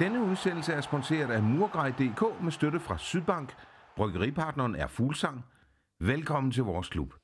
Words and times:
Denne 0.00 0.22
udsendelse 0.24 0.72
er 0.72 0.80
sponsoreret 0.80 1.30
af 1.30 1.42
Murgrej.dk 1.42 2.42
med 2.42 2.52
støtte 2.52 2.80
fra 2.80 2.98
Sydbank. 2.98 3.52
Bryggeripartneren 3.96 4.74
er 4.76 4.86
Fuglsang. 4.86 5.44
Velkommen 6.00 6.52
til 6.52 6.62
vores 6.62 6.88
klub. 6.88 7.14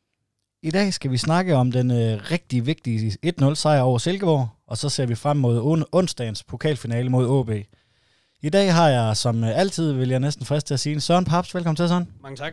I 0.63 0.71
dag 0.71 0.95
skal 0.95 1.11
vi 1.11 1.17
snakke 1.17 1.55
om 1.57 1.73
den 1.73 1.91
øh, 1.91 2.31
rigtig 2.31 2.67
vigtige 2.67 3.17
1-0 3.41 3.55
sejr 3.55 3.81
over 3.81 3.99
Silkeborg, 3.99 4.49
og 4.67 4.77
så 4.79 4.89
ser 4.89 5.07
vi 5.07 5.15
frem 5.15 5.37
mod 5.37 5.79
on- 5.81 5.89
onsdagens 5.93 6.45
pokalfinale 6.45 7.11
mod 7.11 7.27
OB. 7.29 7.51
I 8.43 8.49
dag 8.51 8.75
har 8.75 8.89
jeg, 8.89 9.17
som 9.17 9.45
øh, 9.45 9.59
altid, 9.59 9.93
vil 9.93 10.09
jeg 10.09 10.21
næsten 10.21 10.47
friste 10.47 10.69
til 10.69 10.75
at 10.75 10.81
sige, 10.81 11.01
Søren 11.01 11.25
Paps. 11.25 11.55
Velkommen 11.55 11.77
til, 11.77 11.89
Søren. 11.89 12.13
Mange 12.23 12.37
tak. 12.37 12.53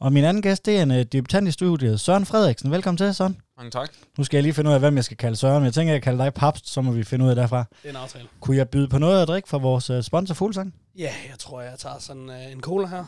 Og 0.00 0.12
min 0.12 0.24
anden 0.24 0.42
gæst, 0.42 0.66
det 0.66 0.78
er 0.78 0.82
en 0.82 0.90
øh, 0.90 1.04
debutant 1.04 1.48
i 1.48 1.50
studiet, 1.50 2.00
Søren 2.00 2.26
Frederiksen. 2.26 2.70
Velkommen 2.70 2.96
til, 2.96 3.14
Søren. 3.14 3.36
Mange 3.56 3.70
tak. 3.70 3.90
Nu 4.18 4.24
skal 4.24 4.36
jeg 4.36 4.42
lige 4.42 4.54
finde 4.54 4.70
ud 4.70 4.74
af, 4.74 4.80
hvem 4.80 4.96
jeg 4.96 5.04
skal 5.04 5.16
kalde 5.16 5.36
Søren, 5.36 5.64
jeg 5.64 5.74
tænker, 5.74 5.92
at 5.92 5.94
jeg 5.94 6.02
kalder 6.02 6.24
dig 6.24 6.34
Paps, 6.34 6.70
så 6.70 6.80
må 6.80 6.92
vi 6.92 7.04
finde 7.04 7.24
ud 7.24 7.30
af 7.30 7.36
derfra. 7.36 7.64
Det 7.82 7.88
er 7.88 7.90
en 7.90 7.96
aftale. 7.96 8.24
Kunne 8.40 8.56
jeg 8.56 8.68
byde 8.68 8.88
på 8.88 8.98
noget 8.98 9.22
at 9.22 9.28
drikke 9.28 9.48
fra 9.48 9.58
vores 9.58 9.90
øh, 9.90 10.02
sponsor 10.02 10.34
Fuglsang? 10.34 10.74
Ja, 10.98 11.12
jeg 11.30 11.38
tror, 11.38 11.60
jeg 11.60 11.78
tager 11.78 11.98
sådan 11.98 12.28
uh, 12.28 12.52
en 12.52 12.60
cola 12.60 12.86
her. 12.86 13.04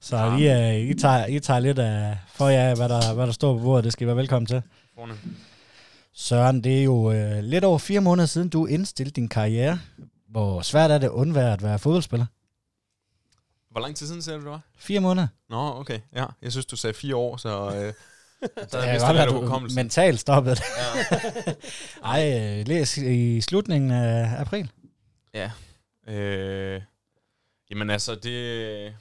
Så 0.00 0.36
I, 0.38 0.50
øh, 0.50 0.90
I, 0.90 0.94
tager, 0.94 1.26
I 1.26 1.38
tager 1.38 1.60
lidt 1.60 1.78
af, 1.78 2.18
for 2.34 2.48
jer, 2.48 2.74
hvad 2.74 2.88
der, 2.88 3.14
hvad 3.14 3.26
der 3.26 3.32
står 3.32 3.58
på 3.58 3.64
bordet. 3.64 3.84
Det 3.84 3.92
skal 3.92 4.04
I 4.04 4.06
være 4.06 4.16
velkommen 4.16 4.46
til. 4.46 4.62
Forne. 4.94 5.14
Søren, 6.14 6.64
det 6.64 6.78
er 6.78 6.84
jo 6.84 7.12
øh, 7.12 7.42
lidt 7.42 7.64
over 7.64 7.78
fire 7.78 8.00
måneder 8.00 8.26
siden, 8.26 8.48
du 8.48 8.66
indstillede 8.66 9.14
din 9.14 9.28
karriere. 9.28 9.78
Hvor 10.28 10.60
svært 10.60 10.90
er 10.90 10.98
det 10.98 11.06
at 11.06 11.12
undvære 11.12 11.52
at 11.52 11.62
være 11.62 11.78
fodboldspiller? 11.78 12.26
Hvor 13.72 13.80
lang 13.80 13.96
tid 13.96 14.06
siden 14.06 14.22
sagde 14.22 14.38
du, 14.38 14.44
det 14.44 14.50
var? 14.50 14.60
Fire 14.76 15.00
måneder? 15.00 15.26
Nå, 15.48 15.80
okay. 15.80 16.00
Ja, 16.16 16.26
jeg 16.42 16.52
synes, 16.52 16.66
du 16.66 16.76
sagde 16.76 16.94
fire 16.94 17.16
år, 17.16 17.36
så... 17.36 17.74
Øh, 17.74 17.74
jeg 18.72 18.96
er 18.96 19.06
godt, 19.06 19.16
at 19.16 19.28
du 19.28 19.74
mentalt 19.74 20.20
stoppet. 20.20 20.60
Ja. 20.78 21.52
Ej, 22.12 22.58
øh, 22.60 22.66
læs 22.66 22.98
i 22.98 23.40
slutningen 23.40 23.90
af 23.90 24.40
april. 24.40 24.70
ja. 25.34 25.50
Øh, 26.08 26.82
jamen 27.70 27.90
altså, 27.90 28.14
det... 28.14 28.94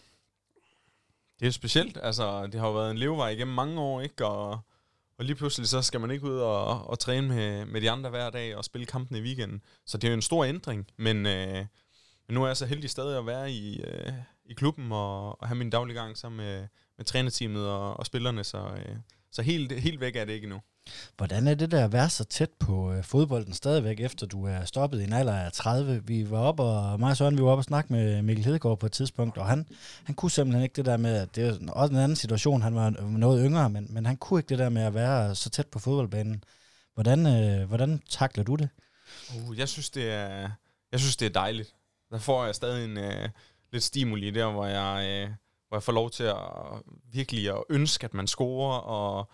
Det 1.39 1.45
er 1.45 1.49
jo 1.49 1.51
specielt. 1.51 1.97
Altså, 2.03 2.47
det 2.47 2.59
har 2.59 2.67
jo 2.67 2.73
været 2.73 2.91
en 2.91 2.97
levevej 2.97 3.29
igennem 3.29 3.55
mange 3.55 3.81
år, 3.81 4.01
ikke? 4.01 4.25
Og, 4.25 4.59
og 5.17 5.25
lige 5.25 5.35
pludselig 5.35 5.67
så 5.67 5.81
skal 5.81 5.99
man 5.99 6.11
ikke 6.11 6.25
ud 6.25 6.37
og, 6.37 6.89
og 6.89 6.99
træne 6.99 7.27
med, 7.27 7.65
med 7.65 7.81
de 7.81 7.91
andre 7.91 8.09
hver 8.09 8.29
dag 8.29 8.55
og 8.55 8.65
spille 8.65 8.85
kampen 8.85 9.17
i 9.17 9.21
weekenden. 9.21 9.61
Så 9.85 9.97
det 9.97 10.07
er 10.07 10.11
jo 10.11 10.15
en 10.15 10.21
stor 10.21 10.45
ændring, 10.45 10.87
men, 10.97 11.25
øh, 11.25 11.65
men 12.27 12.33
nu 12.33 12.43
er 12.43 12.47
jeg 12.47 12.57
så 12.57 12.65
heldig 12.65 12.89
stadig 12.89 13.17
at 13.17 13.25
være 13.25 13.51
i, 13.51 13.81
øh, 13.81 14.13
i 14.51 14.53
klubben 14.53 14.91
og, 14.91 15.41
og 15.41 15.47
have 15.47 15.55
min 15.55 15.69
daglige 15.69 15.99
gang 15.99 16.17
sammen 16.17 16.37
med, 16.37 16.67
med 16.97 17.05
trænerteamet 17.05 17.67
og, 17.67 17.99
og 17.99 18.05
spillerne, 18.05 18.43
så, 18.43 18.57
øh, 18.57 18.95
så 19.31 19.41
helt, 19.41 19.71
helt 19.71 19.99
væk 19.99 20.15
er 20.15 20.25
det 20.25 20.33
ikke 20.33 20.45
endnu. 20.45 20.61
Hvordan 21.17 21.47
er 21.47 21.55
det 21.55 21.71
der 21.71 21.85
at 21.85 21.91
være 21.91 22.09
så 22.09 22.23
tæt 22.23 22.49
på 22.59 22.93
øh, 22.93 23.03
fodbolden 23.03 23.53
stadigvæk, 23.53 23.99
efter 23.99 24.25
du 24.25 24.45
er 24.45 24.65
stoppet 24.65 25.01
i 25.01 25.03
en 25.03 25.13
alder 25.13 25.35
af 25.35 25.51
30? 25.51 26.01
Vi 26.05 26.29
var 26.29 26.39
op 26.39 26.59
og 26.59 26.99
mig 26.99 27.11
og 27.11 27.17
Søren, 27.17 27.37
vi 27.37 27.43
var 27.43 27.49
oppe 27.49 27.59
og 27.59 27.63
snakke 27.63 27.93
med 27.93 28.21
Mikkel 28.21 28.45
Hedegaard 28.45 28.79
på 28.79 28.85
et 28.85 28.91
tidspunkt, 28.91 29.37
og 29.37 29.47
han, 29.47 29.67
han 30.03 30.15
kunne 30.15 30.31
simpelthen 30.31 30.63
ikke 30.63 30.73
det 30.73 30.85
der 30.85 30.97
med, 30.97 31.15
at 31.15 31.35
det 31.35 31.47
er 31.47 31.71
også 31.71 31.93
en 31.93 31.99
anden 31.99 32.15
situation, 32.15 32.61
han 32.61 32.75
var 32.75 32.89
noget 32.89 33.45
yngre, 33.45 33.69
men, 33.69 33.87
men 33.89 34.05
han 34.05 34.17
kunne 34.17 34.39
ikke 34.39 34.49
det 34.49 34.59
der 34.59 34.69
med 34.69 34.81
at 34.81 34.93
være 34.93 35.35
så 35.35 35.49
tæt 35.49 35.67
på 35.67 35.79
fodboldbanen. 35.79 36.43
Hvordan, 36.93 37.27
øh, 37.27 37.67
hvordan 37.67 38.01
takler 38.09 38.43
du 38.43 38.55
det? 38.55 38.69
Uh, 39.35 39.59
jeg 39.59 39.69
synes, 39.69 39.89
det 39.89 40.11
er, 40.11 40.49
jeg 40.91 40.99
synes, 40.99 41.17
det 41.17 41.25
er 41.25 41.29
dejligt. 41.29 41.75
Der 42.11 42.19
får 42.19 42.45
jeg 42.45 42.55
stadig 42.55 42.85
en 42.85 42.97
øh, 42.97 43.29
lidt 43.71 43.83
stimuli 43.83 44.31
der, 44.31 44.51
hvor 44.51 44.65
jeg, 44.65 45.07
øh, 45.09 45.35
hvor 45.67 45.77
jeg 45.77 45.83
får 45.83 45.91
lov 45.91 46.11
til 46.11 46.23
at 46.23 46.37
virkelig 47.11 47.49
at 47.49 47.63
ønske, 47.69 48.05
at 48.05 48.13
man 48.13 48.27
scorer, 48.27 48.77
og, 48.77 49.29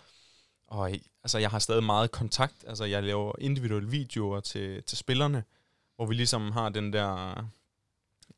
og 0.68 0.92
altså, 1.24 1.38
jeg 1.38 1.50
har 1.50 1.60
stadig 1.60 1.84
meget 1.84 2.12
kontakt. 2.12 2.66
Altså, 2.68 2.86
jeg 2.86 3.04
laver 3.04 3.34
individuelle 3.40 3.90
videoer 3.90 4.40
til, 4.40 4.84
til 4.84 4.98
spillerne, 4.98 5.44
hvor 5.96 6.06
vi 6.06 6.14
ligesom 6.14 6.52
har 6.52 6.70
den 6.70 6.94
der 6.94 7.44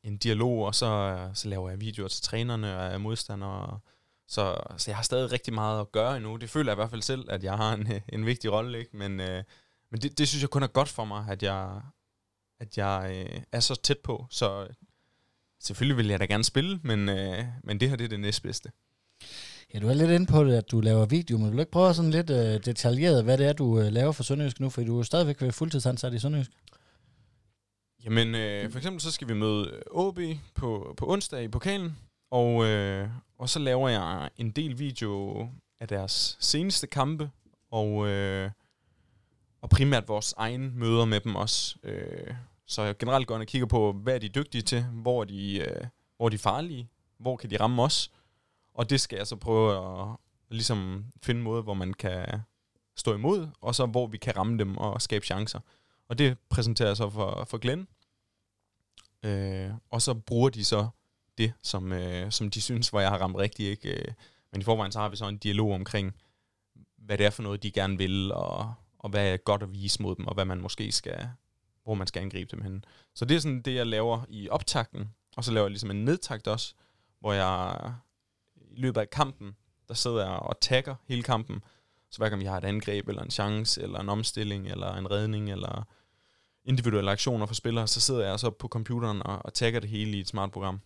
en 0.02 0.16
dialog, 0.16 0.66
og 0.66 0.74
så, 0.74 1.18
så 1.34 1.48
laver 1.48 1.70
jeg 1.70 1.80
videoer 1.80 2.08
til 2.08 2.22
trænerne 2.22 2.78
og 2.78 3.00
modstandere. 3.00 3.80
Så, 4.28 4.56
så 4.76 4.90
jeg 4.90 4.96
har 4.96 5.02
stadig 5.02 5.32
rigtig 5.32 5.54
meget 5.54 5.80
at 5.80 5.92
gøre 5.92 6.16
endnu. 6.16 6.36
Det 6.36 6.50
føler 6.50 6.72
jeg 6.72 6.74
i 6.74 6.80
hvert 6.80 6.90
fald 6.90 7.02
selv, 7.02 7.30
at 7.30 7.44
jeg 7.44 7.56
har 7.56 7.74
en, 7.74 7.88
en 8.14 8.26
vigtig 8.26 8.52
rolle, 8.52 8.78
ikke? 8.78 8.96
Men, 8.96 9.20
øh, 9.20 9.44
men 9.90 10.00
det, 10.00 10.18
det 10.18 10.28
synes 10.28 10.42
jeg 10.42 10.50
kun 10.50 10.62
er 10.62 10.66
godt 10.66 10.88
for 10.88 11.04
mig, 11.04 11.26
at 11.28 11.42
jeg, 11.42 11.80
at 12.60 12.78
jeg 12.78 13.26
øh, 13.30 13.42
er 13.52 13.60
så 13.60 13.74
tæt 13.74 13.98
på. 13.98 14.26
Så 14.30 14.68
selvfølgelig 15.60 15.96
vil 15.96 16.06
jeg 16.06 16.20
da 16.20 16.24
gerne 16.24 16.44
spille, 16.44 16.80
men, 16.82 17.08
øh, 17.08 17.44
men 17.64 17.80
det 17.80 17.88
her 17.88 17.96
det 17.96 18.04
er 18.04 18.08
det 18.08 18.20
næstbedste. 18.20 18.70
Ja, 19.74 19.78
du 19.78 19.88
er 19.88 19.94
lidt 19.94 20.10
inde 20.10 20.26
på 20.26 20.44
det, 20.44 20.54
at 20.54 20.70
du 20.70 20.80
laver 20.80 21.06
video, 21.06 21.38
men 21.38 21.46
vil 21.46 21.56
du 21.56 21.60
ikke 21.60 21.72
prøve 21.72 21.94
sådan 21.94 22.10
lidt 22.10 22.30
øh, 22.30 22.64
detaljeret, 22.64 23.24
hvad 23.24 23.38
det 23.38 23.46
er, 23.46 23.52
du 23.52 23.80
øh, 23.80 23.92
laver 23.92 24.12
for 24.12 24.22
Sønderjysk 24.22 24.60
nu, 24.60 24.70
fordi 24.70 24.86
du 24.86 24.98
er 24.98 25.02
stadigvæk 25.02 25.40
ved 25.40 25.52
fuldtidsansat 25.52 26.14
i 26.14 26.18
Sønderjysk. 26.18 26.50
Jamen, 28.04 28.34
øh, 28.34 28.70
for 28.70 28.78
eksempel 28.78 29.00
så 29.00 29.10
skal 29.10 29.28
vi 29.28 29.34
møde 29.34 29.82
OB 29.90 30.18
på, 30.54 30.94
på 30.96 31.12
onsdag 31.12 31.44
i 31.44 31.48
pokalen, 31.48 31.96
og, 32.30 32.66
øh, 32.66 33.08
og 33.38 33.48
så 33.48 33.58
laver 33.58 33.88
jeg 33.88 34.30
en 34.36 34.50
del 34.50 34.78
video 34.78 35.48
af 35.80 35.88
deres 35.88 36.36
seneste 36.40 36.86
kampe, 36.86 37.30
og, 37.70 38.08
øh, 38.08 38.50
og 39.60 39.70
primært 39.70 40.08
vores 40.08 40.34
egen 40.36 40.78
møder 40.78 41.04
med 41.04 41.20
dem 41.20 41.36
også. 41.36 41.76
Øh, 41.82 42.34
så 42.70 42.82
jeg 42.82 42.98
generelt 42.98 43.26
går 43.26 43.34
ind 43.34 43.42
og 43.42 43.46
kigger 43.46 43.66
på, 43.66 43.92
hvad 43.92 44.14
er 44.14 44.18
de 44.18 44.28
dygtige 44.28 44.62
til, 44.62 44.82
hvor 44.82 45.20
er 45.20 45.24
de, 45.24 45.58
øh, 45.58 45.86
hvor 46.16 46.26
er 46.26 46.30
de 46.30 46.38
farlige, 46.38 46.88
hvor 47.18 47.36
kan 47.36 47.50
de 47.50 47.56
ramme 47.56 47.82
os, 47.82 48.10
og 48.74 48.90
det 48.90 49.00
skal 49.00 49.16
jeg 49.16 49.26
så 49.26 49.36
prøve 49.36 49.76
at, 49.76 50.08
at 50.50 50.56
ligesom 50.56 51.06
finde 51.22 51.38
en 51.38 51.44
måde, 51.44 51.62
hvor 51.62 51.74
man 51.74 51.94
kan 51.94 52.40
stå 52.96 53.14
imod, 53.14 53.48
og 53.60 53.74
så 53.74 53.86
hvor 53.86 54.06
vi 54.06 54.16
kan 54.16 54.36
ramme 54.36 54.58
dem 54.58 54.76
og 54.76 55.02
skabe 55.02 55.26
chancer. 55.26 55.60
Og 56.08 56.18
det 56.18 56.38
præsenterer 56.48 56.88
jeg 56.88 56.96
så 56.96 57.10
for, 57.10 57.44
for 57.44 57.58
Glenn. 57.58 57.88
Øh, 59.22 59.70
og 59.90 60.02
så 60.02 60.14
bruger 60.14 60.48
de 60.50 60.64
så 60.64 60.88
det, 61.38 61.52
som, 61.62 61.92
øh, 61.92 62.32
som 62.32 62.50
de 62.50 62.60
synes, 62.60 62.88
hvor 62.88 63.00
jeg 63.00 63.10
har 63.10 63.18
ramt 63.18 63.36
rigtigt. 63.36 63.70
Ikke? 63.70 64.00
Øh, 64.00 64.12
men 64.52 64.60
i 64.60 64.64
forvejen 64.64 64.92
så 64.92 65.00
har 65.00 65.08
vi 65.08 65.16
så 65.16 65.28
en 65.28 65.38
dialog 65.38 65.74
omkring, 65.74 66.14
hvad 66.96 67.18
det 67.18 67.26
er 67.26 67.30
for 67.30 67.42
noget, 67.42 67.62
de 67.62 67.70
gerne 67.70 67.98
vil, 67.98 68.32
og, 68.32 68.74
og 68.98 69.10
hvad 69.10 69.32
er 69.32 69.36
godt 69.36 69.62
at 69.62 69.72
vise 69.72 70.02
mod 70.02 70.16
dem, 70.16 70.26
og 70.26 70.34
hvad 70.34 70.44
man 70.44 70.60
måske 70.60 70.92
skal, 70.92 71.28
hvor 71.84 71.94
man 71.94 72.06
skal 72.06 72.22
angribe 72.22 72.56
dem 72.56 72.62
hen. 72.62 72.84
Så 73.14 73.24
det 73.24 73.36
er 73.36 73.40
sådan 73.40 73.62
det, 73.62 73.74
jeg 73.74 73.86
laver 73.86 74.24
i 74.28 74.48
optakten. 74.48 75.14
Og 75.36 75.44
så 75.44 75.52
laver 75.52 75.64
jeg 75.64 75.70
ligesom 75.70 75.90
en 75.90 76.04
nedtakt 76.04 76.48
også, 76.48 76.74
hvor 77.20 77.32
jeg 77.32 77.76
i 78.56 78.80
løbet 78.80 79.00
af 79.00 79.10
kampen, 79.10 79.56
der 79.88 79.94
sidder 79.94 80.26
jeg 80.26 80.36
og 80.36 80.60
tagger 80.60 80.94
hele 81.08 81.22
kampen. 81.22 81.64
Så 82.10 82.18
hver 82.18 82.28
gang 82.28 82.40
vi 82.40 82.46
har 82.46 82.58
et 82.58 82.64
angreb, 82.64 83.08
eller 83.08 83.22
en 83.22 83.30
chance, 83.30 83.82
eller 83.82 84.00
en 84.00 84.08
omstilling, 84.08 84.68
eller 84.68 84.94
en 84.94 85.10
redning, 85.10 85.50
eller 85.50 85.86
individuelle 86.64 87.10
aktioner 87.10 87.46
for 87.46 87.54
spillere, 87.54 87.86
så 87.86 88.00
sidder 88.00 88.28
jeg 88.28 88.40
så 88.40 88.50
på 88.50 88.68
computeren 88.68 89.22
og, 89.22 89.38
og 89.44 89.54
tagger 89.54 89.80
det 89.80 89.90
hele 89.90 90.16
i 90.16 90.20
et 90.20 90.28
smart 90.28 90.50
program. 90.50 90.80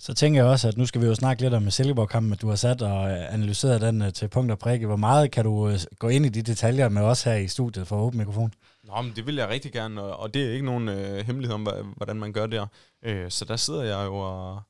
Så 0.00 0.14
tænker 0.14 0.40
jeg 0.40 0.50
også, 0.50 0.68
at 0.68 0.76
nu 0.76 0.86
skal 0.86 1.00
vi 1.00 1.06
jo 1.06 1.14
snakke 1.14 1.42
lidt 1.42 1.54
om 1.54 1.70
Silkeborg-kampen, 1.70 2.32
at 2.32 2.42
du 2.42 2.48
har 2.48 2.56
sat 2.56 2.82
og 2.82 3.10
øh, 3.10 3.34
analyseret 3.34 3.80
den 3.80 4.02
øh, 4.02 4.12
til 4.12 4.28
punkt 4.28 4.52
og 4.52 4.58
prikke. 4.58 4.86
Hvor 4.86 4.96
meget 4.96 5.30
kan 5.30 5.44
du 5.44 5.68
øh, 5.68 5.78
gå 5.98 6.08
ind 6.08 6.26
i 6.26 6.28
de 6.28 6.42
detaljer 6.42 6.88
med 6.88 7.02
os 7.02 7.22
her 7.22 7.34
i 7.34 7.48
studiet 7.48 7.86
for 7.86 7.96
åben 7.96 8.18
mikrofon? 8.18 8.52
Nå, 8.84 9.02
men 9.02 9.12
det 9.16 9.26
vil 9.26 9.34
jeg 9.34 9.48
rigtig 9.48 9.72
gerne, 9.72 10.02
og, 10.02 10.34
det 10.34 10.44
er 10.46 10.52
ikke 10.52 10.66
nogen 10.66 10.88
øh, 10.88 11.26
hemmelighed 11.26 11.54
om, 11.54 11.68
hvordan 11.96 12.16
man 12.16 12.32
gør 12.32 12.46
der. 12.46 12.66
Øh, 13.02 13.30
så 13.30 13.44
der 13.44 13.56
sidder 13.56 13.82
jeg 13.82 14.06
jo 14.06 14.16
og, 14.16 14.62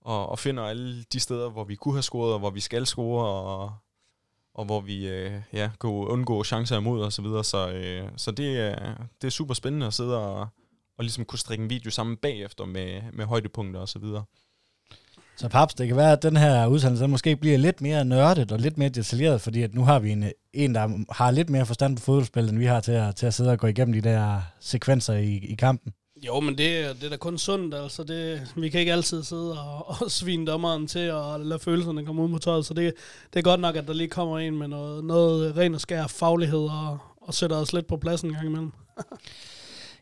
og, 0.00 0.28
og 0.28 0.38
finder 0.38 0.62
alle 0.62 1.04
de 1.12 1.20
steder, 1.20 1.50
hvor 1.50 1.64
vi 1.64 1.74
kunne 1.74 1.94
have 1.94 2.02
scoret, 2.02 2.32
og 2.32 2.38
hvor 2.38 2.50
vi 2.50 2.60
skal 2.60 2.86
score, 2.86 3.26
og, 3.26 3.72
og 4.54 4.64
hvor 4.64 4.80
vi 4.80 5.08
øh, 5.08 5.32
ja, 5.52 5.70
kunne 5.78 6.06
undgå 6.06 6.44
chancer 6.44 6.76
imod 6.76 7.02
og 7.02 7.12
så 7.12 7.22
videre. 7.22 7.44
Så, 7.44 7.70
øh, 7.70 8.08
så 8.16 8.30
det, 8.30 8.58
øh, 8.58 8.76
det 9.20 9.26
er 9.26 9.30
super 9.30 9.54
spændende 9.54 9.86
at 9.86 9.94
sidde 9.94 10.18
og, 10.18 10.48
og 10.98 11.04
ligesom 11.04 11.24
kunne 11.24 11.38
strikke 11.38 11.64
en 11.64 11.70
video 11.70 11.90
sammen 11.90 12.16
bagefter 12.16 12.64
med, 12.64 13.00
med 13.12 13.24
højdepunkter 13.24 13.80
og 13.80 13.88
så 13.88 13.98
videre. 13.98 14.24
Så 15.36 15.48
Paps, 15.48 15.74
det 15.74 15.88
kan 15.88 15.96
være, 15.96 16.12
at 16.12 16.22
den 16.22 16.36
her 16.36 16.66
udsendelse 16.66 17.02
den 17.02 17.10
måske 17.10 17.36
bliver 17.36 17.58
lidt 17.58 17.80
mere 17.80 18.04
nørdet 18.04 18.52
og 18.52 18.58
lidt 18.58 18.78
mere 18.78 18.88
detaljeret, 18.88 19.40
fordi 19.40 19.62
at 19.62 19.74
nu 19.74 19.84
har 19.84 19.98
vi 19.98 20.10
en, 20.10 20.24
en, 20.52 20.74
der 20.74 21.12
har 21.12 21.30
lidt 21.30 21.50
mere 21.50 21.66
forstand 21.66 21.96
på 21.96 22.02
fodboldspil, 22.02 22.48
end 22.48 22.58
vi 22.58 22.64
har 22.64 22.80
til 22.80 22.92
at, 22.92 23.16
til 23.16 23.26
at 23.26 23.34
sidde 23.34 23.50
og 23.50 23.58
gå 23.58 23.66
igennem 23.66 23.92
de 24.02 24.08
der 24.08 24.40
sekvenser 24.60 25.14
i, 25.14 25.36
i 25.36 25.54
kampen. 25.54 25.92
Jo, 26.26 26.40
men 26.40 26.58
det, 26.58 26.78
er- 26.80 26.92
det 26.92 27.04
er 27.04 27.08
da 27.08 27.16
kun 27.16 27.38
sundt, 27.38 27.74
altså. 27.74 28.02
Det, 28.04 28.52
vi 28.56 28.68
kan 28.68 28.80
ikke 28.80 28.92
altid 28.92 29.22
sidde 29.22 29.60
og, 29.60 29.88
og 30.02 30.10
svine 30.10 30.46
dommeren 30.46 30.86
til 30.86 31.10
og 31.10 31.40
lade 31.40 31.58
følelserne 31.60 32.06
komme 32.06 32.22
ud 32.22 32.28
på 32.30 32.38
tøjet, 32.38 32.66
så 32.66 32.74
det, 32.74 32.94
det 33.32 33.38
er 33.38 33.42
godt 33.42 33.60
nok, 33.60 33.76
at 33.76 33.86
der 33.86 33.92
lige 33.94 34.08
kommer 34.08 34.38
en 34.38 34.58
med 34.58 34.68
noget, 34.68 35.04
noget 35.04 35.56
ren 35.56 35.74
og 35.74 35.80
skær 35.80 36.06
faglighed 36.06 36.58
og, 36.68 36.98
og 37.22 37.34
sætter 37.34 37.56
os 37.56 37.72
lidt 37.72 37.86
på 37.86 37.96
pladsen 37.96 38.28
en 38.28 38.34
gang 38.34 38.46
imellem. 38.46 38.72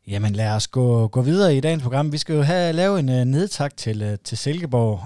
Jamen 0.08 0.32
lad 0.32 0.50
os 0.50 0.68
gå, 0.68 1.08
gå 1.08 1.22
videre 1.22 1.56
i 1.56 1.60
dagens 1.60 1.82
program. 1.82 2.12
Vi 2.12 2.18
skal 2.18 2.34
jo 2.34 2.42
have 2.42 2.72
lave 2.72 2.98
en 2.98 3.08
uh, 3.08 3.14
nedtak 3.14 3.76
til, 3.76 4.02
uh, 4.02 4.18
til 4.24 4.38
Silkeborg. 4.38 5.00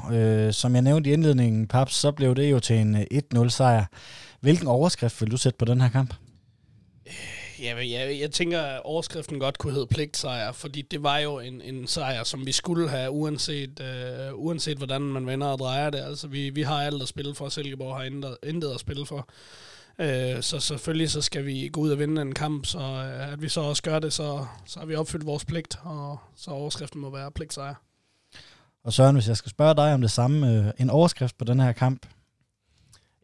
Uh, 0.46 0.52
som 0.52 0.74
jeg 0.74 0.82
nævnte 0.82 1.10
i 1.10 1.12
indledningen, 1.12 1.68
Paps, 1.68 1.94
så 1.94 2.12
blev 2.12 2.34
det 2.34 2.50
jo 2.50 2.60
til 2.60 2.76
en 2.76 2.94
uh, 2.94 3.42
1-0 3.42 3.48
sejr. 3.48 3.84
Hvilken 4.40 4.66
overskrift 4.66 5.20
vil 5.20 5.30
du 5.30 5.36
sætte 5.36 5.56
på 5.56 5.64
den 5.64 5.80
her 5.80 5.88
kamp? 5.88 6.14
Ja, 7.62 7.76
jeg, 7.76 8.18
jeg 8.20 8.30
tænker, 8.30 8.60
at 8.60 8.80
overskriften 8.84 9.40
godt 9.40 9.58
kunne 9.58 9.72
hedde 9.72 9.86
pligtsejr, 9.86 10.52
fordi 10.52 10.82
det 10.82 11.02
var 11.02 11.18
jo 11.18 11.38
en, 11.38 11.60
en 11.60 11.86
sejr, 11.86 12.24
som 12.24 12.46
vi 12.46 12.52
skulle 12.52 12.88
have, 12.88 13.10
uanset, 13.10 13.80
øh, 13.80 14.34
uanset 14.34 14.76
hvordan 14.76 15.02
man 15.02 15.26
vender 15.26 15.46
og 15.46 15.58
drejer 15.58 15.90
det. 15.90 15.98
Altså, 15.98 16.26
vi, 16.26 16.50
vi 16.50 16.62
har 16.62 16.82
alt 16.82 17.02
at 17.02 17.08
spille 17.08 17.34
for, 17.34 17.48
Silkeborg 17.48 17.96
har 17.96 18.04
intet, 18.04 18.36
intet 18.42 18.70
at 18.70 18.80
spille 18.80 19.06
for. 19.06 19.28
Øh, 19.98 20.42
så 20.42 20.60
selvfølgelig 20.60 21.10
så 21.10 21.20
skal 21.20 21.46
vi 21.46 21.68
gå 21.72 21.80
ud 21.80 21.90
og 21.90 21.98
vinde 21.98 22.22
en 22.22 22.34
kamp, 22.34 22.66
så 22.66 22.78
øh, 22.78 23.32
at 23.32 23.42
vi 23.42 23.48
så 23.48 23.60
også 23.60 23.82
gør 23.82 23.98
det, 23.98 24.12
så, 24.12 24.46
så 24.66 24.78
har 24.78 24.86
vi 24.86 24.94
opfyldt 24.94 25.26
vores 25.26 25.44
pligt, 25.44 25.78
og 25.82 26.18
så 26.36 26.50
overskriften 26.50 27.00
må 27.00 27.10
være 27.10 27.30
pligtsejr. 27.30 27.74
Og 28.84 28.92
Søren, 28.92 29.16
hvis 29.16 29.28
jeg 29.28 29.36
skal 29.36 29.50
spørge 29.50 29.74
dig 29.74 29.94
om 29.94 30.00
det 30.00 30.10
samme, 30.10 30.58
øh, 30.58 30.72
en 30.78 30.90
overskrift 30.90 31.38
på 31.38 31.44
den 31.44 31.60
her 31.60 31.72
kamp? 31.72 32.06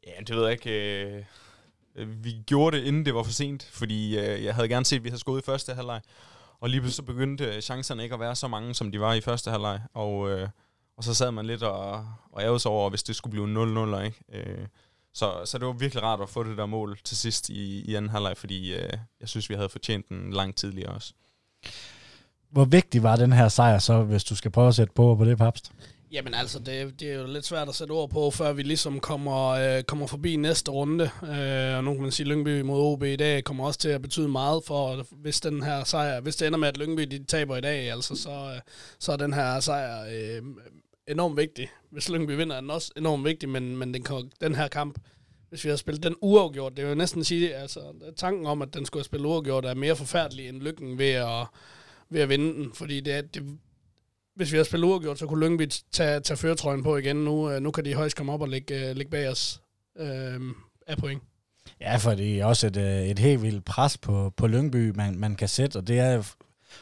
Ja, 0.06 0.12
det 0.26 0.36
ved 0.36 0.42
jeg 0.42 0.52
ikke. 0.52 1.24
Øh, 1.94 2.24
vi 2.24 2.36
gjorde 2.46 2.76
det, 2.76 2.84
inden 2.84 3.06
det 3.06 3.14
var 3.14 3.22
for 3.22 3.32
sent, 3.32 3.68
fordi 3.72 4.18
øh, 4.18 4.44
jeg 4.44 4.54
havde 4.54 4.68
gerne 4.68 4.84
set, 4.84 4.96
at 4.96 5.04
vi 5.04 5.08
havde 5.08 5.20
skåret 5.20 5.42
i 5.42 5.44
første 5.44 5.74
halvleg. 5.74 6.00
Og 6.60 6.68
lige 6.68 6.80
pludselig 6.80 6.96
så 6.96 7.12
begyndte 7.12 7.60
chancerne 7.60 8.02
ikke 8.02 8.14
at 8.14 8.20
være 8.20 8.36
så 8.36 8.48
mange, 8.48 8.74
som 8.74 8.92
de 8.92 9.00
var 9.00 9.14
i 9.14 9.20
første 9.20 9.50
halvleg. 9.50 9.80
Og, 9.94 10.30
øh, 10.30 10.48
og 10.96 11.04
så 11.04 11.14
sad 11.14 11.30
man 11.30 11.46
lidt 11.46 11.62
og, 11.62 12.06
og 12.32 12.42
ærgede 12.42 12.60
sig 12.60 12.70
over, 12.70 12.90
hvis 12.90 13.02
det 13.02 13.16
skulle 13.16 13.30
blive 13.30 13.96
0-0. 13.96 14.04
Ikke? 14.04 14.18
Øh, 14.32 14.66
så, 15.14 15.42
så 15.44 15.58
det 15.58 15.66
var 15.66 15.72
virkelig 15.72 16.02
rart 16.02 16.20
at 16.20 16.28
få 16.28 16.44
det 16.44 16.58
der 16.58 16.66
mål 16.66 16.98
til 17.04 17.16
sidst 17.16 17.48
i, 17.48 17.90
i 17.90 17.94
anden 17.94 18.10
halvleg, 18.10 18.36
fordi 18.36 18.74
øh, 18.74 18.92
jeg 19.20 19.28
synes, 19.28 19.50
vi 19.50 19.54
havde 19.54 19.68
fortjent 19.68 20.08
den 20.08 20.32
langt 20.32 20.56
tidligere 20.56 20.92
også. 20.92 21.12
Hvor 22.50 22.64
vigtig 22.64 23.02
var 23.02 23.16
den 23.16 23.32
her 23.32 23.48
sejr 23.48 23.78
så, 23.78 24.02
hvis 24.02 24.24
du 24.24 24.36
skal 24.36 24.50
prøve 24.50 24.68
at 24.68 24.74
sætte 24.74 24.92
på 24.92 25.14
på 25.14 25.24
det, 25.24 25.38
Papst? 25.38 25.72
Jamen 26.12 26.34
altså, 26.34 26.58
det, 26.58 27.00
det 27.00 27.10
er 27.10 27.14
jo 27.14 27.26
lidt 27.26 27.46
svært 27.46 27.68
at 27.68 27.74
sætte 27.74 27.92
ord 27.92 28.10
på, 28.10 28.30
før 28.30 28.52
vi 28.52 28.62
ligesom 28.62 29.00
kommer, 29.00 29.48
øh, 29.48 29.82
kommer 29.82 30.06
forbi 30.06 30.36
næste 30.36 30.70
runde. 30.70 31.10
Øh, 31.22 31.76
og 31.76 31.84
nu 31.84 31.92
kan 31.92 32.02
man 32.02 32.12
sige, 32.12 32.24
at 32.24 32.28
Lyngby 32.28 32.60
mod 32.60 32.80
OB 32.80 33.02
i 33.02 33.16
dag 33.16 33.44
kommer 33.44 33.66
også 33.66 33.78
til 33.78 33.88
at 33.88 34.02
betyde 34.02 34.28
meget 34.28 34.62
for, 34.66 35.06
hvis 35.22 35.40
den 35.40 35.62
her 35.62 35.84
sejr, 35.84 36.20
hvis 36.20 36.36
det 36.36 36.46
ender 36.46 36.58
med, 36.58 36.68
at 36.68 36.76
Lyngby 36.76 37.02
de 37.02 37.24
taber 37.24 37.56
i 37.56 37.60
dag, 37.60 37.92
altså, 37.92 38.16
så, 38.16 38.30
øh, 38.30 38.60
så 38.98 39.12
er 39.12 39.16
den 39.16 39.32
her 39.32 39.60
sejr 39.60 40.04
øh, 40.10 40.42
enormt 41.08 41.36
vigtig. 41.36 41.68
Hvis 41.90 42.08
Lyngby 42.08 42.30
vinder, 42.30 42.56
er 42.56 42.60
den 42.60 42.70
også 42.70 42.92
enormt 42.96 43.24
vigtig, 43.24 43.48
men, 43.48 43.76
men 43.76 43.94
den, 43.94 44.04
den 44.40 44.54
her 44.54 44.68
kamp, 44.68 44.98
hvis 45.48 45.64
vi 45.64 45.68
har 45.68 45.76
spillet 45.76 46.02
den 46.02 46.14
uafgjort, 46.20 46.76
det 46.76 46.84
er 46.84 46.88
jo 46.88 46.94
næsten 46.94 47.20
at 47.20 47.26
sige, 47.26 47.54
altså 47.54 47.80
tanken 48.16 48.46
om, 48.46 48.62
at 48.62 48.74
den 48.74 48.86
skulle 48.86 49.00
have 49.00 49.04
spillet 49.04 49.26
uafgjort, 49.26 49.64
er 49.64 49.74
mere 49.74 49.96
forfærdelig 49.96 50.48
end 50.48 50.60
lykken 50.60 50.98
ved 50.98 51.10
at, 51.10 51.46
ved 52.10 52.20
at 52.20 52.28
vinde 52.28 52.54
den, 52.54 52.72
fordi 52.74 53.00
det, 53.00 53.14
er, 53.14 53.20
det, 53.20 53.58
hvis 54.36 54.52
vi 54.52 54.56
har 54.56 54.64
spillet 54.64 54.88
uafgjort, 54.88 55.18
så 55.18 55.26
kunne 55.26 55.46
Lyngby 55.46 55.66
tage, 55.92 56.20
tage 56.20 56.36
føretrøjen 56.36 56.82
på 56.82 56.96
igen. 56.96 57.16
Nu, 57.16 57.50
øh, 57.50 57.60
nu 57.60 57.70
kan 57.70 57.84
de 57.84 57.94
højst 57.94 58.16
komme 58.16 58.32
op 58.32 58.40
og 58.40 58.48
ligge, 58.48 58.88
øh, 58.88 58.96
ligge 58.96 59.10
bag 59.10 59.28
os 59.28 59.60
øh, 59.98 60.40
af 60.86 60.98
point. 60.98 61.22
Ja, 61.80 61.96
for 61.96 62.14
det 62.14 62.40
er 62.40 62.44
også 62.44 62.66
et, 62.66 62.76
øh, 62.76 63.02
et 63.02 63.18
helt 63.18 63.42
vildt 63.42 63.64
pres 63.64 63.98
på, 63.98 64.32
på 64.36 64.46
Lyngby, 64.46 64.90
man, 64.90 65.18
man 65.18 65.36
kan 65.36 65.48
sætte, 65.48 65.76
og 65.76 65.86
det 65.88 65.98
er 65.98 66.34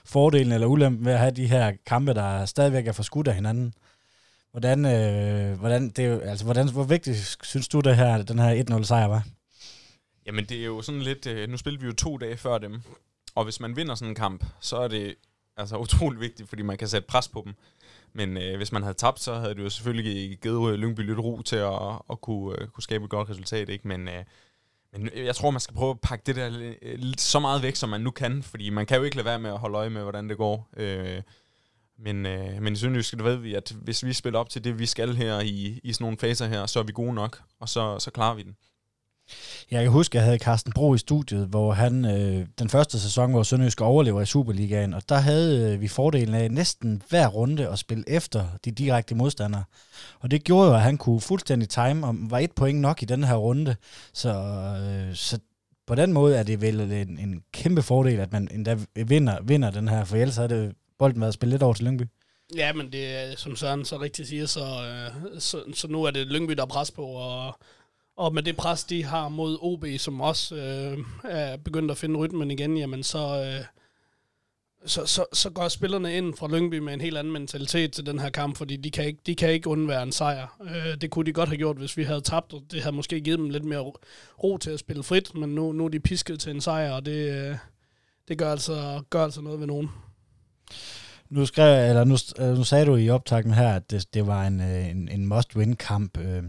fordelen 0.04 0.52
eller 0.52 0.66
ulempen 0.66 1.04
ved 1.06 1.12
at 1.12 1.18
have 1.18 1.30
de 1.30 1.46
her 1.46 1.72
kampe, 1.86 2.14
der 2.14 2.44
stadigvæk 2.44 2.86
er 2.86 2.92
forskudt 2.92 3.28
af 3.28 3.34
hinanden. 3.34 3.72
Hvordan, 4.56 4.84
øh, 4.84 5.58
hvordan, 5.58 5.88
det, 5.90 6.22
altså, 6.22 6.44
hvordan, 6.44 6.72
hvor 6.72 6.84
vigtigt 6.84 7.36
synes 7.42 7.68
du, 7.68 7.80
det 7.80 7.96
her, 7.96 8.22
den 8.22 8.38
her 8.38 8.64
1-0 8.80 8.82
sejr 8.84 9.06
var? 9.06 9.26
Jamen, 10.26 10.44
det 10.44 10.60
er 10.60 10.64
jo 10.64 10.82
sådan 10.82 11.02
lidt... 11.02 11.26
Øh, 11.26 11.48
nu 11.48 11.56
spillede 11.56 11.80
vi 11.80 11.86
jo 11.86 11.94
to 11.94 12.16
dage 12.16 12.36
før 12.36 12.58
dem, 12.58 12.82
og 13.34 13.44
hvis 13.44 13.60
man 13.60 13.76
vinder 13.76 13.94
sådan 13.94 14.08
en 14.08 14.14
kamp, 14.14 14.44
så 14.60 14.76
er 14.76 14.88
det 14.88 15.14
altså 15.56 15.76
utrolig 15.84 16.20
vigtigt, 16.20 16.48
fordi 16.48 16.62
man 16.62 16.78
kan 16.78 16.88
sætte 16.88 17.06
pres 17.06 17.28
på 17.28 17.42
dem. 17.44 17.54
Men 18.12 18.36
øh, 18.36 18.56
hvis 18.56 18.72
man 18.72 18.82
havde 18.82 18.94
tabt, 18.94 19.20
så 19.20 19.34
havde 19.34 19.54
det 19.54 19.62
jo 19.62 19.70
selvfølgelig 19.70 20.38
givet 20.38 20.72
øh, 20.72 20.78
Lyngby 20.78 21.00
lidt 21.00 21.18
ro 21.18 21.42
til 21.42 21.56
at, 21.56 21.80
at 22.10 22.20
kunne, 22.20 22.56
øh, 22.60 22.68
kunne 22.68 22.82
skabe 22.82 23.04
et 23.04 23.10
godt 23.10 23.30
resultat. 23.30 23.68
Ikke? 23.68 23.88
Men, 23.88 24.08
øh, 24.08 24.24
men 24.92 25.10
jeg 25.16 25.34
tror, 25.36 25.50
man 25.50 25.60
skal 25.60 25.74
prøve 25.74 25.90
at 25.90 26.00
pakke 26.00 26.22
det 26.26 26.36
der 26.36 26.74
øh, 26.82 26.98
så 27.18 27.38
meget 27.38 27.62
væk, 27.62 27.76
som 27.76 27.88
man 27.88 28.00
nu 28.00 28.10
kan, 28.10 28.42
fordi 28.42 28.70
man 28.70 28.86
kan 28.86 28.96
jo 28.96 29.02
ikke 29.02 29.16
lade 29.16 29.26
være 29.26 29.38
med 29.38 29.50
at 29.50 29.58
holde 29.58 29.78
øje 29.78 29.90
med, 29.90 30.02
hvordan 30.02 30.28
det 30.28 30.36
går. 30.36 30.68
Øh, 30.76 31.22
men, 31.98 32.26
øh, 32.26 32.62
men 32.62 32.72
i 32.72 32.76
Sønderjysk 32.76 33.14
ved 33.22 33.36
vi, 33.36 33.54
at 33.54 33.74
hvis 33.82 34.04
vi 34.04 34.12
spiller 34.12 34.38
op 34.38 34.48
til 34.48 34.64
det, 34.64 34.78
vi 34.78 34.86
skal 34.86 35.14
her 35.14 35.40
i, 35.40 35.80
i 35.84 35.92
sådan 35.92 36.04
nogle 36.04 36.18
faser 36.18 36.46
her, 36.46 36.66
så 36.66 36.78
er 36.78 36.82
vi 36.82 36.92
gode 36.92 37.14
nok, 37.14 37.42
og 37.60 37.68
så, 37.68 37.98
så 37.98 38.10
klarer 38.10 38.34
vi 38.34 38.42
den. 38.42 38.56
Jeg 39.70 39.82
kan 39.82 39.92
huske, 39.92 40.12
at 40.12 40.14
jeg 40.14 40.24
havde 40.24 40.38
Carsten 40.38 40.72
Bro 40.72 40.94
i 40.94 40.98
studiet, 40.98 41.46
hvor 41.46 41.72
han 41.72 42.04
øh, 42.04 42.46
den 42.58 42.68
første 42.68 43.00
sæson, 43.00 43.30
hvor 43.30 43.42
Sønderjysk 43.42 43.80
overlever 43.80 44.20
i 44.20 44.26
Superligaen, 44.26 44.94
og 44.94 45.08
der 45.08 45.18
havde 45.18 45.72
øh, 45.72 45.80
vi 45.80 45.88
fordelen 45.88 46.34
af 46.34 46.50
næsten 46.50 47.02
hver 47.08 47.26
runde 47.26 47.68
at 47.68 47.78
spille 47.78 48.04
efter 48.06 48.44
de 48.64 48.70
direkte 48.70 49.14
modstandere. 49.14 49.64
Og 50.20 50.30
det 50.30 50.44
gjorde 50.44 50.68
jo, 50.68 50.74
at 50.74 50.82
han 50.82 50.98
kunne 50.98 51.20
fuldstændig 51.20 51.68
time, 51.68 52.06
og 52.06 52.14
var 52.18 52.38
et 52.38 52.52
point 52.52 52.80
nok 52.80 53.02
i 53.02 53.04
den 53.04 53.24
her 53.24 53.34
runde. 53.34 53.76
Så, 54.12 54.30
øh, 54.30 55.14
så 55.14 55.38
på 55.86 55.94
den 55.94 56.12
måde 56.12 56.36
er 56.36 56.42
det 56.42 56.60
vel 56.60 56.80
en, 56.80 57.18
en 57.18 57.42
kæmpe 57.52 57.82
fordel, 57.82 58.20
at 58.20 58.32
man 58.32 58.48
endda 58.50 58.78
vinder, 58.94 59.42
vinder 59.42 59.70
den 59.70 59.88
her, 59.88 60.04
for 60.04 60.16
ellers 60.16 60.36
havde 60.36 60.48
det 60.48 60.74
bolden 60.98 61.20
været 61.20 61.34
spillet 61.34 61.52
lidt 61.52 61.62
over 61.62 61.74
til 61.74 61.84
Lyngby. 61.84 62.02
Ja, 62.56 62.72
men 62.72 62.92
det 62.92 63.06
er, 63.06 63.36
som 63.36 63.56
Søren 63.56 63.84
så 63.84 64.00
rigtigt 64.00 64.28
siger, 64.28 64.46
så, 64.46 64.60
øh, 64.60 65.40
så, 65.40 65.62
så 65.74 65.88
nu 65.88 66.04
er 66.04 66.10
det 66.10 66.26
Lyngby, 66.26 66.52
der 66.52 66.62
er 66.62 66.66
pres 66.66 66.90
på, 66.90 67.02
og 67.02 67.58
og 68.16 68.34
med 68.34 68.42
det 68.42 68.56
pres, 68.56 68.84
de 68.84 69.04
har 69.04 69.28
mod 69.28 69.58
OB, 69.60 69.84
som 69.98 70.20
også 70.20 70.56
øh, 70.56 70.98
er 71.24 71.56
begyndt 71.56 71.90
at 71.90 71.96
finde 71.96 72.18
rytmen 72.18 72.50
igen, 72.50 72.76
jamen 72.76 73.02
så, 73.02 73.18
øh, 73.18 73.64
så, 74.86 75.06
så, 75.06 75.24
så 75.32 75.50
går 75.50 75.68
spillerne 75.68 76.16
ind 76.16 76.34
fra 76.34 76.48
Lyngby 76.48 76.78
med 76.78 76.94
en 76.94 77.00
helt 77.00 77.18
anden 77.18 77.32
mentalitet 77.32 77.92
til 77.92 78.06
den 78.06 78.18
her 78.18 78.30
kamp, 78.30 78.56
fordi 78.56 78.76
de 78.76 78.90
kan 78.90 79.04
ikke, 79.04 79.20
de 79.26 79.34
kan 79.34 79.50
ikke 79.50 79.68
undvære 79.68 80.02
en 80.02 80.12
sejr. 80.12 80.56
Øh, 80.62 81.00
det 81.00 81.10
kunne 81.10 81.26
de 81.26 81.32
godt 81.32 81.48
have 81.48 81.56
gjort, 81.56 81.76
hvis 81.76 81.96
vi 81.96 82.02
havde 82.02 82.20
tabt, 82.20 82.54
og 82.54 82.62
det 82.70 82.82
havde 82.82 82.96
måske 82.96 83.20
givet 83.20 83.38
dem 83.38 83.50
lidt 83.50 83.64
mere 83.64 83.78
ro, 83.78 83.96
ro 84.42 84.58
til 84.58 84.70
at 84.70 84.78
spille 84.78 85.02
frit, 85.02 85.34
men 85.34 85.54
nu, 85.54 85.72
nu 85.72 85.84
er 85.84 85.88
de 85.88 86.00
pisket 86.00 86.40
til 86.40 86.50
en 86.50 86.60
sejr, 86.60 86.92
og 86.92 87.06
det, 87.06 87.48
øh, 87.48 87.56
det 88.28 88.38
gør, 88.38 88.50
altså, 88.50 89.02
gør 89.10 89.24
altså 89.24 89.40
noget 89.40 89.60
ved 89.60 89.66
nogen. 89.66 89.90
Nu, 91.30 91.46
skrev, 91.46 91.88
eller 91.88 92.04
nu, 92.04 92.16
øh, 92.38 92.56
nu 92.56 92.64
sagde 92.64 92.86
du 92.86 92.96
i 92.96 93.10
optakten 93.10 93.54
her, 93.54 93.68
at 93.68 93.90
det, 93.90 94.14
det 94.14 94.26
var 94.26 94.46
en, 94.46 94.60
øh, 94.60 94.90
en, 94.90 95.08
en 95.08 95.26
must-win-kamp. 95.26 96.18
Øh, 96.18 96.42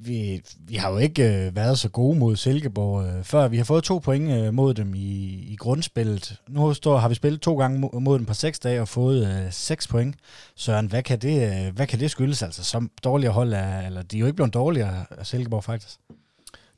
vi, 0.00 0.42
vi 0.58 0.74
har 0.74 0.90
jo 0.90 0.98
ikke 0.98 1.50
været 1.54 1.78
så 1.78 1.88
gode 1.88 2.18
mod 2.18 2.36
Silkeborg 2.36 3.26
før. 3.26 3.48
Vi 3.48 3.56
har 3.56 3.64
fået 3.64 3.84
to 3.84 3.98
point 3.98 4.54
mod 4.54 4.74
dem 4.74 4.94
i, 4.94 5.24
i 5.52 5.56
grundspillet. 5.56 6.40
Nu 6.48 6.74
står, 6.74 6.98
har 6.98 7.08
vi 7.08 7.14
spillet 7.14 7.40
to 7.40 7.58
gange 7.58 7.90
mod, 8.00 8.18
dem 8.18 8.26
på 8.26 8.34
seks 8.34 8.58
dage 8.58 8.80
og 8.80 8.88
fået 8.88 9.28
øh, 9.28 9.52
seks 9.52 9.88
point. 9.88 10.16
Søren, 10.54 10.86
hvad 10.86 11.02
kan 11.02 11.18
det, 11.18 11.72
hvad 11.72 11.86
kan 11.86 12.00
det 12.00 12.10
skyldes? 12.10 12.42
Altså, 12.42 12.64
som 12.64 12.90
dårligere 13.04 13.32
hold 13.32 13.52
er, 13.52 13.86
eller 13.86 14.02
de 14.02 14.16
er 14.16 14.20
jo 14.20 14.26
ikke 14.26 14.36
blevet 14.36 14.54
dårligere 14.54 15.04
af 15.10 15.26
Silkeborg 15.26 15.64
faktisk. 15.64 15.98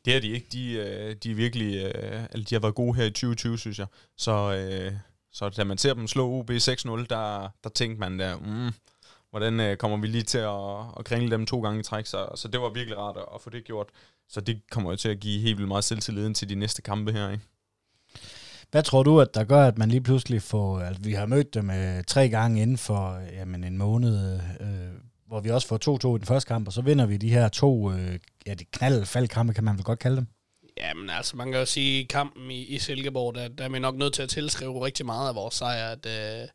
Det 0.05 0.17
er 0.17 0.21
de 0.21 0.29
ikke. 0.29 0.47
De, 0.53 1.15
de 1.23 1.31
er 1.31 1.35
virkelig, 1.35 1.81
eller 2.33 2.45
de 2.51 2.55
har 2.55 2.61
været 2.61 2.75
gode 2.75 2.97
her 2.97 3.05
i 3.05 3.11
2020, 3.11 3.59
synes 3.59 3.79
jeg. 3.79 3.87
Så, 4.17 4.55
øh, 4.55 4.93
så 5.33 5.49
da 5.49 5.65
man 5.65 5.79
ser 5.79 5.95
dem 5.95 6.07
slå 6.07 6.39
OB 6.39 6.51
6-0, 6.51 7.07
der, 7.11 7.49
der 7.65 7.71
tænkte 7.75 8.01
man 8.01 8.19
der, 8.19 8.37
mm, 8.39 8.73
hvordan 9.31 9.61
øh, 9.61 9.77
kommer 9.77 9.97
vi 9.97 10.07
lige 10.07 10.23
til 10.23 10.39
at, 10.39 10.99
at 10.99 11.05
kringle 11.05 11.31
dem 11.31 11.47
to 11.47 11.61
gange 11.61 11.81
i 11.81 11.83
træk. 11.83 12.07
Så, 12.07 12.29
så 12.35 12.49
det 12.49 12.61
var 12.61 12.69
virkelig 12.69 12.99
rart 12.99 13.17
at, 13.17 13.25
at 13.35 13.41
få 13.41 13.51
det 13.51 13.65
gjort. 13.65 13.89
Så 14.29 14.41
det 14.41 14.61
kommer 14.71 14.91
jo 14.91 14.97
til 14.97 15.09
at 15.09 15.21
give 15.21 15.41
helt 15.41 15.59
vildt 15.59 15.69
meget 15.69 15.85
selvtilliden 15.85 16.35
til 16.35 16.49
de 16.49 16.55
næste 16.55 16.83
kampe 16.83 17.13
her. 17.13 17.31
Ikke? 17.31 17.45
Hvad 18.71 18.83
tror 18.83 19.03
du, 19.03 19.21
at 19.21 19.35
der 19.35 19.45
gør, 19.45 19.67
at 19.67 19.79
man 19.79 19.89
lige 19.89 20.01
pludselig 20.01 20.43
får... 20.43 20.81
Altså, 20.81 21.03
vi 21.03 21.13
har 21.13 21.27
mødt 21.27 21.55
dem 21.55 21.71
øh, 21.71 22.05
tre 22.05 22.29
gange 22.29 22.63
inden 22.63 22.79
for 22.79 23.19
jamen, 23.33 23.65
en 23.65 23.79
måned, 23.79 24.41
øh, 24.61 24.69
hvor 25.27 25.41
vi 25.41 25.51
også 25.51 25.69
får 25.69 26.13
2-2 26.13 26.17
i 26.17 26.19
den 26.19 26.27
første 26.27 26.49
kamp, 26.49 26.67
og 26.67 26.73
så 26.73 26.83
vinder 26.83 27.07
vi 27.07 27.17
de 27.17 27.31
her 27.31 27.49
to 27.49 27.93
øh, 27.93 28.19
ja, 28.47 28.55
de 28.55 28.65
knald 28.65 29.29
kan 29.29 29.65
man 29.65 29.77
vel 29.77 29.85
godt 29.85 29.99
kalde 29.99 30.17
dem. 30.17 30.27
Jamen 30.83 31.11
altså, 31.11 31.37
man 31.37 31.53
kan 31.53 31.61
jo 31.61 31.67
sige, 31.67 32.01
at 32.01 32.09
kampen 32.09 32.51
i, 32.51 32.65
i 32.65 32.79
Silkeborg, 32.79 33.35
der, 33.35 33.49
der 33.49 33.65
er 33.65 33.69
vi 33.69 33.79
nok 33.79 33.97
nødt 33.97 34.15
til 34.15 34.23
at 34.23 34.29
tilskrive 34.29 34.85
rigtig 34.85 35.07
meget 35.07 35.29
af 35.29 35.35
vores 35.35 35.55
sejr, 35.55 35.93
at... 35.93 36.07
Øh, 36.07 36.49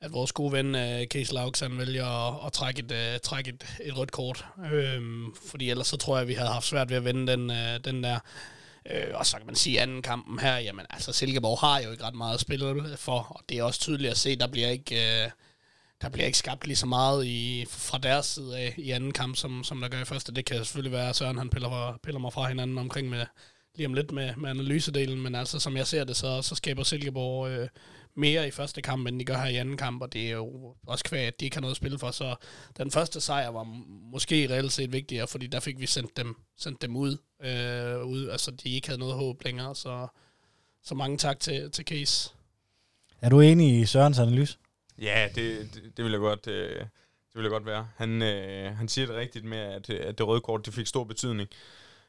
at 0.00 0.12
vores 0.12 0.32
gode 0.32 0.52
ven 0.52 0.74
øh, 0.74 1.06
Case 1.06 1.34
Laux, 1.34 1.60
han 1.60 1.78
vælger 1.78 2.06
at, 2.06 2.46
at 2.46 2.52
trække, 2.52 2.82
et, 2.82 2.92
øh, 2.92 3.20
trække 3.22 3.50
et, 3.50 3.66
et 3.84 3.98
rødt 3.98 4.12
kort. 4.12 4.44
Øhm, 4.72 5.34
fordi 5.50 5.70
ellers 5.70 5.86
så 5.86 5.96
tror 5.96 6.16
jeg, 6.16 6.22
at 6.22 6.28
vi 6.28 6.34
havde 6.34 6.48
haft 6.48 6.66
svært 6.66 6.90
ved 6.90 6.96
at 6.96 7.04
vende 7.04 7.32
den, 7.32 7.50
øh, 7.50 7.80
den 7.84 8.02
der. 8.02 8.18
Øh, 8.90 9.06
og 9.14 9.26
så 9.26 9.36
kan 9.36 9.46
man 9.46 9.54
sige, 9.54 9.80
anden 9.80 10.02
kampen 10.02 10.38
her, 10.38 10.56
jamen 10.58 10.86
altså 10.90 11.12
Silkeborg 11.12 11.58
har 11.58 11.80
jo 11.80 11.90
ikke 11.90 12.04
ret 12.04 12.14
meget 12.14 12.34
at 12.34 12.40
spille 12.40 12.96
for, 12.96 13.18
og 13.30 13.40
det 13.48 13.58
er 13.58 13.62
også 13.62 13.80
tydeligt 13.80 14.10
at 14.10 14.18
se, 14.18 14.36
der 14.36 14.46
bliver 14.46 14.68
ikke, 14.68 15.24
Øh, 15.24 15.30
der 16.02 16.08
bliver 16.08 16.26
ikke 16.26 16.38
skabt 16.38 16.66
lige 16.66 16.76
så 16.76 16.86
meget 16.86 17.26
i, 17.26 17.66
fra 17.68 17.98
deres 17.98 18.26
side 18.26 18.58
af 18.58 18.74
i 18.78 18.90
anden 18.90 19.12
kamp, 19.12 19.36
som, 19.36 19.64
som 19.64 19.80
der 19.80 19.88
gør 19.88 20.00
i 20.00 20.04
første. 20.04 20.34
Det 20.34 20.44
kan 20.44 20.56
selvfølgelig 20.56 20.92
være, 20.92 21.08
at 21.08 21.16
Søren 21.16 21.38
han 21.38 21.50
piller, 21.50 21.98
piller 22.02 22.20
mig 22.20 22.32
fra 22.32 22.48
hinanden 22.48 22.78
omkring 22.78 23.08
med, 23.08 23.26
lige 23.74 23.86
om 23.86 23.94
lidt 23.94 24.12
med, 24.12 24.36
med 24.36 24.50
analysedelen, 24.50 25.22
men 25.22 25.34
altså 25.34 25.58
som 25.58 25.76
jeg 25.76 25.86
ser 25.86 26.04
det, 26.04 26.16
så, 26.16 26.42
så 26.42 26.54
skaber 26.54 26.82
Silkeborg 26.82 27.50
øh, 27.50 27.68
mere 28.14 28.48
i 28.48 28.50
første 28.50 28.82
kamp, 28.82 29.08
end 29.08 29.20
de 29.20 29.24
gør 29.24 29.36
her 29.36 29.48
i 29.48 29.56
anden 29.56 29.76
kamp, 29.76 30.02
og 30.02 30.12
det 30.12 30.26
er 30.26 30.32
jo 30.32 30.74
også 30.86 31.04
kvæg, 31.04 31.26
at 31.26 31.40
de 31.40 31.44
ikke 31.44 31.56
har 31.56 31.60
noget 31.60 31.72
at 31.72 31.76
spille 31.76 31.98
for, 31.98 32.10
så 32.10 32.36
den 32.76 32.90
første 32.90 33.20
sejr 33.20 33.48
var 33.48 33.62
måske 34.12 34.48
reelt 34.50 34.72
set 34.72 34.92
vigtigere, 34.92 35.26
fordi 35.26 35.46
der 35.46 35.60
fik 35.60 35.80
vi 35.80 35.86
sendt 35.86 36.16
dem, 36.16 36.36
sendt 36.56 36.82
dem 36.82 36.96
ud, 36.96 37.16
øh, 37.42 38.06
ud, 38.06 38.28
altså 38.28 38.50
de 38.50 38.68
ikke 38.68 38.88
havde 38.88 39.00
noget 39.00 39.14
håb 39.14 39.44
længere, 39.44 39.74
så, 39.74 40.06
så 40.82 40.94
mange 40.94 41.18
tak 41.18 41.40
til, 41.40 41.70
til 41.70 41.84
Case. 41.84 42.30
Er 43.20 43.28
du 43.28 43.40
enig 43.40 43.80
i 43.80 43.86
Sørens 43.86 44.18
analyse? 44.18 44.58
Ja, 45.00 45.28
det, 45.34 45.74
det, 45.74 45.96
det 45.96 46.04
vil 46.04 46.12
jeg 46.12 46.20
godt... 46.20 46.46
Øh 46.46 46.86
det 47.34 47.38
vil 47.38 47.44
jeg 47.44 47.50
godt 47.50 47.66
være. 47.66 47.88
Han, 47.96 48.22
øh, 48.22 48.76
han 48.76 48.88
siger 48.88 49.06
det 49.06 49.16
rigtigt 49.16 49.44
med, 49.44 49.58
at, 49.58 49.90
at 49.90 50.18
det 50.18 50.26
røde 50.26 50.40
kort 50.40 50.66
det 50.66 50.74
fik 50.74 50.86
stor 50.86 51.04
betydning. 51.04 51.48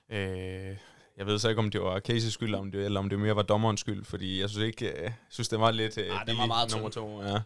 Øh, 0.09 0.75
jeg 1.17 1.25
ved 1.25 1.39
så 1.39 1.49
ikke, 1.49 1.59
om 1.59 1.71
det 1.71 1.81
var 1.81 2.01
Casey's 2.09 2.29
skyld, 2.29 2.55
om 2.55 2.71
det, 2.71 2.85
eller 2.85 2.99
om 2.99 3.09
det 3.09 3.19
mere 3.19 3.35
var 3.35 3.41
dommerens 3.41 3.79
skyld, 3.79 4.05
fordi 4.05 4.41
jeg 4.41 4.49
synes 4.49 4.65
ikke, 4.65 5.03
jeg 5.03 5.13
synes, 5.29 5.47
det 5.47 5.59
var 5.59 5.71
lidt 5.71 5.97
ja, 5.97 6.03
det 6.03 6.37
var 6.37 6.45
meget 6.45 6.71
nummer 6.73 6.89
to. 6.89 7.21
Ja. 7.21 7.31
ja. 7.31 7.39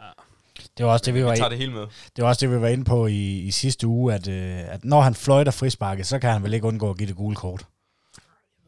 Det 0.77 0.85
var 0.85 0.91
også 0.91 1.05
det, 1.05 1.13
vi 1.13 1.23
var, 1.23 1.35
tager 1.35 1.49
det 1.49 1.57
hele 1.57 1.71
med. 1.71 1.87
Det 2.15 2.21
var 2.23 2.27
også 2.27 2.45
det, 2.47 2.55
vi 2.55 2.61
var 2.61 2.67
inde 2.67 2.85
på 2.85 3.07
i, 3.07 3.39
i 3.39 3.51
sidste 3.51 3.87
uge, 3.87 4.13
at, 4.13 4.27
øh, 4.27 4.73
at 4.73 4.85
når 4.85 5.01
han 5.01 5.15
fløjter 5.15 5.51
frisparket, 5.51 6.07
så 6.07 6.19
kan 6.19 6.29
han 6.29 6.43
vel 6.43 6.53
ikke 6.53 6.67
undgå 6.67 6.89
at 6.89 6.97
give 6.97 7.07
det 7.07 7.15
gule 7.15 7.35
kort. 7.35 7.65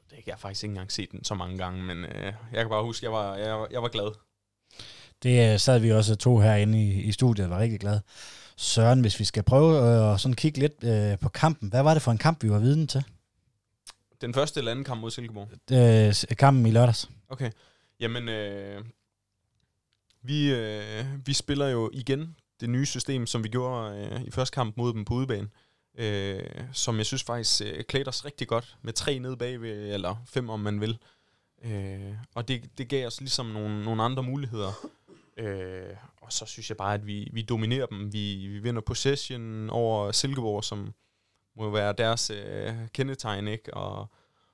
Det 0.10 0.18
Jeg 0.26 0.34
har 0.34 0.38
faktisk 0.38 0.64
ikke 0.64 0.72
engang 0.72 0.92
set 0.92 1.12
den 1.12 1.24
så 1.24 1.36
mange 1.36 1.58
gange, 1.58 1.84
men 1.84 1.98
øh, 1.98 2.34
jeg 2.54 2.62
kan 2.62 2.70
bare 2.70 2.84
huske, 2.84 3.06
jeg 3.06 3.12
var, 3.12 3.36
jeg, 3.36 3.66
jeg 3.72 3.82
var 3.82 3.88
glad. 3.88 4.12
Det 5.24 5.54
øh, 5.54 5.60
sad 5.60 5.80
vi 5.80 5.92
også 5.92 6.16
to 6.16 6.40
herinde 6.40 6.84
i, 6.84 7.02
i 7.02 7.12
studiet 7.12 7.46
og 7.46 7.52
var 7.52 7.60
rigtig 7.60 7.80
glade. 7.80 8.02
Søren, 8.58 9.02
hvis 9.02 9.20
vi 9.20 9.26
skal 9.26 9.44
prøve 9.44 9.78
øh, 9.78 10.14
at 10.14 10.20
sådan 10.20 10.36
kigge 10.36 10.60
lidt 10.60 10.84
øh, 10.84 11.20
på 11.20 11.30
kampen. 11.30 11.70
Hvad 11.70 11.84
var 11.84 11.94
det 11.94 12.04
for 12.04 12.12
en 12.12 12.18
kamp, 12.18 12.44
vi 12.44 12.50
var 12.50 12.60
viden 12.60 12.88
til? 12.88 13.04
Den 14.22 14.34
første 14.34 14.60
eller 14.60 14.72
anden 14.72 14.86
kamp 14.86 15.02
mod 15.02 15.12
Silkeborg? 15.12 15.50
Øh, 16.32 16.38
kampen 16.38 16.66
i 16.66 16.72
lørdags. 16.72 17.10
Okay. 17.30 17.52
Jamen, 18.00 18.30
øh, 18.30 18.86
vi, 20.22 20.54
øh, 20.54 21.06
vi 21.26 21.34
spiller 21.34 21.68
jo 21.68 21.90
igen 21.94 22.36
det 22.60 22.70
nye 22.70 22.86
system, 22.86 23.26
som 23.26 23.44
vi 23.44 23.50
gjorde 23.50 24.10
øh, 24.12 24.22
i 24.22 24.32
første 24.32 24.54
kamp 24.54 24.78
mod 24.78 24.94
dem 24.94 25.06
på 25.06 25.14
udebane. 25.14 25.48
Øh, 25.98 26.44
som 26.74 26.98
jeg 26.98 27.06
synes 27.06 27.24
faktisk 27.24 27.62
øh, 27.66 27.84
klædte 27.84 28.10
os 28.10 28.26
rigtig 28.26 28.48
godt 28.48 28.78
med 28.82 28.94
tre 28.94 29.20
nede 29.20 29.38
bagved, 29.38 29.94
eller 29.94 30.16
fem 30.26 30.50
om 30.50 30.60
man 30.60 30.82
vil. 30.82 30.98
Øh, 31.64 32.14
og 32.36 32.48
det, 32.48 32.78
det 32.78 32.90
gav 32.90 33.08
os 33.08 33.22
ligesom 33.22 33.46
nogle, 33.46 33.84
nogle 33.84 34.04
andre 34.04 34.24
muligheder. 34.24 34.88
Øh, 35.38 35.96
og 36.22 36.34
så 36.34 36.46
synes 36.46 36.70
jeg 36.70 36.78
bare, 36.78 36.94
at 36.94 37.08
vi, 37.08 37.30
vi 37.34 37.42
dominerer 37.42 37.86
dem. 37.86 38.14
Vi, 38.14 38.48
vi 38.48 38.60
vinder 38.60 38.82
possession 38.82 39.70
over 39.70 40.12
Silkeborg, 40.12 40.64
som 40.64 40.94
må 41.58 41.64
jo 41.64 41.70
være 41.70 41.94
deres 41.98 42.30
øh, 42.30 42.74
kendetegn, 42.94 43.48
ikke? 43.48 43.74
Og, 43.74 44.08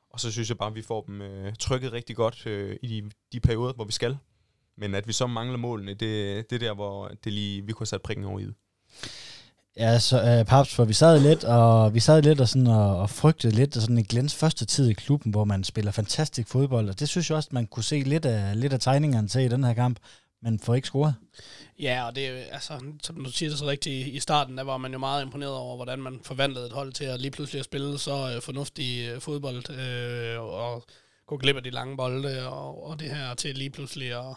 og 0.10 0.20
så 0.20 0.32
synes 0.32 0.50
jeg 0.50 0.58
bare, 0.58 0.70
at 0.70 0.76
vi 0.76 0.82
får 0.82 1.02
dem 1.02 1.22
øh, 1.22 1.54
trykket 1.60 1.94
rigtig 1.94 2.16
godt 2.16 2.46
øh, 2.46 2.76
i 2.82 2.88
de, 2.88 3.10
de 3.34 3.40
perioder, 3.40 3.74
hvor 3.74 3.86
vi 3.86 3.92
skal. 3.92 4.18
Men 4.78 4.96
at 4.96 5.08
vi 5.08 5.14
så 5.14 5.28
mangler 5.28 5.58
målene, 5.58 5.92
det, 5.92 6.50
det 6.50 6.56
er 6.56 6.60
der, 6.60 6.74
hvor 6.74 7.08
det 7.24 7.34
lige, 7.34 7.66
vi 7.66 7.72
kunne 7.72 7.82
have 7.82 7.88
sat 7.88 8.02
prikken 8.02 8.26
over 8.26 8.40
i 8.40 8.46
det. 8.46 8.54
Ja, 9.78 10.00
så 10.00 10.24
øh, 10.24 10.46
Paps, 10.46 10.76
for 10.76 10.86
vi 10.86 10.94
sad 10.94 11.20
lidt 11.20 11.44
og 11.44 11.94
vi 11.94 12.00
sad 12.00 12.22
lidt 12.22 12.42
og, 12.42 12.48
sådan, 12.48 12.68
og, 12.68 12.98
og 12.98 13.10
frygtede 13.10 13.56
lidt 13.56 13.76
og 13.76 13.82
sådan 13.82 13.98
i 13.98 14.04
Glens 14.04 14.36
første 14.36 14.66
tid 14.66 14.90
i 14.90 14.94
klubben, 14.94 15.32
hvor 15.32 15.44
man 15.46 15.64
spiller 15.64 15.92
fantastisk 15.92 16.48
fodbold, 16.48 16.90
og 16.90 17.00
det 17.00 17.10
synes 17.10 17.30
jeg 17.30 17.36
også, 17.36 17.50
man 17.52 17.68
kunne 17.68 17.84
se 17.84 18.00
lidt 18.00 18.26
af, 18.26 18.60
lidt 18.62 18.74
af 18.74 18.80
tegningerne 18.80 19.28
til 19.28 19.42
i 19.42 19.48
den 19.48 19.64
her 19.64 19.74
kamp, 19.74 20.00
men 20.42 20.60
får 20.60 20.76
ikke 20.76 20.88
scoret. 20.88 21.16
Ja, 21.80 22.08
og 22.08 22.16
det 22.16 22.28
er 22.28 22.44
altså, 22.52 22.82
som 23.04 23.24
du 23.24 23.32
siger 23.32 23.50
det 23.50 23.60
så 23.60 23.66
rigtigt, 23.66 24.08
i 24.08 24.20
starten, 24.20 24.58
der 24.58 24.64
var 24.64 24.78
man 24.78 24.92
jo 24.92 25.00
meget 25.00 25.24
imponeret 25.24 25.54
over, 25.54 25.76
hvordan 25.76 26.00
man 26.00 26.20
forvandlede 26.24 26.66
et 26.66 26.72
hold 26.72 26.94
til 26.94 27.06
at 27.06 27.22
lige 27.22 27.32
pludselig 27.32 27.60
at 27.60 27.66
spille 27.66 27.98
så 27.98 28.34
øh, 28.36 28.42
fornuftig 28.42 29.10
øh, 29.10 29.22
fodbold, 29.22 29.70
øh, 29.70 30.42
og 30.42 30.86
gå 31.28 31.38
glip 31.38 31.56
af 31.56 31.64
de 31.64 31.70
lange 31.70 31.98
bolde, 31.98 32.48
og, 32.48 32.88
og 32.88 33.00
det 33.00 33.10
her 33.10 33.34
til 33.34 33.56
lige 33.56 33.70
pludselig 33.70 34.12
at, 34.12 34.36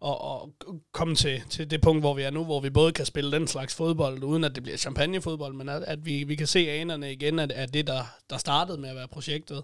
og, 0.00 0.20
og 0.20 0.54
komme 0.92 1.14
til, 1.14 1.42
til 1.50 1.70
det 1.70 1.80
punkt, 1.80 2.02
hvor 2.02 2.14
vi 2.14 2.22
er 2.22 2.30
nu, 2.30 2.44
hvor 2.44 2.60
vi 2.60 2.70
både 2.70 2.92
kan 2.92 3.06
spille 3.06 3.32
den 3.32 3.46
slags 3.48 3.74
fodbold, 3.74 4.22
uden 4.22 4.44
at 4.44 4.54
det 4.54 4.62
bliver 4.62 4.78
champagnefodbold, 4.78 5.54
men 5.54 5.68
at, 5.68 5.82
at 5.82 6.06
vi, 6.06 6.24
vi 6.24 6.34
kan 6.34 6.46
se 6.46 6.70
anerne 6.70 7.12
igen 7.12 7.38
af, 7.38 7.46
af 7.54 7.68
det, 7.68 7.86
der, 7.86 8.04
der 8.30 8.36
startede 8.36 8.78
med 8.78 8.88
at 8.88 8.96
være 8.96 9.08
projektet, 9.08 9.62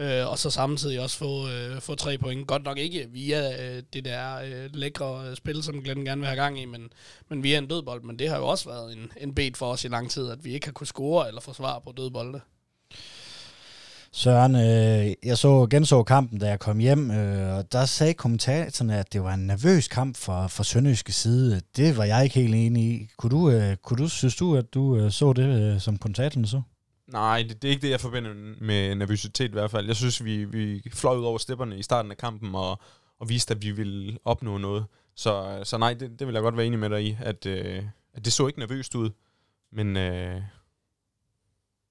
øh, 0.00 0.30
og 0.30 0.38
så 0.38 0.50
samtidig 0.50 1.00
også 1.00 1.18
få, 1.18 1.48
øh, 1.48 1.80
få 1.80 1.94
tre 1.94 2.18
point. 2.18 2.46
Godt 2.46 2.64
nok 2.64 2.78
ikke 2.78 3.06
via 3.10 3.62
øh, 3.62 3.82
det 3.92 4.04
der 4.04 4.36
øh, 4.36 4.70
lækre 4.72 5.28
øh, 5.28 5.36
spil, 5.36 5.62
som 5.62 5.82
Glenn 5.82 6.04
gerne 6.04 6.20
vil 6.20 6.28
have 6.28 6.42
gang 6.42 6.60
i, 6.60 6.64
men, 6.64 6.92
men 7.28 7.42
via 7.42 7.58
en 7.58 7.66
dødbold. 7.66 8.02
Men 8.02 8.18
det 8.18 8.28
har 8.28 8.38
jo 8.38 8.46
også 8.46 8.68
været 8.68 8.92
en, 8.92 9.12
en 9.20 9.34
bet 9.34 9.56
for 9.56 9.66
os 9.66 9.84
i 9.84 9.88
lang 9.88 10.10
tid, 10.10 10.30
at 10.30 10.44
vi 10.44 10.52
ikke 10.54 10.66
har 10.66 10.72
kunne 10.72 10.86
score 10.86 11.28
eller 11.28 11.40
forsvare 11.40 11.80
på 11.80 11.92
dødbolde. 11.96 12.40
Søren, 14.12 14.54
øh, 14.54 15.14
jeg 15.24 15.38
så 15.38 15.66
genså 15.70 16.02
kampen, 16.02 16.38
da 16.38 16.48
jeg 16.48 16.58
kom 16.60 16.78
hjem, 16.78 17.10
øh, 17.10 17.56
og 17.56 17.72
der 17.72 17.84
sagde 17.84 18.14
kommentatorerne, 18.14 18.98
at 18.98 19.12
det 19.12 19.22
var 19.22 19.34
en 19.34 19.46
nervøs 19.46 19.88
kamp 19.88 20.16
for, 20.16 20.46
for 20.46 20.62
Sønderjyske 20.62 21.12
side. 21.12 21.60
Det 21.76 21.96
var 21.96 22.04
jeg 22.04 22.24
ikke 22.24 22.40
helt 22.40 22.54
enig 22.54 22.84
i. 22.84 23.08
Kunne 23.16 23.30
du, 23.30 23.50
øh, 23.50 23.76
kunne 23.76 24.02
du 24.02 24.08
synes 24.08 24.36
du, 24.36 24.56
at 24.56 24.74
du 24.74 24.96
øh, 24.96 25.10
så 25.10 25.32
det, 25.32 25.74
øh, 25.74 25.80
som 25.80 25.98
kommentatorerne 25.98 26.46
så? 26.46 26.62
Nej, 27.12 27.42
det, 27.42 27.62
det 27.62 27.68
er 27.68 27.72
ikke 27.72 27.82
det, 27.82 27.90
jeg 27.90 28.00
forbinder 28.00 28.34
med 28.60 28.94
nervøsitet 28.94 29.48
i 29.48 29.52
hvert 29.52 29.70
fald. 29.70 29.86
Jeg 29.86 29.96
synes, 29.96 30.24
vi, 30.24 30.44
vi 30.44 30.82
fløj 30.92 31.16
ud 31.16 31.24
over 31.24 31.38
stepperne 31.38 31.78
i 31.78 31.82
starten 31.82 32.10
af 32.10 32.16
kampen 32.16 32.54
og, 32.54 32.80
og 33.18 33.28
viste, 33.28 33.54
at 33.54 33.62
vi 33.62 33.70
ville 33.70 34.18
opnå 34.24 34.58
noget. 34.58 34.84
Så, 35.14 35.60
så 35.64 35.78
nej, 35.78 35.94
det, 35.94 36.18
det 36.18 36.26
vil 36.26 36.32
jeg 36.32 36.42
godt 36.42 36.56
være 36.56 36.66
enig 36.66 36.78
med 36.78 36.90
dig 36.90 37.04
i, 37.04 37.16
at, 37.20 37.46
øh, 37.46 37.84
at 38.14 38.24
det 38.24 38.32
så 38.32 38.46
ikke 38.46 38.58
nervøst 38.58 38.94
ud. 38.94 39.10
Men 39.72 39.96
øh, 39.96 40.42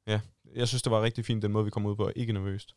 ja, 0.07 0.19
jeg 0.55 0.67
synes, 0.67 0.81
det 0.81 0.91
var 0.91 1.01
rigtig 1.01 1.25
fint, 1.25 1.43
den 1.43 1.51
måde, 1.51 1.65
vi 1.65 1.71
kom 1.71 1.85
ud 1.85 1.95
på. 1.95 2.11
Ikke 2.15 2.33
nervøst. 2.33 2.75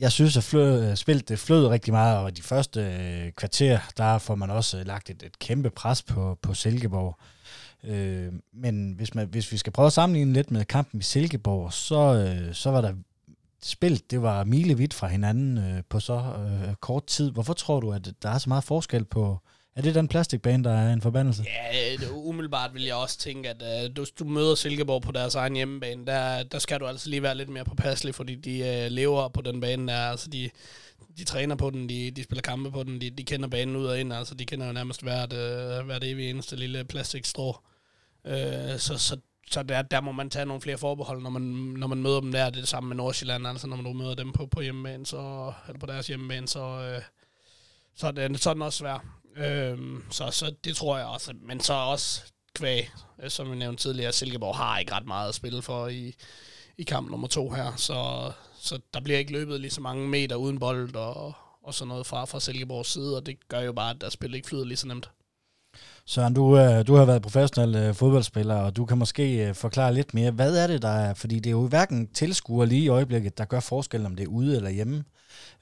Jeg 0.00 0.12
synes, 0.12 0.36
at 0.36 0.44
flø, 0.44 0.90
øh, 0.90 0.96
spillet 0.96 1.28
det 1.28 1.38
flød 1.38 1.66
rigtig 1.66 1.92
meget, 1.92 2.18
og 2.18 2.36
de 2.36 2.42
første 2.42 2.80
øh, 2.80 3.32
kvarter, 3.32 3.78
der 3.96 4.18
får 4.18 4.34
man 4.34 4.50
også 4.50 4.78
øh, 4.78 4.86
lagt 4.86 5.10
et, 5.10 5.22
et 5.22 5.38
kæmpe 5.38 5.70
pres 5.70 6.02
på, 6.02 6.38
på 6.42 6.54
Silkeborg. 6.54 7.18
Øh, 7.84 8.32
men 8.52 8.92
hvis, 8.92 9.14
man, 9.14 9.28
hvis 9.28 9.52
vi 9.52 9.56
skal 9.56 9.72
prøve 9.72 9.86
at 9.86 9.92
sammenligne 9.92 10.32
lidt 10.32 10.50
med 10.50 10.64
kampen 10.64 11.00
i 11.00 11.02
Silkeborg, 11.02 11.72
så, 11.72 12.14
øh, 12.14 12.54
så 12.54 12.70
var 12.70 12.80
der 12.80 12.94
spillet, 13.62 14.10
det 14.10 14.22
var 14.22 14.44
milevidt 14.44 14.94
fra 14.94 15.06
hinanden 15.06 15.58
øh, 15.58 15.82
på 15.88 16.00
så 16.00 16.14
øh, 16.14 16.74
kort 16.74 17.06
tid. 17.06 17.30
Hvorfor 17.30 17.52
tror 17.52 17.80
du, 17.80 17.92
at 17.92 18.12
der 18.22 18.30
er 18.30 18.38
så 18.38 18.48
meget 18.48 18.64
forskel 18.64 19.04
på... 19.04 19.38
Er 19.76 19.82
det 19.82 19.94
den 19.94 20.08
plastikbane, 20.08 20.64
der 20.64 20.72
er 20.72 20.92
en 20.92 21.00
forbandelse? 21.00 21.44
Ja, 21.46 21.92
øh, 21.92 21.98
det, 22.00 22.08
umiddelbart 22.10 22.74
vil 22.74 22.82
jeg 22.82 22.94
også 22.94 23.18
tænke, 23.18 23.48
at 23.48 23.62
uh, 23.62 23.96
du, 23.96 24.06
du 24.18 24.24
møder 24.24 24.54
Silkeborg 24.54 25.02
på 25.02 25.12
deres 25.12 25.34
egen 25.34 25.56
hjemmebane, 25.56 26.06
der, 26.06 26.42
der 26.42 26.58
skal 26.58 26.80
du 26.80 26.86
altså 26.86 27.10
lige 27.10 27.22
være 27.22 27.34
lidt 27.34 27.48
mere 27.48 27.64
påpasselig, 27.64 28.14
fordi 28.14 28.34
de 28.34 28.60
uh, 28.60 28.92
lever 28.92 29.28
på 29.28 29.40
den 29.40 29.60
bane 29.60 29.92
der. 29.92 29.98
Altså 29.98 30.30
de, 30.30 30.50
de 31.18 31.24
træner 31.24 31.56
på 31.56 31.70
den, 31.70 31.88
de, 31.88 32.10
de 32.10 32.24
spiller 32.24 32.42
kampe 32.42 32.70
på 32.70 32.82
den, 32.82 33.00
de, 33.00 33.10
de 33.10 33.24
kender 33.24 33.48
banen 33.48 33.76
ud 33.76 33.86
og 33.86 34.00
ind, 34.00 34.12
altså 34.12 34.34
de 34.34 34.46
kender 34.46 34.66
jo 34.66 34.72
nærmest 34.72 35.02
hvert, 35.02 35.32
uh, 35.32 35.86
hvert 35.86 36.04
evig 36.04 36.30
eneste 36.30 36.56
lille 36.56 36.84
plastikstrå. 36.84 37.56
Uh, 38.24 38.32
så 38.78 38.98
så, 38.98 39.16
så 39.50 39.62
der, 39.62 39.82
der 39.82 40.00
må 40.00 40.12
man 40.12 40.30
tage 40.30 40.46
nogle 40.46 40.62
flere 40.62 40.78
forbehold, 40.78 41.22
når 41.22 41.30
man, 41.30 41.42
når 41.76 41.86
man 41.86 42.02
møder 42.02 42.20
dem 42.20 42.32
der. 42.32 42.44
Det 42.50 42.56
er 42.56 42.60
det 42.60 42.68
samme 42.68 42.88
med 42.88 42.96
Nordsjælland, 42.96 43.46
altså 43.46 43.66
når 43.66 43.76
man 43.76 43.96
møder 43.96 44.14
dem 44.14 44.32
på, 44.32 44.46
på 44.46 44.60
hjemmebane, 44.60 45.06
så, 45.06 45.52
eller 45.68 45.80
på 45.80 45.86
deres 45.86 46.06
hjemmebane, 46.06 46.48
så, 46.48 46.94
uh, 46.96 47.02
så, 47.94 48.06
er 48.06 48.10
den, 48.10 48.38
så 48.38 48.50
er 48.50 48.54
den 48.54 48.62
også 48.62 48.78
svær. 48.78 49.15
Øhm, 49.36 50.04
så, 50.10 50.30
så 50.30 50.54
det 50.64 50.76
tror 50.76 50.98
jeg 50.98 51.06
også. 51.06 51.32
Men 51.42 51.60
så 51.60 51.72
også 51.72 52.22
kvæg, 52.54 52.90
øh, 53.22 53.30
som 53.30 53.50
vi 53.50 53.56
nævnte 53.56 53.82
tidligere, 53.82 54.12
Silkeborg 54.12 54.56
har 54.56 54.78
ikke 54.78 54.92
ret 54.92 55.06
meget 55.06 55.28
at 55.28 55.34
spille 55.34 55.62
for 55.62 55.88
i, 55.88 56.14
i 56.78 56.82
kamp 56.82 57.10
nummer 57.10 57.28
to 57.28 57.50
her. 57.50 57.76
Så, 57.76 58.32
så 58.58 58.78
der 58.94 59.00
bliver 59.00 59.18
ikke 59.18 59.32
løbet 59.32 59.60
lige 59.60 59.70
så 59.70 59.80
mange 59.80 60.08
meter 60.08 60.36
uden 60.36 60.58
bold 60.58 60.94
og, 60.94 61.32
og 61.62 61.74
sådan 61.74 61.88
noget 61.88 62.06
fra, 62.06 62.24
fra 62.24 62.40
Silkeborgs 62.40 62.92
side, 62.92 63.16
og 63.16 63.26
det 63.26 63.48
gør 63.48 63.60
jo 63.60 63.72
bare, 63.72 63.90
at 63.90 64.00
der 64.00 64.10
spil 64.10 64.34
ikke 64.34 64.48
flyder 64.48 64.64
lige 64.64 64.76
så 64.76 64.86
nemt. 64.88 65.10
Søren, 66.08 66.34
du, 66.34 66.58
øh, 66.58 66.86
du 66.86 66.94
har 66.94 67.04
været 67.04 67.22
professionel 67.22 67.74
øh, 67.76 67.94
fodboldspiller, 67.94 68.54
og 68.54 68.76
du 68.76 68.84
kan 68.84 68.98
måske 68.98 69.48
øh, 69.48 69.54
forklare 69.54 69.94
lidt 69.94 70.14
mere. 70.14 70.30
Hvad 70.30 70.56
er 70.56 70.66
det, 70.66 70.82
der 70.82 70.88
er? 70.88 71.14
Fordi 71.14 71.34
det 71.34 71.46
er 71.46 71.50
jo 71.50 71.66
hverken 71.66 72.06
tilskuer 72.12 72.64
lige 72.64 72.82
i 72.82 72.88
øjeblikket, 72.88 73.38
der 73.38 73.44
gør 73.44 73.60
forskel, 73.60 74.06
om 74.06 74.16
det 74.16 74.24
er 74.24 74.28
ude 74.28 74.56
eller 74.56 74.70
hjemme. 74.70 75.04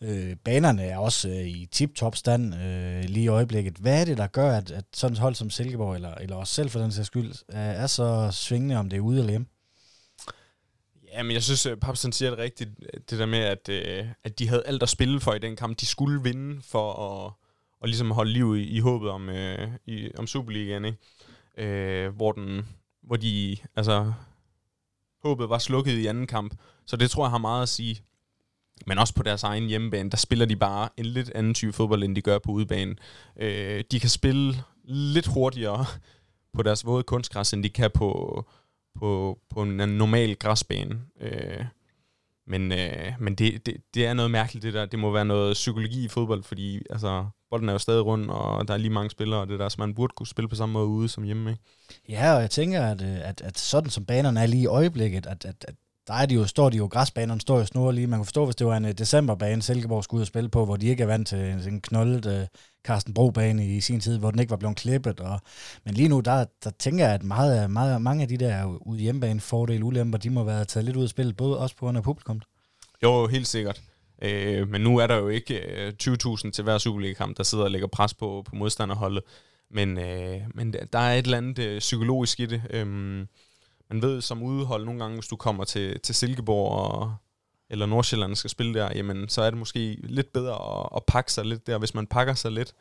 Øh, 0.01 0.37
banerne 0.37 0.83
er 0.83 0.99
også 0.99 1.29
øh, 1.29 1.47
i 1.47 1.69
tip-top 1.73 2.17
stand 2.17 2.55
øh, 2.55 3.05
lige 3.05 3.25
i 3.25 3.29
øjeblikket. 3.29 3.77
Hvad 3.77 4.01
er 4.01 4.05
det, 4.05 4.19
der 4.19 4.27
gør, 4.27 4.57
at, 4.57 4.71
at 4.71 4.85
sådan 4.95 5.13
et 5.13 5.19
hold 5.19 5.35
som 5.35 5.51
Silkeborg, 5.51 5.95
eller, 5.95 6.15
eller 6.15 6.37
også 6.37 6.55
selv 6.55 6.71
for 6.71 6.81
den 6.81 6.93
sags 6.93 7.07
skyld, 7.07 7.33
er, 7.49 7.61
er 7.61 7.87
så 7.87 8.29
svingende, 8.33 8.77
om 8.77 8.89
det 8.89 8.97
er 8.97 9.01
ude 9.01 9.19
eller 9.19 9.31
hjemme? 9.31 9.47
Ja, 11.13 11.23
men 11.23 11.33
jeg 11.33 11.43
synes, 11.43 11.67
at 11.67 11.81
Papsen 11.81 12.13
siger 12.13 12.31
det 12.31 12.39
rigtigt, 12.39 12.71
det 13.11 13.19
der 13.19 13.27
med, 13.27 13.39
at, 13.39 13.69
øh, 13.69 14.07
at 14.25 14.39
de 14.39 14.49
havde 14.49 14.63
alt 14.67 14.83
at 14.83 14.89
spille 14.89 15.21
for 15.21 15.35
i 15.35 15.39
den 15.39 15.57
kamp. 15.57 15.81
De 15.81 15.87
skulle 15.87 16.23
vinde 16.23 16.63
for 16.63 16.93
at, 16.93 17.33
at 17.85 17.91
ligesom 17.91 18.11
holde 18.11 18.33
liv 18.33 18.57
i, 18.57 18.63
i 18.63 18.81
håbet 18.81 19.11
om, 19.11 19.29
øh, 19.29 19.69
i, 19.87 20.11
om 20.19 20.27
Superligaen, 20.27 20.85
ikke? 20.85 20.99
Øh, 21.59 22.17
hvor, 22.17 22.33
den, 22.33 22.69
hvor 23.03 23.17
de, 23.17 23.57
altså, 23.77 24.13
håbet 25.23 25.49
var 25.49 25.59
slukket 25.59 25.93
i 25.93 26.07
anden 26.07 26.27
kamp. 26.27 26.55
Så 26.87 26.97
det 26.97 27.11
tror 27.11 27.25
jeg 27.25 27.31
har 27.31 27.39
meget 27.39 27.63
at 27.63 27.69
sige. 27.69 28.03
Men 28.87 28.99
også 28.99 29.15
på 29.15 29.23
deres 29.23 29.43
egen 29.43 29.67
hjemmebane, 29.67 30.11
der 30.11 30.17
spiller 30.17 30.47
de 30.47 30.57
bare 30.57 30.89
en 30.97 31.05
lidt 31.07 31.31
anden 31.35 31.55
type 31.55 31.73
fodbold, 31.73 32.03
end 32.03 32.17
de 32.17 32.23
gør 32.23 32.39
på 32.39 32.53
udebane. 32.53 32.97
Øh, 33.37 33.85
de 33.91 34.01
kan 34.01 34.11
spille 34.11 34.55
lidt 34.85 35.27
hurtigere 35.27 35.85
på 36.53 36.63
deres 36.63 36.87
våde 36.87 37.03
kunstgræs, 37.03 37.53
end 37.53 37.63
de 37.63 37.71
kan 37.71 37.91
på, 37.95 38.45
på, 38.99 39.39
på 39.51 39.63
en 39.63 39.77
normal 39.77 40.37
græsbane. 40.37 41.01
Øh, 41.21 41.65
men 42.47 42.73
øh, 42.73 43.13
men 43.19 43.35
det, 43.35 43.67
det, 43.67 43.77
det 43.95 44.07
er 44.07 44.15
noget 44.15 44.31
mærkeligt, 44.31 44.63
det 44.63 44.75
der. 44.75 44.87
Det 44.87 44.99
må 44.99 45.13
være 45.13 45.25
noget 45.25 45.55
psykologi 45.55 46.05
i 46.05 46.09
fodbold, 46.09 46.43
fordi 46.43 46.83
altså, 46.91 47.27
bolden 47.51 47.69
er 47.69 47.73
jo 47.73 47.79
stadig 47.79 48.05
rundt, 48.05 48.31
og 48.31 48.69
der 48.69 48.75
er 48.75 48.79
lige 48.79 48.91
mange 48.91 49.11
spillere, 49.11 49.41
og 49.41 49.49
det 49.49 49.59
der, 49.59 49.69
så 49.69 49.77
man 49.79 49.95
burde 49.95 50.13
kunne 50.17 50.27
spille 50.27 50.49
på 50.49 50.55
samme 50.55 50.73
måde 50.73 50.87
ude 50.87 51.09
som 51.09 51.25
hjemme. 51.25 51.51
Ikke? 51.51 51.63
Ja, 52.09 52.35
og 52.35 52.41
jeg 52.41 52.51
tænker, 52.51 52.87
at, 52.87 53.03
øh, 53.03 53.29
at, 53.29 53.41
at 53.41 53.59
sådan 53.59 53.91
som 53.91 54.07
banerne 54.07 54.41
er 54.41 54.47
lige 54.47 54.63
i 54.63 54.67
øjeblikket, 54.67 55.27
at, 55.27 55.45
at, 55.45 55.65
at 55.69 55.75
der 56.07 56.15
er 56.15 56.27
de 56.27 56.35
jo, 56.35 56.47
står 56.47 56.71
de 56.71 56.77
jo, 56.77 56.87
græsbanerne 56.87 57.41
står 57.41 57.59
jo 57.59 57.65
snor 57.65 57.93
lige. 57.93 58.07
Man 58.07 58.19
kan 58.19 58.25
forstå, 58.25 58.45
hvis 58.45 58.57
det 58.57 58.67
var 58.67 58.77
en 58.77 58.85
uh, 58.85 58.91
decemberbane, 58.91 59.63
Silkeborg 59.63 60.05
skulle 60.05 60.19
ud 60.19 60.23
og 60.23 60.27
spille 60.27 60.49
på, 60.49 60.65
hvor 60.65 60.77
de 60.77 60.87
ikke 60.87 61.03
er 61.03 61.07
vant 61.07 61.29
til 61.29 61.39
en, 61.39 61.59
en 61.69 61.81
knoldet 61.81 62.27
uh, 62.27 62.47
Carsten 62.85 63.15
Bro-bane 63.15 63.67
i 63.67 63.81
sin 63.81 64.01
tid, 64.01 64.19
hvor 64.19 64.31
den 64.31 64.41
ikke 64.41 64.51
var 64.51 64.57
blevet 64.57 64.77
klippet. 64.77 65.21
Og, 65.21 65.41
men 65.85 65.95
lige 65.95 66.09
nu, 66.09 66.21
der, 66.21 66.45
der 66.65 66.71
tænker 66.79 67.05
jeg, 67.05 67.15
at 67.15 67.23
meget, 67.23 67.71
meget, 67.71 68.03
mange 68.03 68.23
af 68.23 68.29
de 68.29 68.37
der 68.37 68.65
ude 68.65 69.01
hjemmebane 69.01 69.41
fordele, 69.41 69.85
ulemper, 69.85 70.19
de 70.19 70.31
må 70.31 70.45
være 70.45 70.65
taget 70.65 70.85
lidt 70.85 70.97
ud 70.97 71.03
af 71.03 71.09
spillet, 71.09 71.37
både 71.37 71.59
også 71.59 71.77
på 71.77 71.85
grund 71.85 71.99
af 71.99 72.05
publikum. 72.05 72.41
Jo, 73.03 73.27
helt 73.27 73.47
sikkert. 73.47 73.83
Øh, 74.23 74.69
men 74.69 74.81
nu 74.81 74.99
er 74.99 75.07
der 75.07 75.17
jo 75.17 75.29
ikke 75.29 75.55
øh, 75.55 75.93
20.000 76.03 76.51
til 76.51 76.65
hver 76.65 76.79
Superliga-kamp, 76.79 77.37
der 77.37 77.43
sidder 77.43 77.65
og 77.65 77.71
lægger 77.71 77.89
pres 77.89 78.15
på, 78.15 78.43
på 78.47 78.57
modstanderholdet. 78.57 79.23
Men, 79.71 79.99
øh, 79.99 80.41
men 80.55 80.75
der 80.93 80.99
er 80.99 81.15
et 81.15 81.25
eller 81.25 81.39
andet 81.39 81.59
øh, 81.59 81.79
psykologisk 81.79 82.41
i 82.41 82.47
det. 82.47 82.63
Øh, 82.71 83.27
man 83.95 84.03
ved 84.03 84.21
som 84.21 84.43
udehold 84.43 84.85
nogle 84.85 85.01
gange, 85.01 85.17
hvis 85.17 85.29
du 85.29 85.37
kommer 85.37 85.65
til, 85.65 86.01
til 86.01 86.15
Silkeborg 86.15 86.73
og, 86.73 87.17
eller 87.71 87.87
Nordsjælland 87.87 88.37
skal 88.37 88.51
spille 88.51 88.75
der, 88.75 88.91
jamen 88.95 89.29
så 89.29 89.43
er 89.43 89.51
det 89.51 89.59
måske 89.59 89.99
lidt 90.03 90.33
bedre 90.33 90.81
at, 90.81 90.89
at 90.97 91.03
pakke 91.07 91.33
sig 91.33 91.45
lidt 91.45 91.67
der. 91.67 91.79
Hvis 91.79 91.95
man 91.95 92.07
pakker 92.07 92.35
sig 92.35 92.53
lidt, 92.53 92.75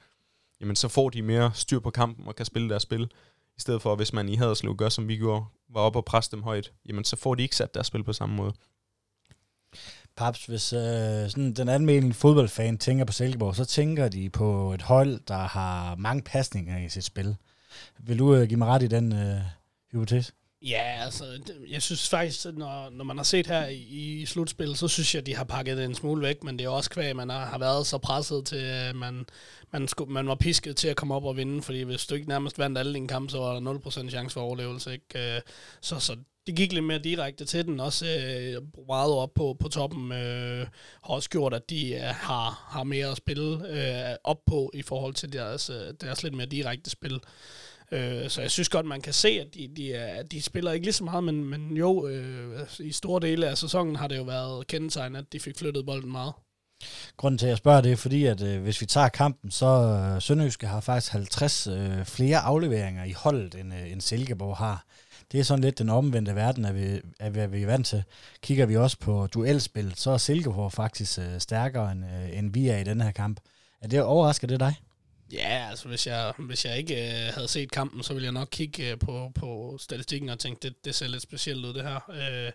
jamen 0.62 0.75
så 0.75 0.88
får 0.88 1.10
de 1.10 1.22
mere 1.22 1.51
styr 1.53 1.79
på 1.79 1.89
kampen 1.89 2.27
og 2.27 2.36
kan 2.36 2.46
spille 2.46 2.70
deres 2.70 2.84
spil. 2.84 3.03
I 3.58 3.62
stedet 3.62 3.82
for, 3.82 3.96
hvis 3.96 4.13
man 4.13 4.29
i 4.29 4.36
Haderslev 4.36 4.75
gør, 4.75 4.89
som 4.89 5.08
vi 5.08 5.17
gjorde, 5.17 5.46
var 5.70 5.82
oppe 5.82 6.00
og 6.00 6.05
presse 6.05 6.32
dem 6.32 6.43
højt, 6.43 6.72
jamen 6.86 7.03
så 7.03 7.15
får 7.15 7.36
de 7.36 7.43
ikke 7.43 7.55
sat 7.55 7.74
deres 7.74 7.88
spil 7.88 8.03
på 8.03 8.13
samme 8.13 8.36
måde. 8.36 8.53
Paps, 10.15 10.46
hvis 10.46 10.74
øh, 10.74 11.29
sådan 11.29 11.53
den 11.53 11.70
almindelige 11.70 12.13
fodboldfan 12.13 12.77
tænker 12.77 13.05
på 13.05 13.13
Silkeborg, 13.13 13.55
så 13.55 13.65
tænker 13.65 14.10
de 14.10 14.29
på 14.29 14.74
et 14.74 14.82
hold, 14.82 15.20
der 15.27 15.48
har 15.48 15.96
mange 15.96 16.24
pasninger 16.24 16.86
i 16.86 16.89
sit 16.89 17.03
spil. 17.03 17.36
Vil 18.00 18.20
du 18.20 18.36
øh, 18.36 18.48
give 18.48 18.58
mig 18.58 18.67
ret 18.67 18.84
i 18.84 18.88
den 18.88 19.13
øh, 19.13 19.41
hypotese? 19.91 20.34
Ja, 20.63 21.03
altså, 21.03 21.25
jeg 21.70 21.82
synes 21.82 22.10
faktisk, 22.10 22.46
at 22.46 22.58
når, 22.58 22.89
når 22.89 23.03
man 23.03 23.17
har 23.17 23.24
set 23.24 23.48
her 23.48 23.65
i, 23.67 24.22
i 24.22 24.25
slutspillet, 24.25 24.77
så 24.77 24.88
synes 24.88 25.15
jeg, 25.15 25.20
at 25.20 25.25
de 25.25 25.36
har 25.36 25.43
pakket 25.43 25.77
det 25.77 25.86
en 25.86 25.96
smule 25.96 26.22
væk, 26.22 26.43
men 26.43 26.60
det 26.60 26.65
er 26.65 26.70
også 26.70 26.89
kvæg, 26.89 27.15
man 27.15 27.29
har, 27.29 27.46
har 27.46 27.58
været 27.58 27.88
så 27.88 27.98
presset 27.98 28.46
til, 28.46 28.55
at 28.55 28.96
man, 28.96 29.25
man, 29.72 29.88
skulle, 29.88 30.13
man 30.13 30.27
var 30.27 30.36
pisket 30.36 30.75
til 30.75 30.88
at 30.88 30.96
komme 30.96 31.15
op 31.15 31.25
og 31.25 31.38
vinde, 31.38 31.62
fordi 31.62 31.82
hvis 31.82 32.05
du 32.05 32.15
ikke 32.15 32.29
nærmest 32.29 32.60
vandt 32.60 32.77
alle 32.77 32.93
dine 32.93 33.08
kampe, 33.08 33.32
så 33.32 33.38
var 33.38 33.60
der 33.60 33.74
0% 33.74 34.10
chance 34.10 34.34
for 34.34 34.41
overlevelse, 34.41 34.93
ikke? 34.93 35.36
Øh, 35.36 35.41
så, 35.82 36.00
så 36.00 36.15
det 36.48 36.55
gik 36.55 36.74
lidt 36.74 36.86
mere 36.86 37.00
direkte 37.00 37.46
til 37.46 37.65
den, 37.65 37.79
også 37.79 38.05
øh, 38.05 38.86
meget 38.88 39.12
op 39.12 39.34
på, 39.34 39.55
på 39.60 39.70
toppen, 39.70 40.12
øh, 40.12 40.67
har 41.03 41.13
også 41.13 41.29
gjort, 41.29 41.53
at 41.53 41.70
de 41.70 41.93
øh, 41.93 42.01
har, 42.01 42.67
har 42.70 42.84
mere 42.84 43.08
at 43.08 43.17
spille 43.17 43.70
øh, 43.70 44.15
op 44.24 44.39
på 44.46 44.72
i 44.74 44.82
forhold 44.82 45.13
til 45.13 45.34
deres, 45.34 45.70
øh, 45.70 45.93
deres 46.01 46.24
lidt 46.24 46.34
mere 46.34 46.48
direkte 46.48 46.89
spil. 46.89 47.20
Øh, 47.94 48.30
så 48.30 48.42
jeg 48.42 48.52
synes 48.52 48.70
godt, 48.70 48.86
man 48.86 49.02
kan 49.02 49.14
se, 49.14 49.30
at 49.30 49.48
de, 49.54 49.70
de, 49.76 49.94
er, 49.94 50.24
de 50.24 50.42
spiller 50.42 50.72
ikke 50.72 50.86
lige 50.86 50.94
så 50.94 51.04
meget, 51.04 51.24
men, 51.24 51.44
men 51.44 51.78
jo, 51.78 52.08
øh, 52.08 52.60
i 52.80 52.92
store 52.92 53.22
dele 53.22 53.48
af 53.48 53.58
sæsonen 53.58 53.96
har 53.96 54.08
det 54.08 54.18
jo 54.18 54.24
været 54.24 54.68
kendetegnet, 54.68 55.20
at 55.20 55.34
de 55.34 55.40
fik 55.40 55.58
flyttet 55.58 55.86
bolden 55.86 56.12
meget. 56.12 56.34
Grunden 57.18 57.38
til, 57.38 57.46
at 57.46 57.50
jeg 57.50 57.58
spørger 57.58 57.82
det, 57.82 57.92
er 57.92 57.96
fordi, 57.96 58.26
at 58.26 58.42
øh, 58.42 58.62
hvis 58.62 58.82
vi 58.82 58.86
tager 58.86 59.10
kampen, 59.10 59.52
så 59.52 59.66
øh, 59.66 60.22
Sønderjyske 60.22 60.68
har 60.68 60.80
faktisk 60.80 61.12
50 61.12 61.68
øh, 61.68 62.06
flere 62.06 62.40
afleveringer 62.40 63.04
i 63.04 63.12
holdet, 63.12 63.56
end, 63.56 63.74
øh, 63.74 63.92
end 63.92 64.02
Silkeborg 64.02 64.58
har. 64.58 64.86
Det 65.32 65.40
er 65.40 65.44
sådan 65.44 65.64
lidt 65.64 65.80
den 65.80 65.90
omvendte 65.90 66.36
verden, 66.36 66.66
at 66.66 66.76
vi, 66.76 67.02
at 67.20 67.36
vi, 67.36 67.40
at 67.40 67.52
vi 67.52 67.62
er 67.62 67.66
vant 67.66 67.88
til. 67.88 68.04
Kigger 68.42 68.66
vi 68.66 68.78
også 68.78 68.98
på 69.00 69.28
duelspil, 69.28 69.94
så 69.96 70.12
er 70.12 70.18
Silkeborg 70.18 70.72
faktisk 70.72 71.20
øh, 71.20 71.40
stærkere, 71.40 71.92
end, 71.92 72.06
øh, 72.06 72.38
end 72.38 72.54
vi 72.54 72.68
er 72.68 72.78
i 72.78 72.84
den 72.84 73.02
her 73.02 73.12
kamp. 73.12 73.40
Er 73.82 73.88
det 73.88 74.02
overrasker 74.02 74.48
det 74.48 74.60
dig? 74.60 74.76
Ja, 75.32 75.68
altså 75.70 75.88
hvis 75.88 76.08
jeg, 76.08 76.34
hvis 76.39 76.65
jeg 76.65 76.77
ikke 76.77 76.96
øh, 76.96 77.34
havde 77.34 77.48
set 77.48 77.72
kampen, 77.72 78.03
så 78.03 78.13
ville 78.13 78.25
jeg 78.25 78.32
nok 78.32 78.48
kigge 78.51 78.92
øh, 78.92 79.00
på, 79.00 79.32
på 79.36 79.77
statistikken 79.80 80.30
og 80.30 80.39
tænke, 80.39 80.60
det, 80.60 80.86
det 80.86 80.96
ser 80.96 81.08
lidt 81.08 81.22
specielt 81.22 81.65
ud 81.65 81.74
det 81.74 81.84
her. 81.84 82.10
Øh, 82.10 82.51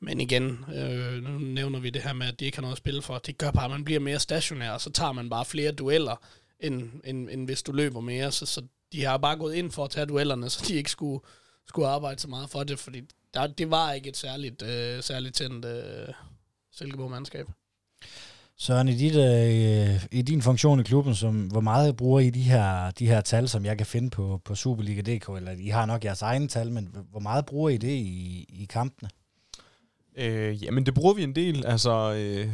men 0.00 0.20
igen, 0.20 0.64
øh, 0.74 1.22
nu 1.22 1.38
nævner 1.38 1.78
vi 1.80 1.90
det 1.90 2.02
her 2.02 2.12
med, 2.12 2.26
at 2.26 2.40
de 2.40 2.44
ikke 2.44 2.56
har 2.56 2.62
noget 2.62 2.74
at 2.74 2.78
spille 2.78 3.02
for. 3.02 3.18
Det 3.18 3.38
gør 3.38 3.50
bare, 3.50 3.64
at 3.64 3.70
man 3.70 3.84
bliver 3.84 4.00
mere 4.00 4.18
stationær, 4.18 4.70
og 4.70 4.80
så 4.80 4.90
tager 4.90 5.12
man 5.12 5.30
bare 5.30 5.44
flere 5.44 5.72
dueller, 5.72 6.16
end, 6.60 6.90
end, 7.04 7.30
end 7.30 7.44
hvis 7.44 7.62
du 7.62 7.72
løber 7.72 8.00
mere. 8.00 8.32
Så, 8.32 8.46
så 8.46 8.62
de 8.92 9.04
har 9.04 9.16
bare 9.16 9.36
gået 9.36 9.54
ind 9.54 9.70
for 9.70 9.84
at 9.84 9.90
tage 9.90 10.06
duellerne, 10.06 10.50
så 10.50 10.64
de 10.68 10.74
ikke 10.74 10.90
skulle, 10.90 11.24
skulle 11.68 11.88
arbejde 11.88 12.20
så 12.20 12.28
meget 12.28 12.50
for 12.50 12.64
det, 12.64 12.78
fordi 12.78 13.02
der, 13.34 13.46
det 13.46 13.70
var 13.70 13.92
ikke 13.92 14.08
et 14.08 14.16
særligt, 14.16 14.62
øh, 14.62 15.02
særligt 15.02 15.34
tændt 15.34 15.64
øh, 15.64 16.14
Silkeborg-mandskab. 16.72 17.46
Søren, 18.62 18.88
i, 18.88 18.94
dit, 18.94 19.16
øh, 19.16 20.04
i 20.12 20.22
din 20.22 20.42
funktion 20.42 20.80
i 20.80 20.82
klubben, 20.82 21.14
som, 21.14 21.46
hvor 21.46 21.60
meget 21.60 21.96
bruger 21.96 22.20
I 22.20 22.30
de 22.30 22.42
her, 22.42 22.90
de 22.90 23.06
her 23.06 23.20
tal, 23.20 23.48
som 23.48 23.64
jeg 23.64 23.76
kan 23.76 23.86
finde 23.86 24.10
på, 24.10 24.40
på 24.44 24.54
Superliga.dk, 24.54 25.28
eller 25.36 25.52
I 25.58 25.68
har 25.68 25.86
nok 25.86 26.04
jeres 26.04 26.22
egne 26.22 26.48
tal, 26.48 26.72
men 26.72 26.94
hvor 27.10 27.20
meget 27.20 27.46
bruger 27.46 27.70
I 27.70 27.76
det 27.76 27.92
i, 27.92 28.46
i 28.48 28.66
kampene? 28.70 29.10
Øh, 30.16 30.64
jamen, 30.64 30.86
det 30.86 30.94
bruger 30.94 31.14
vi 31.14 31.22
en 31.22 31.34
del. 31.34 31.66
Altså, 31.66 32.12
øh, 32.12 32.48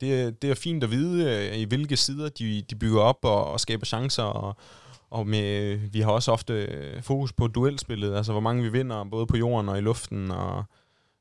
det, 0.00 0.42
det 0.42 0.50
er 0.50 0.54
fint 0.54 0.84
at 0.84 0.90
vide, 0.90 1.24
øh, 1.24 1.58
i 1.58 1.64
hvilke 1.64 1.96
sider 1.96 2.28
de, 2.28 2.62
de 2.70 2.74
bygger 2.74 3.00
op 3.00 3.18
og, 3.22 3.46
og 3.50 3.60
skaber 3.60 3.86
chancer, 3.86 4.22
og, 4.22 4.56
og 5.10 5.26
med, 5.26 5.62
øh, 5.62 5.94
vi 5.94 6.00
har 6.00 6.10
også 6.10 6.32
ofte 6.32 6.52
øh, 6.52 7.02
fokus 7.02 7.32
på 7.32 7.46
duelspillet, 7.46 8.16
altså 8.16 8.32
hvor 8.32 8.40
mange 8.40 8.62
vi 8.62 8.68
vinder, 8.68 9.04
både 9.04 9.26
på 9.26 9.36
jorden 9.36 9.68
og 9.68 9.78
i 9.78 9.80
luften, 9.80 10.30
og 10.30 10.64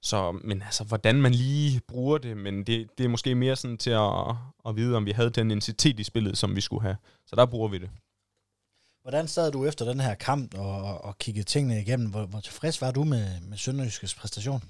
så, 0.02 0.32
men 0.32 0.62
altså, 0.62 0.84
hvordan 0.84 1.22
man 1.22 1.32
lige 1.32 1.82
bruger 1.88 2.18
det, 2.18 2.38
men 2.38 2.64
det, 2.64 2.88
det 2.98 3.04
er 3.04 3.10
måske 3.10 3.36
mere 3.36 3.56
sådan 3.56 3.78
til 3.78 3.90
at, 3.90 4.36
at 4.68 4.76
vide, 4.76 4.98
om 4.98 5.06
vi 5.06 5.12
havde 5.12 5.30
den 5.30 5.52
intensitet 5.52 6.00
i 6.00 6.04
spillet, 6.04 6.38
som 6.38 6.56
vi 6.56 6.62
skulle 6.62 6.82
have. 6.82 6.98
Så 7.26 7.36
der 7.36 7.46
bruger 7.46 7.68
vi 7.68 7.78
det. 7.78 7.90
Hvordan 9.02 9.28
sad 9.28 9.52
du 9.52 9.66
efter 9.66 9.86
den 9.86 10.00
her 10.00 10.16
kamp 10.16 10.58
og, 10.58 11.04
og 11.04 11.18
kiggede 11.18 11.46
tingene 11.46 11.82
igennem? 11.82 12.10
Hvor, 12.10 12.26
hvor 12.26 12.40
tilfreds 12.40 12.82
var 12.82 12.92
du 12.92 13.04
med, 13.04 13.42
med 13.42 13.58
Sønderjyskes 13.58 14.16
præstation? 14.16 14.64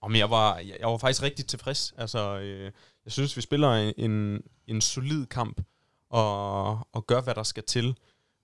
Om 0.00 0.16
jeg 0.16 0.30
var, 0.30 0.58
jeg, 0.58 0.76
jeg 0.80 0.88
var 0.88 0.98
faktisk 0.98 1.22
rigtig 1.22 1.46
tilfreds. 1.46 1.94
Altså, 1.98 2.38
øh, 2.38 2.72
jeg 3.04 3.12
synes, 3.12 3.36
vi 3.36 3.40
spiller 3.40 3.92
en, 3.96 4.42
en 4.66 4.80
solid 4.80 5.26
kamp 5.26 5.60
og, 6.10 6.70
og 6.92 7.06
gør, 7.06 7.20
hvad 7.20 7.34
der 7.34 7.42
skal 7.42 7.64
til. 7.64 7.96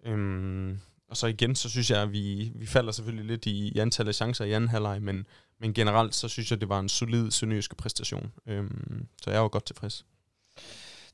Øhm, 0.05 0.79
og 1.09 1.17
så 1.17 1.27
igen, 1.27 1.57
så 1.57 1.71
synes 1.71 1.91
jeg, 1.91 2.03
at 2.03 2.13
vi, 2.13 2.53
vi 2.55 2.67
falder 2.67 2.93
selvfølgelig 2.93 3.27
lidt 3.27 3.47
i, 3.47 3.69
i 3.69 3.79
antallet 3.79 4.09
af 4.09 4.15
chancer 4.15 4.45
i 4.45 4.53
anden 4.53 4.71
halvleg, 4.71 5.03
men, 5.03 5.27
men 5.61 5.75
generelt, 5.75 6.15
så 6.15 6.29
synes 6.29 6.51
jeg, 6.51 6.61
det 6.61 6.69
var 6.69 6.81
en 6.81 6.89
solid 6.89 7.31
sønderjyske 7.31 7.75
præstation. 7.75 8.33
Øhm, 8.47 9.07
så 9.23 9.31
jeg 9.31 9.43
var 9.43 9.49
godt 9.49 9.65
tilfreds. 9.65 10.05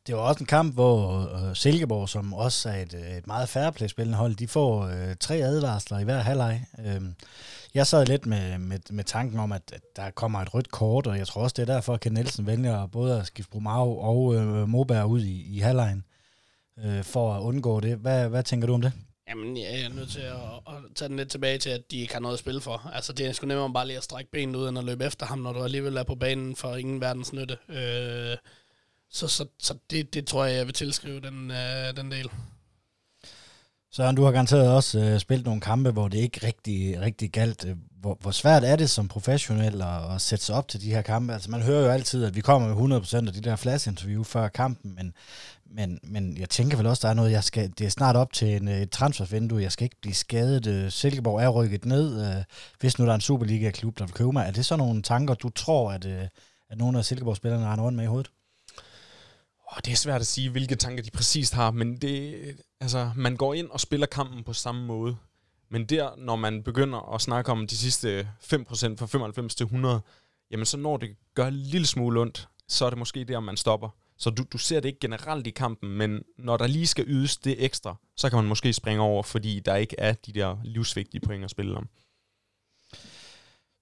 Det 0.07 0.15
var 0.15 0.21
også 0.21 0.41
en 0.41 0.47
kamp, 0.47 0.75
hvor 0.75 1.21
øh, 1.35 1.57
Silkeborg, 1.57 2.09
som 2.09 2.35
også 2.35 2.69
er 2.69 2.83
et, 2.83 2.95
øh, 2.95 3.17
et 3.17 3.27
meget 3.27 3.49
færre 3.49 4.15
hold, 4.15 4.35
de 4.35 4.49
får 4.49 4.83
øh, 4.83 5.17
tre 5.21 5.37
advarsler 5.37 5.99
i 5.99 6.05
hver 6.05 6.21
halvleg. 6.21 6.65
Øhm, 6.87 7.15
jeg 7.75 7.87
sad 7.87 8.07
lidt 8.07 8.27
med, 8.27 8.59
med, 8.59 8.79
med 8.91 9.05
tanken 9.05 9.39
om, 9.39 9.53
at, 9.53 9.63
at 9.73 9.83
der 9.97 10.11
kommer 10.11 10.41
et 10.41 10.55
rødt 10.55 10.71
kort, 10.71 11.07
og 11.07 11.19
jeg 11.19 11.27
tror 11.27 11.43
også, 11.43 11.55
det 11.57 11.69
er 11.69 11.75
derfor, 11.75 11.95
at 11.95 12.01
Ken 12.01 12.13
Nielsen 12.13 12.47
vælger 12.47 12.87
både 12.87 13.21
at 13.21 13.27
skifte 13.27 13.51
Brumau 13.51 13.99
og 13.99 14.35
øh, 14.35 14.69
Moberg 14.69 15.07
ud 15.07 15.23
i, 15.23 15.57
i 15.57 15.59
halvlegen, 15.59 16.05
øh, 16.85 17.05
for 17.05 17.35
at 17.35 17.41
undgå 17.41 17.81
det. 17.81 17.97
Hvad, 17.97 18.29
hvad 18.29 18.43
tænker 18.43 18.67
du 18.67 18.75
om 18.75 18.83
det? 18.83 18.93
Jamen, 19.29 19.57
jeg 19.57 19.81
er 19.81 19.89
nødt 19.89 20.11
til 20.11 20.21
at, 20.21 20.35
at 20.67 20.75
tage 20.95 21.09
den 21.09 21.17
lidt 21.17 21.31
tilbage 21.31 21.59
til, 21.59 21.71
at 21.71 21.91
de 21.91 21.97
ikke 21.97 22.13
har 22.13 22.21
noget 22.21 22.35
at 22.35 22.39
spille 22.39 22.61
for. 22.61 22.91
Altså, 22.95 23.13
det 23.13 23.27
er 23.27 23.33
sgu 23.33 23.47
nemmere 23.47 23.73
bare 23.73 23.87
lige 23.87 23.97
at 23.97 24.05
strække 24.05 24.31
benet 24.31 24.57
ud, 24.57 24.69
end 24.69 24.79
at 24.79 24.85
løbe 24.85 25.05
efter 25.05 25.27
ham, 25.27 25.39
når 25.39 25.53
du 25.53 25.63
alligevel 25.63 25.97
er 25.97 26.03
på 26.03 26.15
banen 26.15 26.57
for 26.57 26.77
ingen 26.77 27.01
verdens 27.01 27.33
nytte. 27.33 27.59
Øh, 27.69 28.37
så 29.11 29.29
så, 29.29 29.47
så 29.59 29.75
det, 29.91 30.15
det 30.15 30.27
tror 30.27 30.45
jeg, 30.45 30.57
jeg 30.57 30.67
vil 30.67 30.75
tilskrive 30.75 31.21
den, 31.21 31.51
øh, 31.51 31.97
den 31.97 32.11
del. 32.11 32.31
Søren, 33.93 34.17
du 34.17 34.25
har 34.25 34.33
garanteret 34.33 34.73
også 34.73 34.99
øh, 34.99 35.21
spillet 35.21 35.47
nogle 35.47 35.61
kampe, 35.61 35.91
hvor 35.91 36.09
det 36.09 36.19
ikke 36.19 36.47
rigtig, 36.47 37.01
rigtig 37.01 37.31
galt. 37.31 37.65
Øh, 37.65 37.77
hvor, 38.01 38.19
hvor 38.21 38.31
svært 38.31 38.65
er 38.65 38.77
det 38.77 38.91
som 38.91 39.09
professionel 39.09 39.83
at, 39.83 40.15
at 40.15 40.21
sætte 40.21 40.45
sig 40.45 40.55
op 40.55 40.69
til 40.69 40.81
de 40.81 40.91
her 40.91 41.03
kampe? 41.03 41.33
Altså, 41.33 41.51
man 41.51 41.63
hører 41.63 41.85
jo 41.85 41.91
altid, 41.91 42.25
at 42.25 42.35
vi 42.37 42.41
kommer 42.41 42.89
med 42.89 43.01
100% 43.01 43.27
af 43.27 43.33
de 43.33 43.41
der 43.41 43.57
flash-interview 43.57 44.23
før 44.23 44.49
kampen, 44.49 44.95
men, 44.95 45.15
men, 45.67 46.01
men 46.03 46.37
jeg 46.37 46.51
tænker 46.51 46.77
vel 46.77 46.87
også, 46.87 47.01
der 47.07 47.11
er 47.11 47.15
noget, 47.15 47.31
jeg 47.31 47.45
skal, 47.45 47.73
det 47.79 47.87
er 47.87 47.91
snart 47.91 48.17
op 48.17 48.33
til 48.33 48.57
en, 48.57 48.69
et 48.69 48.91
transfervindue, 48.91 49.63
jeg 49.63 49.73
skal 49.73 49.85
ikke 49.85 50.01
blive 50.01 50.15
skadet. 50.15 50.67
Øh, 50.67 50.91
Silkeborg 50.91 51.41
er 51.41 51.49
rykket 51.49 51.85
ned, 51.85 52.27
øh, 52.27 52.45
hvis 52.81 52.99
nu 52.99 53.05
der 53.05 53.11
er 53.11 53.15
en 53.15 53.21
Superliga-klub, 53.21 53.99
der 53.99 54.05
vil 54.05 54.15
købe 54.15 54.33
mig. 54.33 54.47
Er 54.47 54.51
det 54.51 54.67
så 54.67 54.77
nogle 54.77 55.03
tanker, 55.03 55.35
du 55.35 55.49
tror, 55.49 55.93
at, 55.93 56.05
øh, 56.05 56.29
at 56.71 56.79
nogle 56.79 56.99
af 56.99 57.05
Silkeborg-spillerne 57.05 57.67
render 57.67 57.85
rundt 57.85 57.97
med 57.97 58.05
i 58.05 58.09
hovedet? 58.09 58.31
Oh, 59.73 59.79
det 59.85 59.93
er 59.93 59.97
svært 59.97 60.21
at 60.21 60.27
sige, 60.27 60.51
hvilke 60.51 60.75
tanker 60.75 61.03
de 61.03 61.11
præcist 61.11 61.55
har, 61.55 61.71
men 61.71 61.97
det, 61.97 62.37
altså, 62.81 63.11
man 63.17 63.37
går 63.37 63.55
ind 63.55 63.71
og 63.71 63.81
spiller 63.81 64.07
kampen 64.07 64.45
på 64.45 64.53
samme 64.53 64.87
måde. 64.87 65.17
Men 65.71 65.85
der, 65.85 66.11
når 66.19 66.37
man 66.37 66.63
begynder 66.63 67.15
at 67.15 67.21
snakke 67.21 67.53
om 67.53 67.67
de 67.67 67.77
sidste 67.77 68.29
5% 68.41 68.57
fra 68.97 69.07
95 69.07 69.55
til 69.55 69.65
100, 69.65 70.01
jamen 70.51 70.67
så 70.67 70.77
når 70.77 70.97
det 70.97 71.17
gør 71.35 71.47
en 71.47 71.55
lille 71.55 71.87
smule 71.87 72.21
ondt, 72.21 72.49
så 72.69 72.85
er 72.85 72.91
det 72.91 72.99
måske 72.99 73.25
der, 73.25 73.41
man 73.41 73.57
stopper. 73.57 73.89
Så 74.25 74.31
du, 74.31 74.45
du 74.53 74.59
ser 74.59 74.81
det 74.81 74.89
ikke 74.89 75.01
generelt 75.01 75.47
i 75.47 75.51
kampen, 75.51 75.91
men 75.91 76.23
når 76.39 76.57
der 76.57 76.67
lige 76.67 76.87
skal 76.87 77.05
ydes 77.09 77.37
det 77.37 77.65
ekstra, 77.65 77.97
så 78.17 78.31
kan 78.31 78.37
man 78.37 78.45
måske 78.45 78.73
springe 78.73 79.03
over, 79.03 79.23
fordi 79.23 79.61
der 79.61 79.77
ikke 79.77 79.97
er 79.99 80.13
de 80.13 80.33
der 80.33 80.57
livsvigtige 80.65 81.21
point 81.21 81.45
at 81.45 81.51
spille 81.51 81.77
om. 81.77 81.89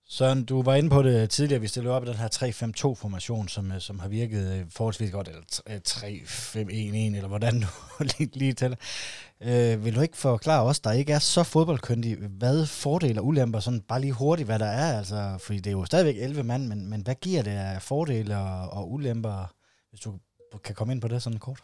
Søren, 0.08 0.44
du 0.44 0.62
var 0.62 0.74
inde 0.74 0.90
på 0.90 1.02
det 1.02 1.30
tidligere, 1.30 1.60
vi 1.60 1.66
stillede 1.66 1.94
op 1.94 2.04
i 2.04 2.06
den 2.06 2.14
her 2.14 2.28
3-5-2-formation, 2.34 3.48
som, 3.48 3.72
øh, 3.72 3.80
som 3.80 3.98
har 3.98 4.08
virket 4.08 4.58
øh, 4.58 4.66
forholdsvis 4.70 5.10
godt, 5.10 5.28
eller 5.28 5.42
3-5-1-1, 5.88 6.58
øh, 6.58 7.16
eller 7.16 7.28
hvordan 7.28 7.60
du 7.60 7.66
lige, 8.18 8.30
lige 8.38 8.52
tæller. 8.52 8.76
Øh, 9.40 9.84
vil 9.84 9.94
du 9.94 10.00
ikke 10.00 10.16
forklare 10.16 10.62
os, 10.62 10.80
der 10.80 10.92
ikke 10.92 11.12
er 11.12 11.18
så 11.18 11.42
fodboldkyndig, 11.42 12.16
hvad 12.16 12.66
fordele 12.66 13.20
og 13.20 13.26
ulemper, 13.26 13.60
sådan 13.60 13.80
bare 13.80 14.00
lige 14.00 14.12
hurtigt, 14.12 14.48
hvad 14.48 14.58
der 14.58 14.66
er, 14.66 14.98
altså, 14.98 15.38
fordi 15.40 15.58
det 15.58 15.66
er 15.66 15.72
jo 15.72 15.84
stadigvæk 15.84 16.16
11 16.18 16.42
mand, 16.42 16.66
men, 16.66 16.90
men 16.90 17.00
hvad 17.00 17.14
giver 17.14 17.42
det 17.42 17.50
af 17.50 17.82
fordele 17.82 18.38
og, 18.38 18.70
og 18.70 18.92
ulemper, 18.92 19.52
hvis 19.90 20.00
du 20.00 20.18
kan 20.58 20.74
komme 20.74 20.92
ind 20.92 21.00
på 21.00 21.08
det 21.08 21.22
sådan 21.22 21.38
kort? 21.38 21.58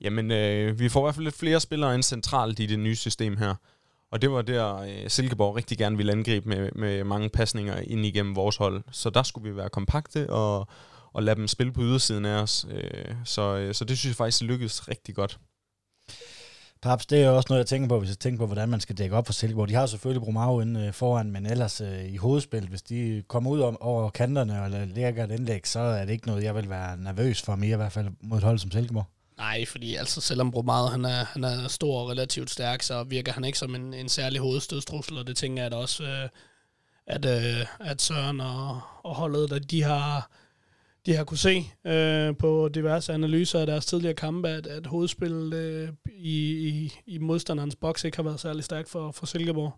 Jamen, 0.00 0.30
øh, 0.30 0.78
vi 0.80 0.88
får 0.88 1.00
i 1.00 1.04
hvert 1.04 1.14
fald 1.14 1.24
lidt 1.24 1.38
flere 1.38 1.60
spillere 1.60 1.94
end 1.94 2.02
centralt 2.02 2.60
i 2.60 2.66
det 2.66 2.78
nye 2.78 2.96
system 2.96 3.36
her. 3.36 3.54
Og 4.10 4.22
det 4.22 4.30
var 4.30 4.42
der, 4.42 4.76
øh, 4.76 5.10
Silkeborg 5.10 5.56
rigtig 5.56 5.78
gerne 5.78 5.96
ville 5.96 6.12
angribe 6.12 6.48
med, 6.48 6.70
med 6.72 7.04
mange 7.04 7.28
pasninger 7.28 7.76
ind 7.76 8.06
igennem 8.06 8.36
vores 8.36 8.56
hold. 8.56 8.82
Så 8.92 9.10
der 9.10 9.22
skulle 9.22 9.50
vi 9.50 9.56
være 9.56 9.68
kompakte 9.68 10.30
og, 10.30 10.68
og 11.12 11.22
lade 11.22 11.36
dem 11.36 11.48
spille 11.48 11.72
på 11.72 11.82
ydersiden 11.82 12.24
af 12.24 12.42
os. 12.42 12.66
Øh, 12.70 13.14
så, 13.24 13.56
øh, 13.56 13.74
så 13.74 13.84
det 13.84 13.98
synes 13.98 14.10
jeg 14.10 14.16
faktisk 14.16 14.42
lykkedes 14.42 14.88
rigtig 14.88 15.14
godt. 15.14 15.38
Paps, 16.82 17.06
det 17.06 17.22
er 17.22 17.28
også 17.28 17.46
noget, 17.50 17.58
jeg 17.58 17.66
tænker 17.66 17.88
på, 17.88 17.98
hvis 17.98 18.08
jeg 18.08 18.18
tænker 18.18 18.38
på, 18.38 18.46
hvordan 18.46 18.68
man 18.68 18.80
skal 18.80 18.98
dække 18.98 19.16
op 19.16 19.26
for 19.26 19.32
Silkeborg. 19.32 19.68
De 19.68 19.74
har 19.74 19.86
selvfølgelig 19.86 20.22
Brumau 20.22 20.60
inde 20.60 20.86
øh, 20.86 20.92
foran, 20.92 21.30
men 21.30 21.46
ellers 21.46 21.80
øh, 21.80 22.04
i 22.04 22.16
hovedspil, 22.16 22.68
hvis 22.68 22.82
de 22.82 23.22
kommer 23.28 23.50
ud 23.50 23.60
om, 23.60 23.82
over 23.82 24.10
kanterne 24.10 24.62
og 24.62 24.70
lægger 24.70 25.24
et 25.24 25.30
indlæg, 25.30 25.66
så 25.66 25.80
er 25.80 26.04
det 26.04 26.12
ikke 26.12 26.26
noget, 26.26 26.44
jeg 26.44 26.54
vil 26.54 26.70
være 26.70 26.96
nervøs 26.96 27.42
for 27.42 27.56
mere, 27.56 27.72
i 27.72 27.76
hvert 27.76 27.92
fald 27.92 28.08
mod 28.20 28.38
et 28.38 28.44
hold 28.44 28.58
som 28.58 28.70
Silkeborg. 28.70 29.06
Nej, 29.38 29.64
fordi 29.66 29.94
altså 29.94 30.20
selvom 30.20 30.50
Brumau 30.50 30.86
han 30.86 31.04
er, 31.04 31.24
han 31.24 31.44
er 31.44 31.68
stor 31.68 32.00
og 32.00 32.08
relativt 32.08 32.50
stærk, 32.50 32.82
så 32.82 33.02
virker 33.02 33.32
han 33.32 33.44
ikke 33.44 33.58
som 33.58 33.74
en, 33.74 33.94
en 33.94 34.08
særlig 34.08 34.40
hovedstødstrussel, 34.40 35.18
og 35.18 35.26
det 35.26 35.36
tænker 35.36 35.62
jeg 35.62 35.70
da 35.70 35.76
også, 35.76 36.04
øh, 36.04 36.28
at, 37.06 37.24
øh, 37.24 37.66
at 37.80 38.02
Søren 38.02 38.40
og, 38.40 38.80
og 39.02 39.14
holdet, 39.14 39.52
at 39.52 39.70
de 39.70 39.82
har, 39.82 40.30
de 41.08 41.16
har 41.16 41.24
kunne 41.24 41.38
se 41.38 41.70
øh, 41.86 42.36
på 42.36 42.68
diverse 42.74 43.12
analyser 43.12 43.60
af 43.60 43.66
deres 43.66 43.86
tidligere 43.86 44.14
kampe, 44.14 44.48
at, 44.48 44.66
at 44.66 44.86
hovedspillet 44.86 45.54
øh, 45.54 45.88
i, 46.06 46.68
i, 46.68 46.92
i 47.06 47.18
modstanderens 47.18 47.76
boks 47.76 48.04
ikke 48.04 48.16
har 48.16 48.22
været 48.22 48.40
særlig 48.40 48.64
stærkt 48.64 48.88
for, 48.88 49.12
for 49.12 49.26
Silkeborg. 49.26 49.72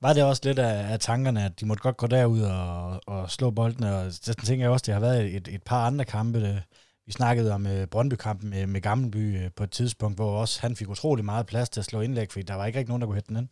Var 0.00 0.12
det 0.12 0.22
også 0.22 0.42
lidt 0.44 0.58
af, 0.58 0.92
af 0.92 1.00
tankerne, 1.00 1.44
at 1.44 1.60
de 1.60 1.66
måtte 1.66 1.82
godt 1.82 1.96
gå 1.96 2.06
derud 2.06 2.40
og, 2.40 3.00
og 3.06 3.30
slå 3.30 3.50
bolden, 3.50 3.84
og 3.84 4.12
så 4.12 4.34
tænker 4.34 4.64
jeg 4.64 4.70
også, 4.70 4.82
at 4.82 4.86
det 4.86 4.94
har 4.94 5.00
været 5.00 5.34
et, 5.36 5.48
et 5.48 5.62
par 5.62 5.86
andre 5.86 6.04
kampe. 6.04 6.40
Det, 6.40 6.62
vi 7.06 7.12
snakkede 7.12 7.52
om 7.52 7.66
uh, 7.66 7.84
Brøndby-kampen 7.90 8.50
med, 8.50 8.66
med 8.66 8.80
Gammelby 8.80 9.44
uh, 9.44 9.50
på 9.56 9.64
et 9.64 9.70
tidspunkt, 9.70 10.18
hvor 10.18 10.40
også 10.40 10.60
han 10.60 10.76
fik 10.76 10.88
utrolig 10.88 11.24
meget 11.24 11.46
plads 11.46 11.68
til 11.68 11.80
at 11.80 11.84
slå 11.84 12.00
indlæg, 12.00 12.32
fordi 12.32 12.42
der 12.42 12.54
var 12.54 12.66
ikke 12.66 12.78
rigtig 12.78 12.90
nogen, 12.90 13.00
der 13.00 13.06
kunne 13.06 13.16
hætte 13.16 13.28
den 13.28 13.36
ind. 13.36 13.48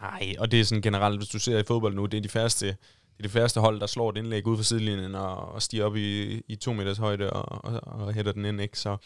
Nej, 0.00 0.34
og 0.38 0.50
det 0.50 0.60
er 0.60 0.64
sådan 0.64 0.82
generelt, 0.82 1.18
hvis 1.18 1.28
du 1.28 1.38
ser 1.38 1.58
i 1.58 1.64
fodbold 1.66 1.94
nu, 1.94 2.06
det 2.06 2.18
er 2.18 2.22
de 2.22 2.28
færreste, 2.28 2.76
det 3.16 3.22
er 3.22 3.22
det 3.22 3.30
færreste 3.30 3.60
hold, 3.60 3.80
der 3.80 3.86
slår 3.86 4.10
et 4.10 4.16
indlæg 4.16 4.46
ud 4.46 4.56
fra 4.56 4.62
sidelinjen 4.64 5.14
og, 5.14 5.36
og 5.36 5.62
stiger 5.62 5.84
op 5.84 5.96
i, 5.96 6.40
i 6.48 6.56
to 6.56 6.72
meters 6.72 6.98
højde 6.98 7.30
og, 7.30 7.64
og, 7.64 7.80
og 7.82 8.14
hætter 8.14 8.32
den 8.32 8.44
ind, 8.44 8.60
ikke? 8.60 8.78
Så, 8.78 8.96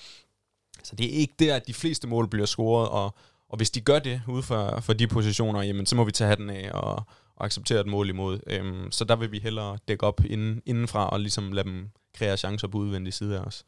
så 0.84 0.96
det 0.96 1.06
er 1.06 1.18
ikke 1.18 1.34
der, 1.38 1.56
at 1.56 1.66
de 1.66 1.74
fleste 1.74 2.08
mål 2.08 2.28
bliver 2.28 2.46
scoret, 2.46 2.88
og, 2.88 3.14
og 3.48 3.56
hvis 3.56 3.70
de 3.70 3.80
gør 3.80 3.98
det 3.98 4.22
ud 4.28 4.42
fra, 4.42 4.80
fra 4.80 4.92
de 4.92 5.06
positioner, 5.06 5.62
jamen 5.62 5.86
så 5.86 5.96
må 5.96 6.04
vi 6.04 6.12
tage 6.12 6.28
hatten 6.28 6.50
af 6.50 6.70
og, 6.72 7.04
og 7.36 7.44
acceptere 7.44 7.80
et 7.80 7.86
mål 7.86 8.08
imod. 8.08 8.40
Øhm, 8.46 8.90
så 8.90 9.04
der 9.04 9.16
vil 9.16 9.32
vi 9.32 9.38
hellere 9.38 9.78
dække 9.88 10.06
op 10.06 10.24
inden, 10.24 10.62
indenfra 10.66 11.08
og 11.08 11.20
ligesom 11.20 11.52
lade 11.52 11.68
dem 11.68 11.90
kreere 12.14 12.36
chancer 12.36 12.68
på 12.68 12.78
udvendig 12.78 13.14
side 13.14 13.38
af 13.38 13.40
os. 13.40 13.64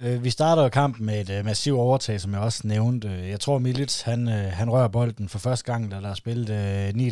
Øh, 0.00 0.24
vi 0.24 0.30
starter 0.30 0.62
jo 0.62 0.68
kampen 0.68 1.06
med 1.06 1.20
et 1.20 1.38
øh, 1.38 1.44
massivt 1.44 1.78
overtag, 1.78 2.20
som 2.20 2.32
jeg 2.32 2.40
også 2.40 2.60
nævnte. 2.64 3.08
Jeg 3.08 3.40
tror, 3.40 3.58
Milic, 3.58 4.00
han, 4.02 4.28
øh, 4.28 4.52
han 4.52 4.70
rører 4.70 4.88
bolden 4.88 5.28
for 5.28 5.38
første 5.38 5.72
gang, 5.72 5.90
da 5.90 5.96
der 5.96 6.08
er 6.10 6.14
spillet 6.14 6.50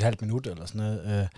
9,5 0.02 0.12
minutter 0.20 0.50
eller 0.50 0.66
sådan 0.66 0.78
noget. 0.78 1.28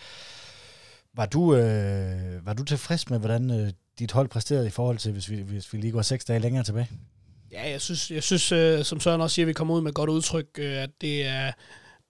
Var, 1.18 1.26
du, 1.26 1.54
øh, 1.54 2.46
var 2.46 2.52
du 2.52 2.64
tilfreds 2.64 3.10
med, 3.10 3.18
hvordan 3.18 3.50
øh, 3.50 3.72
dit 3.98 4.12
hold 4.12 4.28
præsterede 4.28 4.66
i 4.66 4.70
forhold 4.70 4.98
til, 4.98 5.12
hvis 5.12 5.30
vi, 5.30 5.36
hvis 5.36 5.72
vi 5.72 5.78
lige 5.78 5.92
går 5.92 6.02
seks 6.02 6.24
dage 6.24 6.38
længere 6.38 6.64
tilbage? 6.64 6.88
Ja, 7.52 7.70
jeg 7.70 7.80
synes, 7.80 8.10
jeg 8.10 8.22
synes 8.22 8.52
øh, 8.52 8.84
som 8.84 9.00
Søren 9.00 9.20
også 9.20 9.34
siger, 9.34 9.44
at 9.44 9.48
vi 9.48 9.52
kommer 9.52 9.74
ud 9.74 9.80
med 9.80 9.88
et 9.88 9.94
godt 9.94 10.10
udtryk, 10.10 10.46
øh, 10.58 10.82
at 10.82 10.90
det 11.00 11.26
er, 11.26 11.52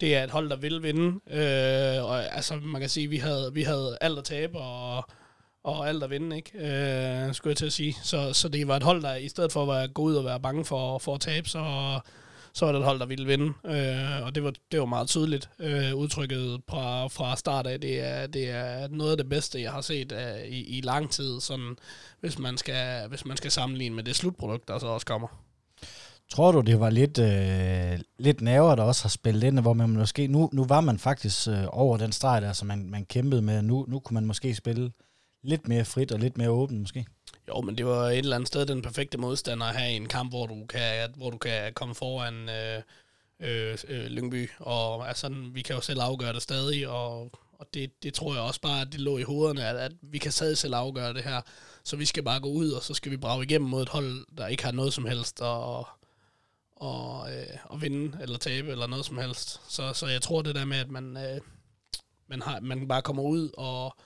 det 0.01 0.17
er 0.17 0.25
et 0.25 0.31
hold, 0.31 0.51
der 0.51 0.57
vil 0.57 0.83
vinde. 0.83 1.07
Øh, 1.31 2.05
og 2.05 2.37
altså, 2.37 2.57
man 2.57 2.81
kan 2.81 2.91
sige, 2.91 3.05
at 3.05 3.11
vi 3.11 3.17
havde, 3.17 3.51
vi 3.55 3.63
havde 3.63 3.99
alt 4.01 4.19
at 4.19 4.25
tabe, 4.25 4.59
og 4.59 5.05
og 5.69 5.89
alt 5.89 6.03
at 6.03 6.11
vinde, 6.11 6.37
ikke? 6.37 6.59
Øh, 6.59 7.35
skulle 7.35 7.51
jeg 7.51 7.57
til 7.57 7.67
at 7.67 7.73
sige. 7.73 7.97
Så, 8.03 8.33
så 8.33 8.49
det 8.49 8.69
var 8.69 8.77
et 8.77 8.83
hold, 8.83 9.03
der 9.03 9.15
i 9.15 9.29
stedet 9.29 9.53
for 9.53 9.73
at 9.73 9.95
gå 9.95 10.03
ud 10.03 10.15
og 10.15 10.25
være 10.25 10.41
bange 10.41 10.65
for, 10.65 10.99
for 10.99 11.15
at 11.15 11.21
tabe, 11.21 11.49
så, 11.49 11.61
så 12.53 12.65
var 12.65 12.73
det 12.73 12.79
et 12.79 12.85
hold, 12.85 12.99
der 12.99 13.07
ville 13.07 13.27
vinde. 13.27 13.53
Øh, 13.65 14.27
og 14.27 14.35
det 14.35 14.43
var, 14.45 14.53
det 14.73 14.81
var 14.81 14.87
meget 14.87 15.09
tydeligt 15.09 15.51
øh, 15.59 15.95
udtrykket 15.95 16.61
fra, 16.69 17.07
fra 17.07 17.37
start 17.37 17.67
af. 17.67 17.81
Det 17.81 18.01
er, 18.01 18.27
det 18.27 18.51
er 18.51 18.89
noget 18.89 19.11
af 19.11 19.17
det 19.17 19.29
bedste, 19.29 19.63
jeg 19.63 19.73
har 19.73 19.81
set 19.81 20.13
uh, 20.13 20.49
i, 20.49 20.79
i 20.79 20.81
lang 20.81 21.11
tid, 21.11 21.41
sådan, 21.41 21.77
hvis, 22.21 22.39
man 22.39 22.57
skal, 22.57 23.09
hvis 23.09 23.25
man 23.25 23.37
skal 23.37 23.51
sammenligne 23.51 23.97
med 23.97 24.05
det 24.05 24.17
slutprodukt, 24.17 24.69
der 24.69 24.79
så 24.79 24.87
også 24.87 25.07
kommer. 25.07 25.29
Tror 26.29 26.53
du, 26.53 26.61
det 26.61 26.81
var 26.81 26.91
lidt, 26.91 27.19
øh, 27.19 28.01
lidt 28.19 28.41
nerver, 28.41 28.75
der 28.75 28.83
også 28.83 29.05
har 29.05 29.09
spillet 29.09 29.43
ind, 29.43 29.61
hvor 29.61 29.73
man 29.73 29.91
måske, 29.91 30.27
nu, 30.27 30.51
nu 30.53 30.65
var 30.65 30.81
man 30.81 30.99
faktisk 30.99 31.49
øh, 31.49 31.65
over 31.69 31.97
den 31.97 32.13
streg 32.13 32.43
der, 32.43 32.53
som 32.53 32.69
man, 32.69 32.91
man 32.91 33.05
kæmpede 33.05 33.43
med, 33.43 33.63
nu, 33.63 33.85
nu 33.89 33.99
kunne 33.99 34.15
man 34.15 34.27
måske 34.27 34.55
spille 34.55 34.93
lidt 35.43 35.69
mere 35.69 35.85
frit 35.85 36.13
og 36.13 36.19
lidt 36.19 36.39
mere 36.39 36.51
åben 36.51 36.79
måske. 36.79 37.07
Jo, 37.49 37.61
men 37.61 37.79
det 37.79 37.87
var 37.87 38.09
et 38.09 38.19
eller 38.19 38.37
andet 38.37 38.49
sted 38.49 38.67
den 38.67 38.83
perfekte 38.83 39.19
modstander 39.19 39.73
her 39.73 39.87
i 39.87 39.97
en 39.97 40.09
kamp, 40.09 40.33
hvor 40.33 40.47
du 40.47 40.67
kan, 40.67 41.11
hvor 41.17 41.31
du 41.31 41.39
kan 41.39 41.73
komme 41.75 41.95
foran 41.95 42.49
øh, 42.49 42.83
øh, 43.41 43.79
øh, 43.89 44.07
Lyngby. 44.07 44.51
Og 44.59 45.09
altså, 45.09 45.35
vi 45.53 45.63
kan 45.63 45.75
jo 45.75 45.81
selv 45.81 46.01
afgøre 46.01 46.33
det 46.33 46.43
stadig, 46.43 46.89
og, 46.89 47.33
og 47.53 47.67
det, 47.75 48.03
det 48.03 48.15
tror 48.15 48.35
jeg 48.35 48.43
også 48.43 48.61
bare, 48.61 48.81
at 48.81 48.93
det 48.93 49.01
lå 49.01 49.19
i 49.19 49.23
hovederne, 49.23 49.65
at, 49.65 49.77
at 49.77 49.93
vi 50.03 50.19
kan 50.19 50.33
stadig 50.33 50.59
selv 50.59 50.75
afgøre 50.75 51.15
det 51.15 51.25
her. 51.25 51.41
Så 51.85 51.97
vi 51.97 52.05
skal 52.05 52.23
bare 52.23 52.41
gå 52.41 52.49
ud, 52.49 52.71
og 52.71 52.83
så 52.83 52.95
skal 52.95 53.13
vi 53.13 53.17
brage 53.17 53.45
igennem 53.45 53.71
mod 53.71 53.83
et 53.83 53.89
hold, 53.89 54.27
der 54.39 54.47
ikke 54.47 54.65
har 54.65 54.73
noget 54.73 54.93
som 54.93 55.07
helst 55.07 55.41
og, 55.41 55.89
og, 56.77 57.33
øh, 57.33 57.57
og 57.65 57.83
vinde 57.83 58.19
eller 58.23 58.39
tabe 58.39 58.71
eller 58.71 58.87
noget 58.87 59.05
som 59.05 59.19
helst. 59.19 59.61
Så, 59.73 59.93
så 59.93 60.07
jeg 60.07 60.23
tror 60.23 60.43
det 60.43 60.55
der 60.55 60.65
med, 60.65 60.79
at 60.79 60.91
man, 60.91 61.17
øh, 61.17 61.41
man, 62.27 62.43
har, 62.43 62.61
man 62.61 62.89
bare 62.89 63.03
kommer 63.03 63.23
ud 63.23 63.51
og 63.57 63.97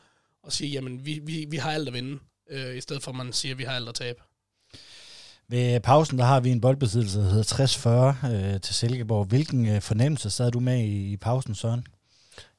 og 0.43 0.53
sige, 0.53 0.71
jamen, 0.71 1.07
vi, 1.07 1.21
vi, 1.23 1.47
vi 1.51 1.57
har 1.57 1.71
alt 1.71 1.89
at 1.89 1.95
vinde, 1.95 2.19
øh, 2.51 2.77
i 2.77 2.81
stedet 2.81 3.03
for 3.03 3.11
at 3.11 3.17
man 3.17 3.33
siger, 3.33 3.55
at 3.55 3.59
vi 3.59 3.65
har 3.65 3.73
alt 3.73 3.89
at 3.89 3.95
tabe. 3.95 4.19
Ved 5.49 5.81
pausen, 5.81 6.19
der 6.19 6.25
har 6.25 6.41
vi 6.41 6.51
en 6.51 6.61
boldbesiddelse, 6.61 7.21
der 7.21 7.31
hedder 7.31 8.15
60-40 8.23 8.27
øh, 8.27 8.61
til 8.61 8.75
Silkeborg. 8.75 9.25
Hvilken 9.25 9.69
øh, 9.69 9.81
fornemmelse 9.81 10.31
sad 10.31 10.51
du 10.51 10.61
med 10.61 10.79
i, 10.79 11.13
i 11.13 11.17
pausen, 11.17 11.55
Søren? 11.55 11.87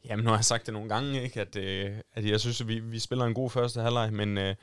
Jamen, 0.05 0.25
nu 0.25 0.29
har 0.29 0.37
jeg 0.37 0.45
sagt 0.45 0.65
det 0.65 0.73
nogle 0.73 0.89
gange, 0.89 1.23
ikke? 1.23 1.41
At, 1.41 1.55
øh, 1.55 1.91
at 2.13 2.25
jeg 2.25 2.39
synes, 2.39 2.61
at 2.61 2.67
vi, 2.67 2.79
vi 2.79 2.99
spiller 2.99 3.25
en 3.25 3.33
god 3.33 3.49
første 3.49 3.81
halvleg, 3.81 4.13
men, 4.13 4.37
øh, 4.37 4.55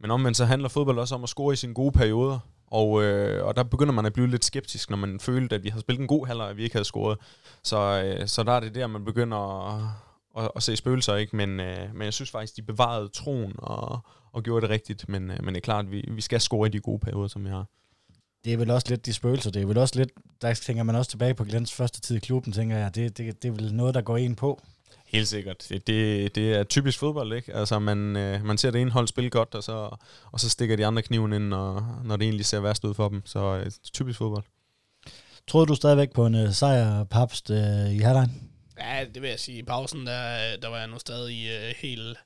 men 0.00 0.10
omvendt 0.10 0.36
så 0.36 0.44
handler 0.44 0.68
fodbold 0.68 0.98
også 0.98 1.14
om 1.14 1.22
at 1.22 1.28
score 1.28 1.52
i 1.52 1.56
sine 1.56 1.74
gode 1.74 1.92
perioder. 1.92 2.38
Og, 2.66 3.02
øh, 3.02 3.46
og 3.46 3.56
der 3.56 3.62
begynder 3.62 3.92
man 3.92 4.06
at 4.06 4.12
blive 4.12 4.30
lidt 4.30 4.44
skeptisk, 4.44 4.90
når 4.90 4.96
man 4.96 5.20
følte, 5.20 5.54
at 5.54 5.64
vi 5.64 5.68
har 5.68 5.80
spillet 5.80 6.00
en 6.00 6.08
god 6.08 6.26
halvleg, 6.26 6.48
og 6.48 6.56
vi 6.56 6.62
ikke 6.62 6.74
havde 6.74 6.84
scoret. 6.84 7.18
Så, 7.62 8.02
øh, 8.04 8.28
så 8.28 8.42
der 8.42 8.52
er 8.52 8.60
det 8.60 8.74
der, 8.74 8.86
man 8.86 9.04
begynder 9.04 9.66
at, 9.74 9.82
at, 10.36 10.50
at 10.56 10.62
se 10.62 10.76
spøgelser, 10.76 11.14
ikke? 11.14 11.36
Men, 11.36 11.60
øh, 11.60 11.94
men 11.94 12.02
jeg 12.02 12.12
synes 12.12 12.30
faktisk, 12.30 12.56
de 12.56 12.62
bevarede 12.62 13.08
troen 13.08 13.52
og, 13.58 14.00
og 14.32 14.42
gjorde 14.42 14.60
det 14.60 14.70
rigtigt. 14.70 15.08
Men, 15.08 15.30
øh, 15.30 15.44
men 15.44 15.54
det 15.54 15.56
er 15.56 15.64
klart, 15.64 15.84
at 15.84 15.90
vi, 15.90 16.04
vi 16.10 16.20
skal 16.20 16.40
score 16.40 16.68
i 16.68 16.70
de 16.70 16.80
gode 16.80 16.98
perioder, 16.98 17.28
som 17.28 17.44
vi 17.44 17.48
har. 17.48 17.66
Det 18.44 18.52
er 18.52 18.56
vel 18.56 18.70
også 18.70 18.86
lidt 18.90 19.06
de 19.06 19.12
spøgelser. 19.12 19.50
Det 19.50 19.62
er 19.62 19.66
vel 19.66 19.78
også 19.78 19.98
lidt, 19.98 20.10
der 20.42 20.54
tænker 20.54 20.82
man 20.82 20.94
også 20.94 21.10
tilbage 21.10 21.34
på 21.34 21.44
Glens 21.44 21.74
første 21.74 22.00
tid 22.00 22.16
i 22.16 22.20
klubben, 22.20 22.52
tænker 22.52 22.76
jeg. 22.76 22.94
Det, 22.94 23.18
det, 23.18 23.42
det 23.42 23.48
er 23.48 23.52
vel 23.52 23.74
noget, 23.74 23.94
der 23.94 24.00
går 24.00 24.16
ind 24.16 24.36
på. 24.36 24.62
Helt 25.06 25.28
sikkert. 25.28 25.66
Det, 25.68 25.86
det, 25.86 26.34
det 26.34 26.54
er 26.54 26.64
typisk 26.64 26.98
fodbold, 26.98 27.32
ikke? 27.32 27.54
Altså, 27.54 27.78
man, 27.78 28.16
øh, 28.16 28.44
man 28.44 28.58
ser 28.58 28.70
det 28.70 28.80
ene 28.80 28.90
hold 28.90 29.08
spille 29.08 29.30
godt, 29.30 29.54
og 29.54 29.62
så, 29.62 29.96
og 30.32 30.40
så 30.40 30.48
stikker 30.48 30.76
de 30.76 30.86
andre 30.86 31.02
kniven 31.02 31.32
ind, 31.32 31.44
når, 31.44 32.00
når 32.04 32.16
det 32.16 32.24
egentlig 32.24 32.46
ser 32.46 32.60
værst 32.60 32.84
ud 32.84 32.94
for 32.94 33.08
dem. 33.08 33.22
Så 33.24 33.38
øh, 33.38 33.70
typisk 33.92 34.18
fodbold. 34.18 34.44
Troede 35.48 35.66
du 35.66 35.74
stadigvæk 35.74 36.12
på 36.12 36.26
en 36.26 36.34
uh, 36.34 36.52
sejr, 36.52 37.04
Papst, 37.04 37.50
uh, 37.50 37.56
i 37.94 37.98
halvlejen? 37.98 38.50
Ja, 38.78 39.04
det 39.14 39.22
vil 39.22 39.30
jeg 39.30 39.40
sige. 39.40 39.58
I 39.58 39.62
pausen, 39.62 40.06
der, 40.06 40.56
der 40.56 40.68
var 40.68 40.78
jeg 40.78 40.88
nu 40.88 40.98
stadig 40.98 41.50
uh, 41.56 41.76
helt, 41.76 42.18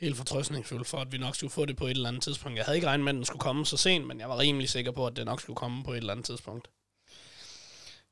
helt 0.00 0.16
fortrøstningsfuld 0.16 0.84
for, 0.84 0.98
at 0.98 1.12
vi 1.12 1.18
nok 1.18 1.36
skulle 1.36 1.50
få 1.50 1.64
det 1.64 1.76
på 1.76 1.86
et 1.86 1.90
eller 1.90 2.08
andet 2.08 2.22
tidspunkt. 2.22 2.58
Jeg 2.58 2.64
havde 2.64 2.76
ikke 2.76 2.86
regnet 2.86 3.04
med, 3.04 3.12
at 3.12 3.16
den 3.16 3.24
skulle 3.24 3.40
komme 3.40 3.66
så 3.66 3.76
sent, 3.76 4.06
men 4.06 4.20
jeg 4.20 4.28
var 4.28 4.38
rimelig 4.38 4.68
sikker 4.68 4.92
på, 4.92 5.06
at 5.06 5.16
det 5.16 5.24
nok 5.24 5.40
skulle 5.40 5.56
komme 5.56 5.84
på 5.84 5.92
et 5.92 5.96
eller 5.96 6.12
andet 6.12 6.26
tidspunkt. 6.26 6.68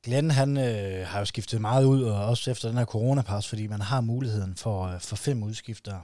Glenn, 0.04 0.30
han 0.30 0.56
øh, 0.56 1.06
har 1.06 1.18
jo 1.18 1.24
skiftet 1.24 1.60
meget 1.60 1.84
ud, 1.84 2.02
og 2.02 2.26
også 2.26 2.50
efter 2.50 2.68
den 2.68 2.78
her 2.78 2.84
coronapas, 2.84 3.48
fordi 3.48 3.66
man 3.66 3.80
har 3.80 4.00
muligheden 4.00 4.56
for, 4.56 4.84
øh, 4.86 5.00
for 5.00 5.16
fem 5.16 5.42
udskifter. 5.42 6.00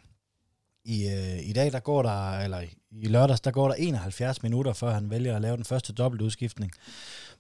I, 0.85 1.09
øh, 1.09 1.49
I 1.49 1.53
dag, 1.53 1.73
der 1.73 1.81
går 1.81 2.03
der, 2.03 2.39
eller 2.39 2.61
i 2.91 3.07
lørdags, 3.07 3.41
der 3.41 3.51
går 3.51 3.69
der 3.69 3.75
71 3.75 4.43
minutter, 4.43 4.73
før 4.73 4.91
han 4.91 5.11
vælger 5.11 5.37
at 5.37 5.43
lave 5.43 5.57
den 5.57 5.65
første 5.65 5.93
dobbeltudskiftning. 5.93 6.73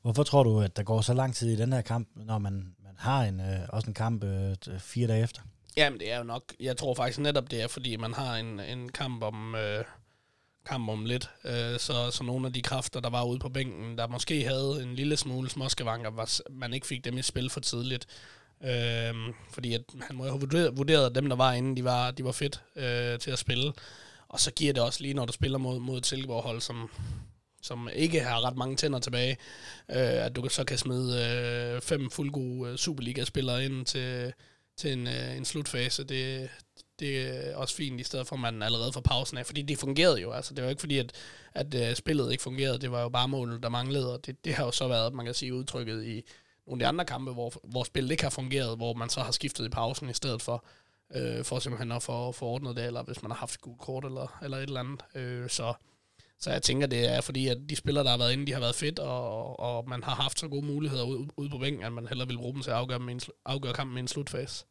Hvorfor 0.05 0.23
tror 0.23 0.43
du, 0.43 0.61
at 0.61 0.77
der 0.77 0.83
går 0.83 1.01
så 1.01 1.15
lang 1.15 1.35
tid 1.35 1.53
i 1.53 1.57
den 1.57 1.73
her 1.73 1.81
kamp, 1.81 2.09
når 2.15 2.39
man, 2.39 2.53
man 2.85 2.95
har 2.99 3.23
en, 3.23 3.41
øh, 3.41 3.69
også 3.69 3.91
en 3.91 3.95
kamp 3.95 4.25
øh, 4.25 4.57
fire 4.79 5.09
dage 5.09 5.23
efter? 5.23 5.43
Jamen, 5.77 6.01
det 6.01 6.13
er 6.13 6.19
jo 6.19 6.25
nok, 6.25 6.43
jeg 6.61 6.77
tror 6.77 6.95
faktisk 6.95 7.19
netop, 7.19 7.51
det 7.51 7.63
er, 7.63 7.69
fordi 7.69 7.97
man 7.97 8.15
har 8.15 8.37
en, 8.37 8.61
en 8.61 8.89
kamp 8.89 9.23
om... 9.23 9.55
Øh 9.55 9.85
kamp 10.67 10.89
om 10.89 11.05
lidt. 11.05 11.31
Øh, 11.45 11.79
så, 11.79 12.11
så 12.11 12.25
nogle 12.25 12.47
af 12.47 12.53
de 12.53 12.63
kræfter, 12.63 13.01
der 13.01 13.11
var 13.11 13.25
ude 13.25 13.39
på 13.39 13.49
bænken, 13.49 13.99
der 13.99 14.07
måske 14.09 14.45
havde 14.45 14.83
en 14.83 14.95
lille 14.95 15.17
smule 15.17 15.51
småskavanker, 15.51 16.11
var, 16.11 16.41
man 16.51 16.75
ikke 16.75 16.87
fik 16.87 17.05
dem 17.05 17.19
i 17.19 17.23
spil 17.23 17.51
for 17.51 17.61
tidligt. 17.61 18.07
Øh, 18.65 19.15
fordi 19.51 19.75
at 19.75 19.83
han 20.01 20.17
må 20.17 20.25
jo 20.25 20.31
have 20.31 20.41
vurderet, 20.41 20.77
vurderet, 20.77 21.07
at 21.07 21.15
dem, 21.15 21.29
der 21.29 21.37
var 21.37 21.53
inde, 21.53 21.77
de 21.77 21.85
var, 21.85 22.11
de 22.11 22.25
var 22.25 22.33
fedt 22.33 22.63
øh, 22.77 23.19
til 23.19 23.31
at 23.31 23.39
spille. 23.39 23.73
Og 24.29 24.41
så 24.41 24.51
giver 24.53 24.73
det 24.73 24.83
også 24.83 25.03
lige, 25.03 25.15
når 25.15 25.27
du 25.27 25.33
spiller 25.33 25.59
mod, 25.59 25.81
mod 25.81 25.99
et 25.99 26.07
Silkeborg-hold, 26.07 26.61
som, 26.61 26.91
som 27.65 27.89
ikke 27.93 28.21
har 28.21 28.45
ret 28.45 28.57
mange 28.57 28.77
tænder 28.77 28.99
tilbage, 28.99 29.37
øh, 29.91 30.27
at 30.27 30.37
du 30.37 30.49
så 30.49 30.65
kan 30.65 30.79
smide 30.79 31.11
øh, 31.25 31.81
fem 31.81 32.11
fuldgode 32.11 32.71
øh, 32.71 32.77
Superliga-spillere 32.77 33.65
ind 33.65 33.87
til, 33.87 34.33
til 34.77 34.93
en, 34.93 35.07
øh, 35.07 35.37
en 35.37 35.45
slutfase. 35.45 36.05
Det, 36.05 36.51
det 36.99 37.21
er 37.51 37.57
også 37.57 37.75
fint, 37.75 38.01
i 38.01 38.05
stedet 38.05 38.27
for 38.27 38.37
at 38.37 38.41
man 38.41 38.63
allerede 38.63 38.93
får 38.93 39.01
pausen 39.01 39.39
af, 39.39 39.47
fordi 39.47 39.63
det 39.63 39.79
fungerede 39.79 40.21
jo. 40.21 40.33
Altså, 40.33 40.55
det 40.55 40.65
var 40.65 40.71
ikke 40.71 40.81
fordi, 40.81 40.99
at, 40.99 41.13
at 41.55 41.75
uh, 41.75 41.95
spillet 41.95 42.33
ikke 42.33 42.43
fungerede, 42.43 42.79
det 42.79 42.91
var 42.91 43.03
jo 43.03 43.09
bare 43.09 43.29
målet, 43.29 43.63
der 43.63 43.69
manglede, 43.69 44.13
og 44.13 44.27
det, 44.27 44.45
det 44.45 44.55
har 44.55 44.65
jo 44.65 44.71
så 44.71 44.89
været, 44.89 45.15
man 45.15 45.25
kan 45.25 45.35
sige, 45.35 45.55
udtrykket 45.55 46.05
i 46.05 46.23
nogle 46.67 46.85
af 46.85 46.85
de 46.85 46.89
andre 46.89 47.05
kampe, 47.05 47.33
hvor, 47.33 47.53
hvor 47.65 47.85
spillet 47.85 48.11
ikke 48.11 48.23
har 48.23 48.31
fungeret, 48.31 48.77
hvor 48.77 48.95
man 48.95 49.09
så 49.09 49.21
har 49.21 49.33
skiftet 49.33 49.67
i 49.67 49.69
pausen 49.69 50.11
i 50.11 50.15
stedet 50.15 50.43
for, 50.43 50.65
øh, 51.15 51.45
for 51.45 51.59
simpelthen 51.59 51.93
at 51.93 52.03
få, 52.03 52.33
få 52.33 52.47
ordnet 52.47 52.77
det, 52.77 52.87
eller 52.87 53.03
hvis 53.03 53.23
man 53.23 53.31
har 53.31 53.39
haft 53.39 53.55
et 53.55 53.61
godt 53.61 53.79
kort 53.79 54.05
eller, 54.05 54.39
eller 54.43 54.57
et 54.57 54.63
eller 54.63 54.81
andet. 54.81 55.01
Øh, 55.15 55.51
så, 55.51 55.75
så 56.41 56.51
jeg 56.51 56.63
tænker, 56.63 56.87
det 56.87 57.15
er 57.15 57.21
fordi, 57.21 57.49
at 57.49 57.59
de 57.69 57.77
spillere, 57.77 58.05
der 58.05 58.11
har 58.11 58.19
været 58.19 58.33
inde, 58.33 58.47
de 58.47 58.53
har 58.53 58.61
været 58.61 58.75
fedt, 58.75 58.99
og, 58.99 59.61
og 59.61 59.89
man 59.89 60.03
har 60.03 60.15
haft 60.15 60.39
så 60.39 60.49
gode 60.49 60.67
muligheder 60.67 61.05
ude, 61.05 61.29
ude 61.37 61.51
på 61.51 61.59
bænken, 61.59 61.85
at 61.85 61.93
man 61.93 62.07
hellere 62.07 62.29
vil 62.29 62.37
bruge 62.37 62.55
dem 62.55 62.63
til 62.63 62.71
at 62.71 62.77
afgøre, 62.77 62.99
med 62.99 63.15
en, 63.15 63.21
afgøre 63.45 63.73
kampen 63.73 63.95
med 63.95 64.03
en 64.03 64.09
slutfase. 64.09 64.65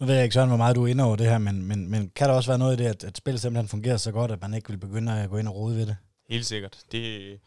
Nu 0.00 0.06
ved 0.06 0.14
jeg 0.14 0.24
ikke, 0.24 0.34
Søren, 0.34 0.48
hvor 0.48 0.56
meget 0.56 0.76
du 0.76 0.84
er 0.84 0.86
inde 0.86 1.04
over 1.04 1.16
det 1.16 1.26
her, 1.26 1.38
men, 1.38 1.66
men, 1.66 1.90
men 1.90 2.10
kan 2.16 2.28
der 2.28 2.34
også 2.34 2.50
være 2.50 2.58
noget 2.58 2.80
i 2.80 2.82
det, 2.82 2.90
at, 2.90 3.04
at 3.04 3.16
spillet 3.16 3.40
simpelthen 3.40 3.68
fungerer 3.68 3.96
så 3.96 4.12
godt, 4.12 4.30
at 4.30 4.40
man 4.40 4.54
ikke 4.54 4.68
vil 4.68 4.78
begynde 4.78 5.22
at 5.22 5.30
gå 5.30 5.36
ind 5.36 5.48
og 5.48 5.54
rode 5.54 5.76
ved 5.76 5.86
det? 5.86 5.96
Helt 6.28 6.46
sikkert. 6.46 6.78
Det, 6.92 7.40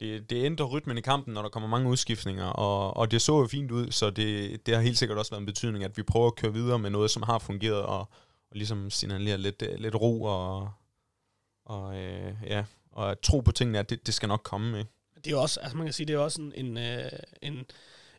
det, 0.00 0.30
det 0.30 0.44
ændrer 0.44 0.66
rytmen 0.66 0.98
i 0.98 1.00
kampen, 1.00 1.34
når 1.34 1.42
der 1.42 1.48
kommer 1.48 1.68
mange 1.68 1.88
udskiftninger, 1.88 2.46
og, 2.46 2.96
og 2.96 3.10
det 3.10 3.22
så 3.22 3.38
jo 3.38 3.46
fint 3.46 3.70
ud, 3.70 3.90
så 3.90 4.10
det, 4.10 4.66
det 4.66 4.74
har 4.74 4.82
helt 4.82 4.98
sikkert 4.98 5.18
også 5.18 5.30
været 5.30 5.40
en 5.40 5.46
betydning, 5.46 5.84
at 5.84 5.96
vi 5.96 6.02
prøver 6.02 6.26
at 6.26 6.34
køre 6.34 6.52
videre 6.52 6.78
med 6.78 6.90
noget, 6.90 7.10
som 7.10 7.22
har 7.22 7.38
fungeret, 7.38 7.82
og, 7.82 7.98
og 7.98 8.08
ligesom 8.52 8.90
signalere 8.90 9.38
lidt, 9.38 9.62
lidt 9.78 9.94
ro, 9.94 10.22
og, 10.22 10.70
og, 11.64 11.96
øh, 11.96 12.34
ja, 12.46 12.64
og 12.92 13.10
at 13.10 13.18
tro 13.18 13.40
på 13.40 13.52
tingene, 13.52 13.78
at 13.78 13.90
det, 13.90 14.06
det 14.06 14.14
skal 14.14 14.28
nok 14.28 14.40
komme. 14.44 14.78
Ikke? 14.78 14.90
Det 15.16 15.26
er 15.26 15.30
jo 15.30 15.42
også, 15.42 15.60
altså 15.60 15.76
man 15.76 15.86
kan 15.86 15.92
sige, 15.92 16.06
det 16.06 16.14
er 16.14 16.18
også 16.18 16.40
en, 16.40 16.52
en, 16.54 16.78
øh, 16.78 17.10
en, 17.42 17.64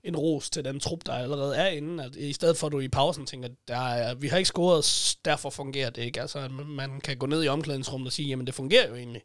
en 0.04 0.16
ros 0.16 0.50
til 0.50 0.66
den 0.66 0.80
trup, 0.80 1.00
der 1.06 1.14
allerede 1.14 1.56
er 1.56 1.68
inde. 1.68 2.04
At 2.04 2.16
I 2.16 2.34
stedet 2.34 2.58
for, 2.58 2.68
at 2.68 2.74
du 2.74 2.80
i 2.80 2.88
pausen 2.88 3.26
tænker, 3.26 3.50
der 3.68 3.78
er, 3.78 4.16
vi 4.16 4.28
har 4.28 4.38
ikke 4.38 4.48
scoret, 4.48 5.18
derfor 5.26 5.50
fungerer 5.50 5.90
det 5.90 6.02
ikke. 6.02 6.22
Altså, 6.22 6.48
man 6.50 7.02
kan 7.02 7.18
gå 7.18 7.26
ned 7.26 7.44
i 7.44 7.48
omklædningsrummet 7.48 8.08
og 8.08 8.14
sige, 8.14 8.28
jamen 8.28 8.48
det 8.48 8.56
fungerer 8.56 8.90
jo 8.90 8.96
egentlig. 8.96 9.22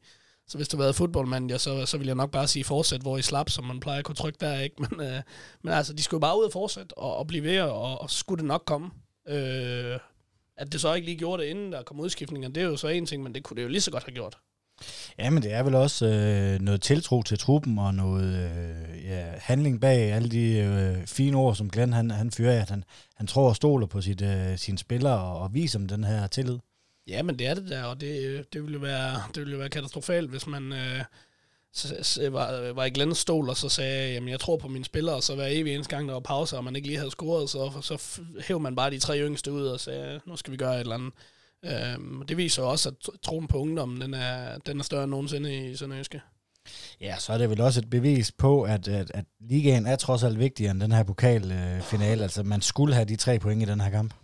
Så 0.46 0.58
hvis 0.58 0.68
du 0.68 0.76
har 0.76 0.84
været 0.84 0.94
fodboldmand, 0.94 1.50
ja, 1.50 1.58
så, 1.58 1.87
så 1.87 1.98
vil 1.98 2.06
jeg 2.06 2.16
nok 2.16 2.30
bare 2.30 2.48
sige 2.48 2.64
fortsæt, 2.64 3.00
hvor 3.00 3.18
I 3.18 3.22
slap, 3.22 3.50
som 3.50 3.64
man 3.64 3.80
plejer 3.80 3.98
at 3.98 4.04
kunne 4.04 4.14
trykke 4.14 4.38
der, 4.40 4.61
ikke? 4.61 4.76
Men, 4.90 5.00
øh, 5.00 5.22
men 5.62 5.72
altså, 5.72 5.92
de 5.92 6.02
skulle 6.02 6.20
bare 6.20 6.38
ud 6.38 6.44
og 6.44 6.52
fortsætte 6.52 6.98
og, 6.98 7.16
og 7.16 7.26
blive 7.26 7.44
ved, 7.44 7.61
og, 7.61 8.00
og 8.00 8.11
skulle 8.11 8.38
det 8.38 8.48
nok 8.48 8.62
komme. 8.66 8.90
Øh, 9.28 9.98
at 10.56 10.72
det 10.72 10.80
så 10.80 10.94
ikke 10.94 11.04
lige 11.04 11.18
gjorde 11.18 11.42
det, 11.42 11.48
inden 11.48 11.72
der 11.72 11.82
kom 11.82 12.00
udskiftninger, 12.00 12.48
det 12.48 12.62
er 12.62 12.66
jo 12.66 12.76
så 12.76 12.88
en 12.88 13.06
ting, 13.06 13.22
men 13.22 13.34
det 13.34 13.42
kunne 13.42 13.56
det 13.56 13.62
jo 13.62 13.68
lige 13.68 13.80
så 13.80 13.90
godt 13.90 14.04
have 14.04 14.14
gjort. 14.14 14.38
Ja, 15.18 15.30
men 15.30 15.42
det 15.42 15.52
er 15.52 15.62
vel 15.62 15.74
også 15.74 16.06
øh, 16.06 16.60
noget 16.60 16.82
tiltro 16.82 17.22
til 17.22 17.38
truppen 17.38 17.78
og 17.78 17.94
noget 17.94 18.34
øh, 18.34 19.04
ja, 19.04 19.24
handling 19.38 19.80
bag 19.80 20.12
alle 20.12 20.28
de 20.28 20.52
øh, 20.58 21.06
fine 21.06 21.36
ord, 21.36 21.54
som 21.54 21.70
Glenn 21.70 21.92
han, 21.92 22.10
han 22.10 22.30
fyrer 22.30 22.62
at 22.62 22.70
han, 22.70 22.84
han 23.14 23.26
tror 23.26 23.48
og 23.48 23.56
stoler 23.56 23.86
på 23.86 24.00
sit, 24.00 24.22
øh, 24.22 24.58
sine 24.58 24.78
spillere 24.78 25.20
og, 25.20 25.38
og 25.38 25.54
viser 25.54 25.78
dem 25.78 25.88
den 25.88 26.04
her 26.04 26.26
tillid. 26.26 26.58
Ja, 27.06 27.22
men 27.22 27.38
det 27.38 27.46
er 27.46 27.54
det 27.54 27.68
der, 27.70 27.84
og 27.84 28.00
det, 28.00 28.24
øh, 28.24 28.44
det 28.52 28.62
ville 28.62 28.74
jo 28.74 28.80
være, 28.80 29.22
det 29.34 29.40
ville 29.40 29.52
jo 29.52 29.58
være 29.58 29.68
katastrofalt, 29.68 30.30
hvis 30.30 30.46
man 30.46 30.72
øh, 30.72 31.04
var, 32.32 32.72
var 32.72 32.84
i 32.84 32.90
Glens 32.90 33.18
stol, 33.18 33.48
og 33.48 33.56
så 33.56 33.68
sagde, 33.68 34.12
jamen 34.12 34.28
jeg 34.28 34.40
tror 34.40 34.56
på 34.56 34.68
mine 34.68 34.84
spillere, 34.84 35.16
og 35.16 35.22
så 35.22 35.34
hver 35.34 35.46
evig 35.46 35.74
eneste 35.74 35.96
gang, 35.96 36.08
der 36.08 36.14
var 36.14 36.20
pause, 36.20 36.56
og 36.56 36.64
man 36.64 36.76
ikke 36.76 36.88
lige 36.88 36.98
havde 36.98 37.10
scoret, 37.10 37.50
så, 37.50 37.72
så 37.80 38.20
hæv 38.40 38.60
man 38.60 38.76
bare 38.76 38.90
de 38.90 38.98
tre 38.98 39.18
yngste 39.18 39.52
ud 39.52 39.66
og 39.66 39.80
sagde, 39.80 40.20
nu 40.26 40.36
skal 40.36 40.52
vi 40.52 40.56
gøre 40.56 40.74
et 40.74 40.80
eller 40.80 40.94
andet. 40.94 41.12
Øhm, 41.64 42.27
det 42.27 42.37
viser 42.37 42.62
også, 42.62 42.88
at 42.88 43.21
troen 43.23 43.47
på 43.47 43.59
ungdommen, 43.59 44.01
den 44.01 44.14
er, 44.14 44.59
den 44.59 44.79
er 44.79 44.85
større 44.85 45.05
end 45.05 45.11
nogensinde 45.11 45.71
i 45.71 45.77
Sønderjyske. 45.77 46.21
Ja, 47.01 47.16
så 47.18 47.33
er 47.33 47.38
det 47.38 47.51
vel 47.51 47.61
også 47.61 47.81
et 47.81 47.90
bevis 47.90 48.33
på, 48.33 48.62
at, 48.62 48.88
at, 48.88 49.11
at 49.14 49.25
ligaen 49.40 49.87
er 49.87 49.97
trods 49.97 50.23
alt 50.23 50.38
vigtigere 50.38 50.71
end 50.71 50.81
den 50.81 50.92
her 50.92 51.03
pokalfinale. 51.03 52.23
altså, 52.23 52.42
man 52.42 52.62
skulle 52.62 52.94
have 52.94 53.05
de 53.05 53.16
tre 53.16 53.38
point 53.38 53.62
i 53.62 53.64
den 53.64 53.81
her 53.81 53.90
kamp. 53.90 54.14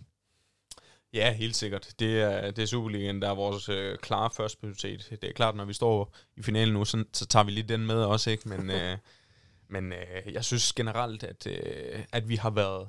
Ja, 1.13 1.33
helt 1.33 1.55
sikkert. 1.55 1.93
Det 1.99 2.21
er, 2.21 2.51
det 2.51 2.61
er 2.61 2.65
Superligaen, 2.65 3.21
der 3.21 3.29
er 3.29 3.35
vores 3.35 3.69
øh, 3.69 3.97
klare 3.97 4.29
første 4.37 4.59
prioritet. 4.59 5.07
Det 5.21 5.29
er 5.29 5.33
klart, 5.33 5.55
når 5.55 5.65
vi 5.65 5.73
står 5.73 6.15
i 6.37 6.41
finalen 6.41 6.73
nu, 6.73 6.85
så, 6.85 7.03
så 7.13 7.25
tager 7.25 7.43
vi 7.43 7.51
lige 7.51 7.67
den 7.67 7.85
med 7.85 7.95
også, 7.95 8.29
ikke? 8.29 8.49
Men, 8.49 8.69
øh, 8.69 8.97
men 9.73 9.93
øh, 9.93 10.33
jeg 10.33 10.45
synes 10.45 10.73
generelt, 10.73 11.23
at, 11.23 11.47
øh, 11.47 12.03
at 12.11 12.29
vi 12.29 12.35
har 12.35 12.49
været 12.49 12.87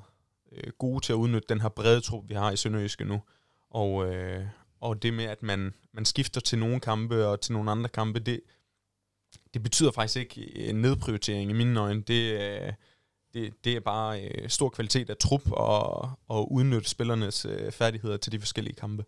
øh, 0.52 0.72
gode 0.78 1.04
til 1.04 1.12
at 1.12 1.16
udnytte 1.16 1.46
den 1.48 1.60
her 1.60 1.68
brede 1.68 2.00
trup, 2.00 2.28
vi 2.28 2.34
har 2.34 2.50
i 2.50 2.56
Sønderjyske 2.56 3.04
nu. 3.04 3.20
Og, 3.70 4.14
øh, 4.14 4.46
og 4.80 5.02
det 5.02 5.14
med, 5.14 5.24
at 5.24 5.42
man, 5.42 5.74
man 5.92 6.04
skifter 6.04 6.40
til 6.40 6.58
nogle 6.58 6.80
kampe 6.80 7.26
og 7.26 7.40
til 7.40 7.52
nogle 7.52 7.70
andre 7.70 7.88
kampe, 7.88 8.18
det, 8.20 8.40
det 9.54 9.62
betyder 9.62 9.90
faktisk 9.90 10.16
ikke 10.16 10.40
øh, 10.40 10.68
en 10.68 10.74
nedprioritering 10.74 11.50
i 11.50 11.54
mine 11.54 11.80
øjne. 11.80 12.02
Det, 12.02 12.40
øh, 12.40 12.72
det, 13.34 13.64
det 13.64 13.76
er 13.76 13.80
bare 13.80 14.22
øh, 14.22 14.48
stor 14.48 14.68
kvalitet 14.68 15.10
af 15.10 15.16
trup 15.16 15.50
og, 15.50 16.10
og 16.28 16.52
udnytte 16.52 16.90
spillernes 16.90 17.44
øh, 17.44 17.72
færdigheder 17.72 18.16
til 18.16 18.32
de 18.32 18.40
forskellige 18.40 18.74
kampe. 18.74 19.04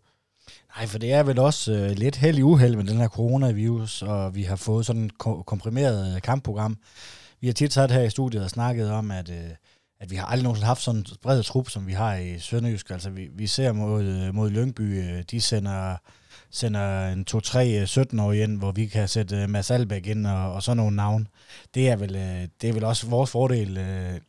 Nej, 0.75 0.87
for 0.87 0.99
det 0.99 1.11
er 1.11 1.23
vel 1.23 1.39
også 1.39 1.73
øh, 1.73 1.91
lidt 1.91 2.15
held 2.15 2.37
i 2.37 2.41
uheld 2.41 2.75
med 2.75 2.83
den 2.83 2.97
her 2.97 3.07
coronavirus, 3.07 4.01
og 4.01 4.35
vi 4.35 4.43
har 4.43 4.55
fået 4.55 4.85
sådan 4.85 5.05
et 5.05 5.17
komprimeret 5.45 6.15
øh, 6.15 6.21
kampprogram. 6.21 6.77
Vi 7.39 7.47
har 7.47 7.53
tit 7.53 7.73
sat 7.73 7.91
her 7.91 8.01
i 8.01 8.09
studiet 8.09 8.43
og 8.43 8.49
snakket 8.49 8.91
om, 8.91 9.11
at, 9.11 9.29
øh, 9.29 9.49
at 9.99 10.11
vi 10.11 10.15
har 10.15 10.25
aldrig 10.25 10.43
nogensinde 10.43 10.67
haft 10.67 10.81
sådan 10.81 10.99
en 10.99 11.05
bred 11.21 11.43
trup, 11.43 11.69
som 11.69 11.87
vi 11.87 11.93
har 11.93 12.15
i 12.15 12.39
Sønderjysk. 12.39 12.89
Altså, 12.89 13.09
vi, 13.09 13.29
vi 13.33 13.47
ser 13.47 13.71
mod, 13.71 14.03
øh, 14.03 14.35
mod 14.35 14.49
Lyngby, 14.49 14.81
øh, 14.81 15.23
de 15.31 15.41
sender 15.41 15.95
sender 16.51 17.07
en 17.07 17.25
2-3 17.31 17.37
17-årige 17.37 18.43
øh, 18.43 18.49
ind, 18.49 18.57
hvor 18.57 18.71
vi 18.71 18.85
kan 18.85 19.07
sætte 19.07 19.47
Mads 19.47 19.71
Albeck 19.71 20.07
ind 20.07 20.27
og, 20.27 20.53
og 20.53 20.63
sådan 20.63 20.77
nogle 20.77 20.95
navn. 20.95 21.27
Det 21.73 21.89
er, 21.89 21.95
vel, 21.95 22.13
det 22.61 22.69
er 22.69 22.73
vel 22.73 22.83
også 22.83 23.07
vores 23.07 23.31
fordel 23.31 23.79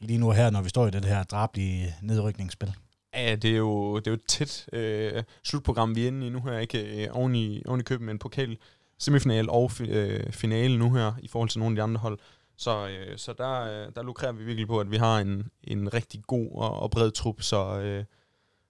lige 0.00 0.18
nu 0.18 0.30
her, 0.30 0.50
når 0.50 0.62
vi 0.62 0.68
står 0.68 0.86
i 0.86 0.90
det 0.90 1.04
her 1.04 1.22
drablige 1.22 1.94
nedrykningsspil. 2.02 2.72
Ja, 3.14 3.34
det 3.34 3.50
er 3.50 3.56
jo, 3.56 3.96
det 3.96 4.06
er 4.06 4.10
jo 4.10 4.14
et 4.14 4.24
tæt 4.28 4.66
øh, 4.72 5.22
slutprogram, 5.44 5.96
vi 5.96 6.02
er 6.02 6.06
inde 6.06 6.26
i 6.26 6.30
nu 6.30 6.40
her, 6.40 6.58
ikke? 6.58 7.08
Uh, 7.10 7.16
oven, 7.16 7.34
i, 7.34 7.62
oven 7.66 7.80
i 7.80 7.82
køben 7.82 8.06
med 8.06 8.14
en 8.14 8.18
pokal 8.18 8.58
semifinal 8.98 9.50
og 9.50 9.72
fi, 9.72 9.86
finale 10.30 10.78
nu 10.78 10.94
her, 10.94 11.12
i 11.22 11.28
forhold 11.28 11.48
til 11.48 11.58
nogle 11.58 11.72
af 11.72 11.76
de 11.76 11.82
andre 11.82 12.00
hold. 12.00 12.18
Så, 12.60 12.88
øh, 12.88 13.18
så 13.18 13.32
der, 13.32 13.60
øh, 13.60 13.92
der 13.94 14.02
lukrer 14.02 14.32
vi 14.32 14.44
virkelig 14.44 14.66
på, 14.66 14.80
at 14.80 14.90
vi 14.90 14.96
har 14.96 15.18
en, 15.18 15.50
en 15.64 15.94
rigtig 15.94 16.22
god 16.26 16.50
og, 16.52 16.80
og 16.82 16.90
bred 16.90 17.10
trup, 17.10 17.42
så, 17.42 17.80
øh, 17.80 18.04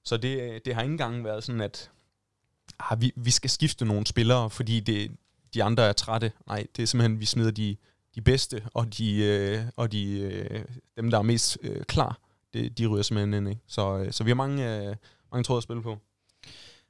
så 0.05 0.17
det, 0.17 0.65
det 0.65 0.75
har 0.75 0.83
ikke 0.83 0.93
engang 0.93 1.25
været 1.25 1.45
sådan, 1.45 1.61
at 1.61 1.91
ah, 2.79 3.01
vi, 3.01 3.13
vi 3.17 3.31
skal 3.31 3.51
skifte 3.51 3.85
nogle 3.85 4.07
spillere, 4.07 4.51
fordi 4.51 4.81
det, 4.81 5.11
de 5.55 5.65
andre 5.65 5.83
er 5.83 5.93
trætte. 5.93 6.33
Nej, 6.47 6.67
det 6.77 6.83
er 6.83 6.87
simpelthen, 6.87 7.21
vi 7.21 7.25
smider 7.25 7.51
de, 7.51 7.77
de 8.15 8.21
bedste, 8.21 8.63
og, 8.75 8.99
de, 8.99 9.25
øh, 9.25 9.63
og 9.77 9.93
de, 9.93 10.21
øh, 10.21 10.65
dem, 10.97 11.11
der 11.11 11.19
er 11.19 11.23
mest 11.23 11.59
øh, 11.63 11.85
klar, 11.85 12.19
det, 12.53 12.79
de 12.79 12.87
ryger 12.87 13.03
simpelthen 13.03 13.35
ind. 13.35 13.49
Ikke? 13.49 13.61
Så, 13.67 13.99
øh, 13.99 14.13
så 14.13 14.25
vi 14.25 14.31
har 14.31 14.35
mange, 14.35 14.77
øh, 14.77 14.97
mange 15.33 15.45
tråd 15.45 15.57
at 15.57 15.63
spille 15.63 15.83
på. 15.83 15.99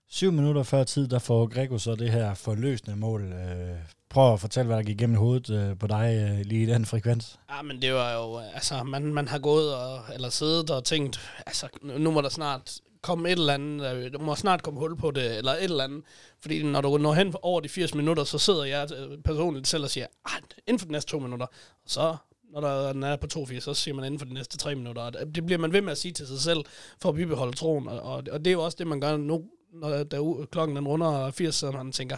Syv 0.09 0.33
minutter 0.33 0.63
før 0.63 0.85
tid, 0.85 1.09
der 1.09 1.19
får 1.19 1.47
Grego 1.47 1.79
så 1.79 1.95
det 1.95 2.11
her 2.11 2.35
forløsende 2.35 2.97
mål. 2.97 3.33
Øh, 3.33 3.79
prøv 4.11 4.33
at 4.33 4.41
fortælle, 4.41 4.67
hvad 4.67 4.77
der 4.77 4.83
gik 4.83 4.99
gennem 4.99 5.17
hovedet 5.17 5.51
øh, 5.51 5.79
på 5.79 5.87
dig 5.87 6.31
øh, 6.31 6.47
lige 6.47 6.63
i 6.63 6.67
den 6.67 6.87
frekvens. 6.87 7.39
Ja, 7.51 7.63
men 7.63 7.83
det 7.83 7.95
var 7.95 8.13
jo, 8.13 8.39
altså, 8.55 8.83
man, 8.83 9.15
man 9.15 9.29
har 9.29 9.39
gået 9.39 9.75
og, 9.75 10.01
eller 10.15 10.29
siddet 10.29 10.71
og 10.71 10.85
tænkt, 10.85 11.21
altså, 11.47 11.69
nu 11.83 12.11
må 12.11 12.21
der 12.21 12.29
snart 12.29 12.81
komme 13.03 13.29
et 13.29 13.39
eller 13.39 13.55
andet, 13.55 13.95
øh, 13.95 14.13
der 14.13 14.19
må 14.19 14.35
snart 14.35 14.63
komme 14.63 14.81
hul 14.81 14.97
på 14.97 15.11
det, 15.11 15.39
eller 15.39 15.53
et 15.53 15.65
eller 15.65 15.85
andet. 15.85 16.03
Fordi 16.41 16.63
når 16.63 16.81
du 16.81 16.99
når 16.99 17.13
hen 17.13 17.35
over 17.43 17.61
de 17.61 17.69
80 17.69 17.95
minutter, 17.95 18.25
så 18.25 18.39
sidder 18.39 18.65
jeg 18.65 18.89
øh, 18.93 19.19
personligt 19.25 19.69
selv 19.69 19.85
og 19.85 19.91
siger, 19.91 20.07
ah, 20.25 20.43
inden 20.67 20.79
for 20.79 20.87
de 20.87 20.93
næste 20.93 21.11
to 21.11 21.19
minutter. 21.19 21.47
Så, 21.87 22.17
når 22.53 22.61
der, 22.61 22.93
den 22.93 23.03
er 23.03 23.17
på 23.17 23.27
82, 23.27 23.65
så 23.65 23.75
siger 23.75 23.95
man 23.95 24.05
inden 24.05 24.19
for 24.19 24.27
de 24.27 24.35
næste 24.35 24.59
tre 24.59 24.75
minutter. 24.75 25.03
Og 25.03 25.35
det 25.35 25.47
bliver 25.47 25.59
man 25.59 25.73
ved 25.73 25.81
med 25.81 25.93
at 25.93 25.99
sige 25.99 26.13
til 26.13 26.27
sig 26.27 26.41
selv, 26.41 26.65
for 27.03 27.09
at 27.09 27.15
bibeholde 27.15 27.57
troen. 27.57 27.89
Og, 27.89 28.01
og, 28.01 28.23
og 28.33 28.39
det 28.39 28.47
er 28.47 28.53
jo 28.53 28.65
også 28.65 28.77
det, 28.79 28.87
man 28.87 29.01
gør 29.01 29.17
nu, 29.17 29.45
når 29.73 30.05
der, 30.05 30.47
klokken 30.53 30.77
den 30.77 30.89
runder 30.89 31.31
80, 31.31 31.55
så 31.55 31.71
man 31.71 31.93
tænker, 31.93 32.17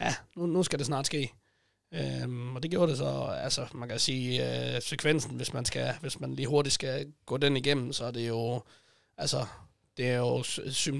ja, 0.00 0.14
nu, 0.36 0.46
nu 0.46 0.62
skal 0.62 0.78
det 0.78 0.86
snart 0.86 1.06
ske. 1.06 1.32
Øhm, 1.94 2.56
og 2.56 2.62
det 2.62 2.70
gjorde 2.70 2.90
det 2.90 2.98
så, 2.98 3.36
altså 3.42 3.66
man 3.74 3.88
kan 3.88 3.98
sige, 3.98 4.74
øh, 4.74 4.82
sekvensen, 4.82 5.36
hvis 5.36 5.52
man, 5.52 5.64
skal, 5.64 5.94
hvis 6.00 6.20
man 6.20 6.34
lige 6.34 6.48
hurtigt 6.48 6.74
skal 6.74 7.12
gå 7.26 7.36
den 7.36 7.56
igennem, 7.56 7.92
så 7.92 8.04
er 8.04 8.10
det 8.10 8.28
jo, 8.28 8.62
altså 9.18 9.46
det 9.96 10.10
er 10.10 10.18
jo, 10.18 10.36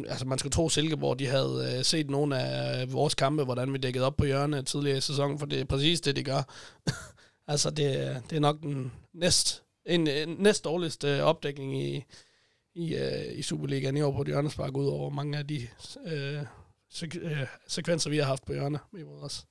altså 0.08 0.24
man 0.26 0.38
skal 0.38 0.50
tro 0.50 0.68
Silkeborg, 0.68 1.18
de 1.18 1.26
havde 1.26 1.74
øh, 1.78 1.84
set 1.84 2.10
nogle 2.10 2.38
af 2.38 2.92
vores 2.92 3.14
kampe, 3.14 3.44
hvordan 3.44 3.72
vi 3.72 3.78
dækkede 3.78 4.06
op 4.06 4.16
på 4.16 4.24
hjørnet 4.24 4.66
tidligere 4.66 4.98
i 4.98 5.00
sæsonen, 5.00 5.38
for 5.38 5.46
det 5.46 5.60
er 5.60 5.64
præcis 5.64 6.00
det, 6.00 6.16
de 6.16 6.24
gør. 6.24 6.42
altså 7.52 7.70
det, 7.70 8.22
det 8.30 8.36
er 8.36 8.40
nok 8.40 8.62
den 8.62 8.92
næst, 9.12 9.62
en, 9.86 10.06
en 10.06 10.36
næst 10.38 10.64
dårligste 10.64 11.24
opdækning 11.24 11.82
i, 11.82 12.04
i, 12.74 12.94
øh, 12.94 13.38
i 13.38 13.42
Superligaen 13.42 13.96
i 13.96 14.02
år 14.02 14.12
på 14.12 14.20
et 14.20 14.28
hjørnespark, 14.28 14.76
ud 14.76 14.86
over 14.86 15.10
mange 15.10 15.38
af 15.38 15.46
de 15.46 15.66
øh, 16.06 16.42
sek- 16.94 17.24
uh, 17.24 17.46
sekvenser, 17.68 18.10
vi 18.10 18.18
har 18.18 18.24
haft 18.24 18.46
på 18.46 18.52
hjørnet 18.52 18.80
imod 18.98 19.22
os. 19.22 19.46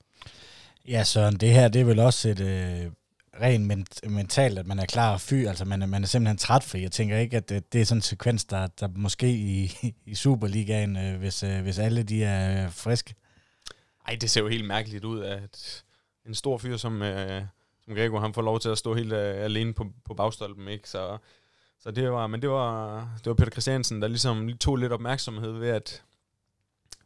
Ja, 0.88 1.03
Søren, 1.03 1.36
det 1.36 1.49
her 1.49 1.67
det 1.67 1.82
er 1.82 1.86
vel 1.86 1.99
også 1.99 2.29
et, 2.29 2.39
øh, 2.39 2.91
rent 3.41 3.71
ment- 3.71 4.10
mentalt, 4.10 4.60
at 4.60 4.67
man 4.67 4.79
er 4.79 4.86
klar 4.86 5.13
og 5.13 5.21
fy, 5.21 5.34
altså 5.34 5.65
man 5.65 5.82
er, 5.82 5.86
man 5.86 6.03
er 6.03 6.08
simpelthen 6.08 6.38
træt, 6.38 6.63
for 6.63 6.77
jeg 6.77 6.91
tænker 6.91 7.17
ikke, 7.17 7.38
at 7.38 7.49
det, 7.49 7.73
det 7.73 7.82
er 7.82 7.86
sådan 7.86 7.97
en 7.97 8.01
sekvens, 8.01 8.45
der, 8.45 8.67
der 8.67 8.88
måske 8.95 9.32
i, 9.32 9.71
i 10.06 10.15
Superligaen, 10.15 10.97
øh, 10.97 11.19
hvis, 11.19 11.43
øh, 11.43 11.62
hvis 11.62 11.79
alle 11.79 12.03
de 12.03 12.23
er 12.23 12.69
friske. 12.69 13.15
Ej, 14.08 14.17
det 14.21 14.29
ser 14.29 14.41
jo 14.41 14.47
helt 14.47 14.65
mærkeligt 14.65 15.06
ud, 15.06 15.21
at 15.21 15.84
en 16.25 16.36
stor 16.36 16.58
fyr 16.58 16.77
som, 16.77 17.01
øh, 17.01 17.43
som 17.86 17.95
Gregor, 17.95 18.19
han 18.19 18.34
får 18.34 18.41
lov 18.41 18.60
til 18.60 18.69
at 18.69 18.77
stå 18.77 18.95
helt 18.95 19.13
øh, 19.13 19.43
alene 19.43 19.73
på, 19.73 19.86
på 20.06 20.13
bagstolpen, 20.13 20.67
ikke? 20.67 20.89
Så, 20.89 21.17
så 21.79 21.91
det 21.91 22.12
var, 22.12 22.27
men 22.27 22.41
det 22.41 22.49
var, 22.49 22.99
det 23.17 23.25
var 23.25 23.34
Peter 23.34 23.51
Christiansen, 23.51 24.01
der 24.01 24.08
ligesom 24.08 24.58
tog 24.58 24.75
lidt 24.75 24.91
opmærksomhed 24.91 25.51
ved, 25.51 25.69
at 25.69 26.01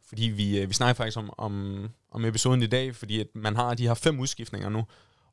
fordi 0.08 0.22
vi, 0.22 0.60
øh, 0.60 0.68
vi 0.68 0.74
snakker 0.74 0.94
faktisk 0.94 1.18
om, 1.18 1.30
om, 1.38 1.84
om 2.10 2.24
episoden 2.24 2.62
i 2.62 2.66
dag, 2.66 2.96
fordi 2.96 3.20
at 3.20 3.26
man 3.34 3.56
har 3.56 3.74
de 3.74 3.86
her 3.86 3.94
fem 3.94 4.20
udskiftninger 4.20 4.68
nu, 4.68 4.84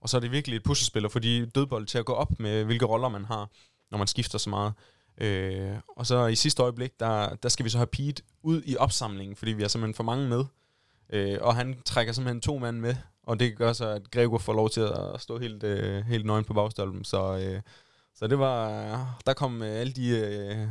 og 0.02 0.10
så 0.10 0.18
er 0.18 0.22
det 0.22 0.32
virkelig 0.32 0.56
et 0.56 0.64
puslespil 0.64 1.10
for 1.10 1.20
de 1.20 1.46
dødbold 1.46 1.86
til 1.86 1.98
at 1.98 2.06
gå 2.06 2.14
op 2.14 2.40
med, 2.40 2.64
hvilke 2.64 2.86
roller 2.86 3.10
man 3.10 3.26
har, 3.26 3.50
når 3.92 3.98
man 3.98 4.08
skifter 4.08 4.38
så 4.38 4.50
meget. 4.50 4.74
Øh, 5.18 5.78
og 5.98 6.06
så 6.06 6.26
i 6.26 6.36
sidste 6.36 6.64
øjeblik, 6.64 7.00
der, 7.00 7.36
der 7.36 7.50
skal 7.50 7.66
vi 7.66 7.70
så 7.70 7.78
have 7.78 7.88
Pete 7.88 8.24
ud 8.44 8.62
i 8.66 8.78
opsamlingen, 8.78 9.36
fordi 9.36 9.52
vi 9.54 9.62
har 9.62 9.70
simpelthen 9.70 9.94
for 9.94 10.04
mange 10.04 10.28
med. 10.28 10.46
Øh, 11.10 11.38
og 11.42 11.56
han 11.56 11.82
trækker 11.86 12.14
simpelthen 12.14 12.42
to 12.42 12.58
mand 12.58 12.80
med, 12.80 12.96
og 13.24 13.40
det 13.40 13.58
gør 13.58 13.74
så, 13.74 13.90
at 13.90 14.12
Gregor 14.12 14.38
får 14.38 14.54
lov 14.54 14.70
til 14.70 14.82
at 14.82 15.22
stå 15.22 15.40
helt, 15.40 15.64
øh, 15.64 16.06
helt 16.06 16.26
nøgen 16.26 16.46
på 16.46 16.54
bagstolpen. 16.54 17.04
Så, 17.04 17.38
øh, 17.38 17.62
så 18.16 18.28
det 18.28 18.40
var, 18.40 19.20
der 19.26 19.34
kom 19.34 19.62
øh, 19.62 19.80
alle 19.80 19.94
de 19.94 20.10
øh, 20.10 20.68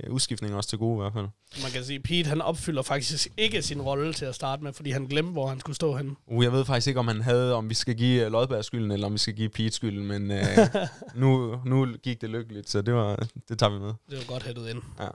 øh, 0.00 0.12
udskiftninger 0.12 0.56
også 0.56 0.68
til 0.68 0.78
gode 0.78 0.96
i 0.96 1.00
hvert 1.00 1.12
fald. 1.12 1.26
Man 1.62 1.70
kan 1.72 1.84
sige, 1.84 1.96
at 1.96 2.02
Pete 2.02 2.28
han 2.28 2.40
opfylder 2.40 2.82
faktisk 2.82 3.28
ikke 3.36 3.62
sin 3.62 3.82
rolle 3.82 4.12
til 4.12 4.24
at 4.24 4.34
starte 4.34 4.62
med, 4.62 4.72
fordi 4.72 4.90
han 4.90 5.04
glemte, 5.04 5.32
hvor 5.32 5.46
han 5.46 5.60
skulle 5.60 5.76
stå 5.76 5.96
henne. 5.96 6.14
Uh, 6.26 6.44
jeg 6.44 6.52
ved 6.52 6.64
faktisk 6.64 6.86
ikke, 6.86 7.00
om 7.00 7.08
han 7.08 7.20
havde, 7.20 7.54
om 7.54 7.68
vi 7.68 7.74
skal 7.74 7.94
give 7.94 8.28
Lodberg 8.28 8.64
skylden, 8.64 8.90
eller 8.90 9.06
om 9.06 9.12
vi 9.12 9.18
skal 9.18 9.34
give 9.34 9.48
Pete 9.48 9.70
skylden, 9.70 10.06
men 10.06 10.30
øh, 10.30 10.46
nu, 11.22 11.60
nu 11.64 11.86
gik 12.02 12.20
det 12.20 12.30
lykkeligt, 12.30 12.70
så 12.70 12.82
det, 12.82 12.94
var, 12.94 13.26
det 13.48 13.58
tager 13.58 13.70
vi 13.70 13.78
med. 13.78 13.92
Det 14.10 14.18
var 14.18 14.24
godt 14.24 14.42
hættet 14.42 14.68
ind. 14.68 14.82
Ja. 15.00 15.08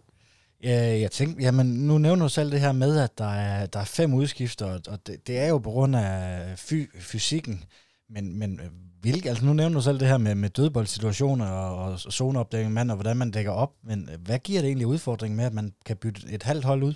Ja, 0.63 0.99
jeg 0.99 1.11
tænkte, 1.11 1.43
jamen 1.43 1.65
nu 1.65 1.97
nævner 1.97 2.25
du 2.25 2.29
selv 2.29 2.51
det 2.51 2.59
her 2.59 2.71
med, 2.71 2.99
at 2.99 3.17
der 3.17 3.33
er, 3.33 3.65
der 3.65 3.79
er 3.79 3.85
fem 3.85 4.13
udskifter, 4.13 4.79
og 4.87 5.07
det, 5.07 5.27
det 5.27 5.37
er 5.37 5.47
jo 5.47 5.57
på 5.57 5.69
grund 5.69 5.95
af 5.95 6.59
fy, 6.59 6.85
fysikken. 6.99 7.63
Men, 8.09 8.39
men 8.39 8.59
hvilke, 9.01 9.29
altså 9.29 9.45
nu 9.45 9.53
nævner 9.53 9.75
du 9.75 9.81
selv 9.81 9.99
det 9.99 10.07
her 10.07 10.17
med, 10.17 10.36
med 10.36 10.49
dødboldsituationer 10.49 11.47
og, 11.47 11.91
og 11.91 11.99
zoneopdækning 11.99 12.73
mand, 12.73 12.91
og 12.91 12.97
hvordan 12.97 13.17
man 13.17 13.31
dækker 13.31 13.51
op. 13.51 13.73
Men 13.83 14.10
øh, 14.10 14.21
hvad 14.21 14.39
giver 14.39 14.62
det 14.62 14.67
egentlig 14.67 14.88
udfordring 14.88 15.36
med, 15.36 15.45
at 15.45 15.53
man 15.53 15.73
kan 15.86 15.97
bytte 15.97 16.21
et 16.29 16.43
halvt 16.43 16.65
hold 16.65 16.83
ud? 16.83 16.93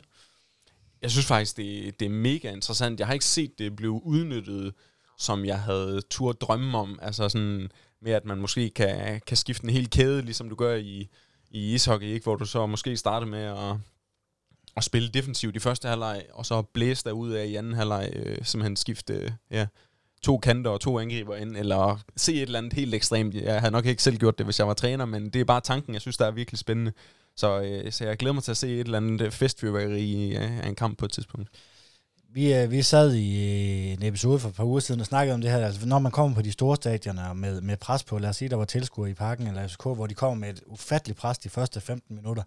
Jeg 1.02 1.12
synes 1.12 1.26
faktisk, 1.26 1.58
det, 1.58 2.00
det 2.00 2.06
er 2.06 2.10
mega 2.10 2.52
interessant. 2.52 3.00
Jeg 3.00 3.08
har 3.08 3.14
ikke 3.14 3.26
set 3.26 3.60
det 3.60 3.76
blive 3.76 4.04
udnyttet, 4.06 4.74
som 5.18 5.46
jeg 5.46 5.62
havde 5.62 6.02
tur 6.10 6.32
drømme 6.32 6.78
om. 6.78 7.00
Altså 7.02 7.30
sådan 7.30 7.70
med, 8.02 8.12
at 8.12 8.26
man 8.26 8.38
måske 8.38 8.70
kan, 8.70 9.22
kan 9.28 9.38
skifte 9.38 9.64
en 9.64 9.70
hel 9.70 9.90
kæde, 9.90 10.22
ligesom 10.22 10.50
du 10.50 10.56
gør 10.56 10.76
i, 10.76 11.10
i 11.52 11.74
ishockey, 11.74 12.08
ikke? 12.08 12.24
hvor 12.24 12.36
du 12.36 12.46
så 12.46 12.66
måske 12.66 12.98
starter 12.98 13.28
med 13.28 13.44
at, 13.44 13.76
at 14.78 14.84
spille 14.84 15.10
defensivt 15.10 15.56
i 15.56 15.60
første 15.60 15.88
halvleg, 15.88 16.26
og 16.34 16.46
så 16.46 16.62
blæse 16.62 17.04
der 17.04 17.12
ud 17.12 17.32
af 17.32 17.46
i 17.46 17.56
anden 17.56 17.74
halvleg, 17.74 18.10
øh, 18.14 18.38
simpelthen 18.44 18.76
skifte 18.76 19.38
ja, 19.52 19.68
to 20.24 20.38
kanter 20.38 20.72
og 20.72 20.82
to 20.82 21.00
angriber 21.00 21.36
ind, 21.36 21.58
eller 21.58 22.00
se 22.18 22.34
et 22.34 22.42
eller 22.42 22.60
andet 22.60 22.74
helt 22.74 22.94
ekstremt. 22.94 23.36
Jeg 23.36 23.60
havde 23.60 23.72
nok 23.72 23.86
ikke 23.86 24.04
selv 24.04 24.18
gjort 24.18 24.38
det, 24.38 24.46
hvis 24.46 24.60
jeg 24.60 24.68
var 24.68 24.74
træner, 24.74 25.06
men 25.06 25.30
det 25.30 25.42
er 25.42 25.46
bare 25.46 25.62
tanken, 25.62 25.94
jeg 25.94 26.02
synes, 26.02 26.18
der 26.18 26.26
er 26.26 26.32
virkelig 26.32 26.60
spændende. 26.60 26.92
Så, 27.36 27.62
øh, 27.62 27.92
så 27.92 28.06
jeg 28.06 28.18
glæder 28.18 28.34
mig 28.34 28.44
til 28.44 28.52
at 28.52 28.58
se 28.58 28.74
et 28.74 28.80
eller 28.80 28.98
andet 28.98 29.34
festfyrværkeri 29.34 30.36
øh, 30.36 30.60
af 30.64 30.68
en 30.68 30.76
kamp 30.76 30.98
på 30.98 31.06
et 31.06 31.12
tidspunkt. 31.12 31.50
Vi, 32.34 32.54
øh, 32.54 32.72
vi 32.72 32.82
sad 32.82 33.14
i 33.14 33.36
øh, 33.36 33.94
en 33.94 34.04
episode 34.04 34.40
for 34.40 34.50
et 34.50 34.56
par 34.56 34.64
uger 34.64 34.80
siden 34.80 35.02
og 35.02 35.06
snakkede 35.06 35.34
om 35.34 35.42
det 35.42 35.52
her. 35.52 35.66
Altså, 35.66 35.86
når 35.86 36.00
man 36.00 36.12
kommer 36.12 36.36
på 36.36 36.42
de 36.42 36.52
store 36.52 36.76
stadioner 36.76 37.34
med, 37.34 37.62
med 37.62 37.78
pres 37.78 38.04
på, 38.04 38.18
lad 38.18 38.30
os 38.30 38.36
sige, 38.36 38.50
der 38.50 38.56
var 38.56 38.66
tilskuere 38.66 39.10
i 39.10 39.14
parken 39.14 39.48
eller 39.48 39.68
FCK, 39.68 39.84
hvor 39.84 40.08
de 40.08 40.14
kommer 40.14 40.36
med 40.36 40.50
et 40.50 40.64
ufatteligt 40.66 41.20
pres 41.20 41.38
de 41.38 41.50
første 41.50 41.82
15 41.82 42.16
minutter, 42.16 42.44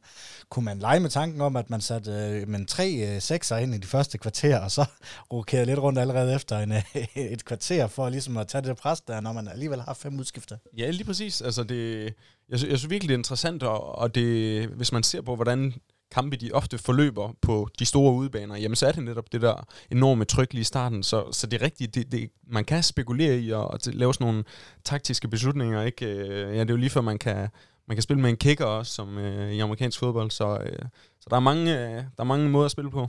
kunne 0.48 0.64
man 0.64 0.78
lege 0.78 1.00
med 1.00 1.10
tanken 1.10 1.40
om, 1.40 1.56
at 1.56 1.70
man 1.70 1.80
satte 1.80 2.10
øh, 2.10 2.48
men 2.48 2.66
tre 2.66 3.14
øh, 3.14 3.20
sekser 3.20 3.56
ind 3.56 3.74
i 3.74 3.78
de 3.78 3.86
første 3.86 4.18
kvarter, 4.18 4.58
og 4.60 4.70
så 4.70 4.84
rokerede 5.32 5.66
lidt 5.66 5.78
rundt 5.78 5.98
allerede 5.98 6.34
efter 6.34 6.58
en, 6.58 6.72
øh, 6.72 6.82
et 7.16 7.44
kvarter 7.44 7.86
for 7.86 8.08
ligesom 8.08 8.36
at 8.36 8.48
tage 8.48 8.62
det 8.62 8.76
pres 8.76 9.00
der, 9.00 9.20
når 9.20 9.32
man 9.32 9.48
alligevel 9.48 9.80
har 9.80 9.94
fem 9.94 10.18
udskifter? 10.18 10.56
Ja, 10.76 10.90
lige 10.90 11.04
præcis. 11.04 11.42
Altså 11.42 11.62
det, 11.64 12.04
jeg, 12.04 12.12
jeg 12.48 12.58
synes 12.58 12.90
virkelig, 12.90 13.08
det 13.08 13.14
er 13.14 13.18
interessant, 13.18 13.62
og, 13.62 13.98
og 13.98 14.14
det, 14.14 14.66
hvis 14.68 14.92
man 14.92 15.02
ser 15.02 15.22
på, 15.22 15.34
hvordan 15.34 15.74
kampe, 16.14 16.36
de 16.36 16.50
ofte 16.52 16.78
forløber 16.78 17.32
på 17.42 17.68
de 17.78 17.84
store 17.84 18.14
udebaner, 18.14 18.56
jamen 18.56 18.76
så 18.76 18.86
er 18.86 18.92
det 18.92 19.04
netop 19.04 19.32
det 19.32 19.42
der 19.42 19.66
enorme 19.90 20.24
tryk 20.24 20.52
lige 20.52 20.60
i 20.60 20.64
starten. 20.64 21.02
Så, 21.02 21.32
så 21.32 21.46
det 21.46 21.60
er 21.60 21.64
rigtigt, 21.64 21.94
det, 21.94 22.12
det, 22.12 22.30
man 22.46 22.64
kan 22.64 22.82
spekulere 22.82 23.38
i 23.38 23.50
at, 23.50 23.86
lave 23.86 24.14
sådan 24.14 24.26
nogle 24.26 24.44
taktiske 24.84 25.28
beslutninger. 25.28 25.82
Ikke? 25.82 26.06
Øh, 26.06 26.56
ja, 26.56 26.60
det 26.60 26.70
er 26.70 26.74
jo 26.74 26.76
lige 26.76 26.90
før, 26.90 27.00
man 27.00 27.18
kan, 27.18 27.48
man 27.88 27.96
kan 27.96 28.02
spille 28.02 28.22
med 28.22 28.30
en 28.30 28.36
kicker 28.36 28.64
også, 28.64 28.92
som 28.92 29.18
øh, 29.18 29.52
i 29.52 29.60
amerikansk 29.60 29.98
fodbold. 29.98 30.30
Så, 30.30 30.58
øh, 30.58 30.78
så 31.20 31.26
der, 31.30 31.36
er 31.36 31.40
mange, 31.40 31.78
øh, 31.78 31.94
der 31.94 32.02
er 32.18 32.24
mange 32.24 32.48
måder 32.48 32.64
at 32.64 32.70
spille 32.70 32.90
på. 32.90 33.08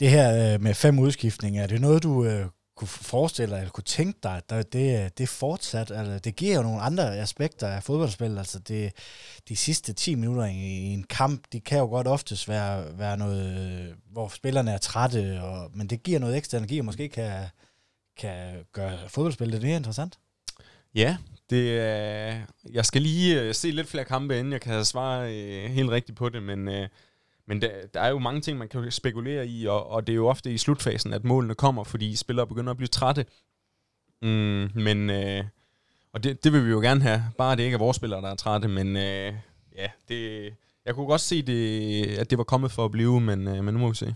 Det 0.00 0.10
her 0.10 0.54
øh, 0.54 0.60
med 0.60 0.74
fem 0.74 0.98
udskiftninger, 0.98 1.62
er 1.62 1.66
det 1.66 1.80
noget, 1.80 2.02
du 2.02 2.24
øh, 2.24 2.46
kunne 2.80 2.88
forestille 2.88 3.54
dig, 3.54 3.60
eller 3.60 3.70
kunne 3.70 3.84
tænke 3.84 4.18
dig, 4.22 4.42
at 4.48 4.72
det, 4.72 5.18
det 5.18 5.24
er 5.24 5.26
fortsat, 5.26 5.90
altså 5.90 6.18
det 6.18 6.36
giver 6.36 6.56
jo 6.56 6.62
nogle 6.62 6.80
andre 6.80 7.18
aspekter 7.18 7.68
af 7.68 7.82
fodboldspil, 7.82 8.38
altså 8.38 8.58
det, 8.58 8.92
de 9.48 9.56
sidste 9.56 9.92
10 9.92 10.14
minutter 10.14 10.44
i, 10.44 10.58
i 10.58 10.92
en 10.92 11.04
kamp, 11.04 11.44
de 11.52 11.60
kan 11.60 11.78
jo 11.78 11.86
godt 11.86 12.06
oftest 12.06 12.48
være, 12.48 12.98
være 12.98 13.16
noget, 13.16 13.94
hvor 14.12 14.28
spillerne 14.28 14.70
er 14.70 14.78
trætte, 14.78 15.40
og, 15.42 15.70
men 15.74 15.86
det 15.86 16.02
giver 16.02 16.18
noget 16.18 16.36
ekstra 16.36 16.58
energi, 16.58 16.78
og 16.78 16.84
måske 16.84 17.08
kan, 17.08 17.46
kan 18.16 18.64
gøre 18.72 18.98
fodboldspillet 19.08 19.54
lidt 19.54 19.64
mere 19.64 19.76
interessant. 19.76 20.18
Ja, 20.94 21.16
det 21.50 21.80
er, 21.80 22.40
jeg 22.72 22.86
skal 22.86 23.02
lige 23.02 23.40
øh, 23.40 23.54
se 23.54 23.70
lidt 23.70 23.88
flere 23.88 24.04
kampe, 24.04 24.38
inden 24.38 24.52
jeg 24.52 24.60
kan 24.60 24.84
svare 24.84 25.34
øh, 25.34 25.70
helt 25.70 25.90
rigtigt 25.90 26.18
på 26.18 26.28
det, 26.28 26.42
men 26.42 26.68
øh, 26.68 26.88
men 27.50 27.62
der, 27.62 27.70
der 27.94 28.00
er 28.00 28.08
jo 28.08 28.18
mange 28.18 28.40
ting, 28.40 28.58
man 28.58 28.68
kan 28.68 28.90
spekulere 28.90 29.46
i, 29.46 29.66
og, 29.66 29.90
og 29.90 30.06
det 30.06 30.12
er 30.12 30.16
jo 30.16 30.28
ofte 30.28 30.52
i 30.52 30.58
slutfasen, 30.58 31.12
at 31.12 31.24
målene 31.24 31.54
kommer, 31.54 31.84
fordi 31.84 32.16
spillere 32.16 32.46
begynder 32.46 32.70
at 32.70 32.76
blive 32.76 32.88
trætte. 32.88 33.24
Mm, 34.22 34.70
men, 34.74 35.10
øh, 35.10 35.44
og 36.12 36.24
det, 36.24 36.44
det 36.44 36.52
vil 36.52 36.66
vi 36.66 36.70
jo 36.70 36.80
gerne 36.80 37.00
have, 37.00 37.24
bare 37.38 37.56
det 37.56 37.62
ikke 37.62 37.74
er 37.74 37.78
vores 37.78 37.96
spillere, 37.96 38.22
der 38.22 38.30
er 38.30 38.34
trætte, 38.34 38.68
men 38.68 38.96
øh, 38.96 39.34
ja, 39.76 39.88
det, 40.08 40.52
jeg 40.86 40.94
kunne 40.94 41.06
godt 41.06 41.20
se, 41.20 41.42
det, 41.42 42.06
at 42.18 42.30
det 42.30 42.38
var 42.38 42.44
kommet 42.44 42.72
for 42.72 42.84
at 42.84 42.90
blive, 42.90 43.20
men, 43.20 43.48
øh, 43.48 43.64
men 43.64 43.74
nu 43.74 43.80
må 43.80 43.88
vi 43.88 43.94
se. 43.94 44.14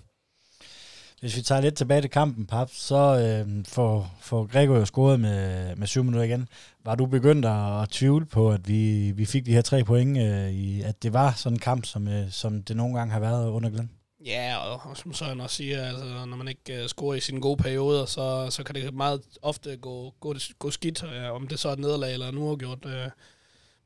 Hvis 1.20 1.36
vi 1.36 1.42
tager 1.42 1.60
lidt 1.60 1.74
tilbage 1.74 2.00
til 2.00 2.10
kampen, 2.10 2.46
Pap, 2.46 2.70
så 2.72 2.96
øh, 2.96 3.64
får, 3.64 4.16
får 4.20 4.46
Gregor 4.46 4.76
jo 4.76 4.84
scoret 4.84 5.20
med, 5.20 5.76
med 5.76 5.86
syv 5.86 6.04
minutter 6.04 6.22
igen. 6.22 6.48
Var 6.84 6.94
du 6.94 7.06
begyndt 7.06 7.46
at 7.46 7.88
tvivle 7.88 8.26
på, 8.26 8.50
at 8.50 8.68
vi, 8.68 9.10
vi 9.10 9.24
fik 9.24 9.46
de 9.46 9.52
her 9.52 9.62
tre 9.62 9.84
point, 9.84 10.18
øh, 10.18 10.50
i, 10.50 10.82
at 10.82 11.02
det 11.02 11.12
var 11.12 11.32
sådan 11.32 11.56
en 11.56 11.60
kamp, 11.60 11.84
som, 11.84 12.08
øh, 12.08 12.30
som 12.30 12.62
det 12.62 12.76
nogle 12.76 12.98
gange 12.98 13.12
har 13.12 13.20
været 13.20 13.48
under 13.48 13.70
Glenn? 13.70 13.90
Ja, 14.24 14.56
og, 14.56 14.80
og 14.90 14.96
som 14.96 15.12
Søren 15.12 15.40
også 15.40 15.56
siger, 15.56 15.84
altså, 15.84 16.04
når 16.04 16.36
man 16.36 16.48
ikke 16.48 16.80
uh, 16.82 16.86
scorer 16.86 17.14
i 17.14 17.20
sine 17.20 17.40
gode 17.40 17.62
perioder, 17.62 18.06
så, 18.06 18.46
så 18.50 18.62
kan 18.62 18.74
det 18.74 18.94
meget 18.94 19.20
ofte 19.42 19.76
gå, 19.76 20.14
gå, 20.20 20.34
gå 20.58 20.70
skidt, 20.70 21.02
ja, 21.02 21.30
om 21.30 21.48
det 21.48 21.58
så 21.58 21.68
er 21.68 21.72
et 21.72 21.78
nederlag 21.78 22.12
eller 22.12 22.28
en 22.28 22.38
uafgjort. 22.38 22.84
Uh, 22.84 22.92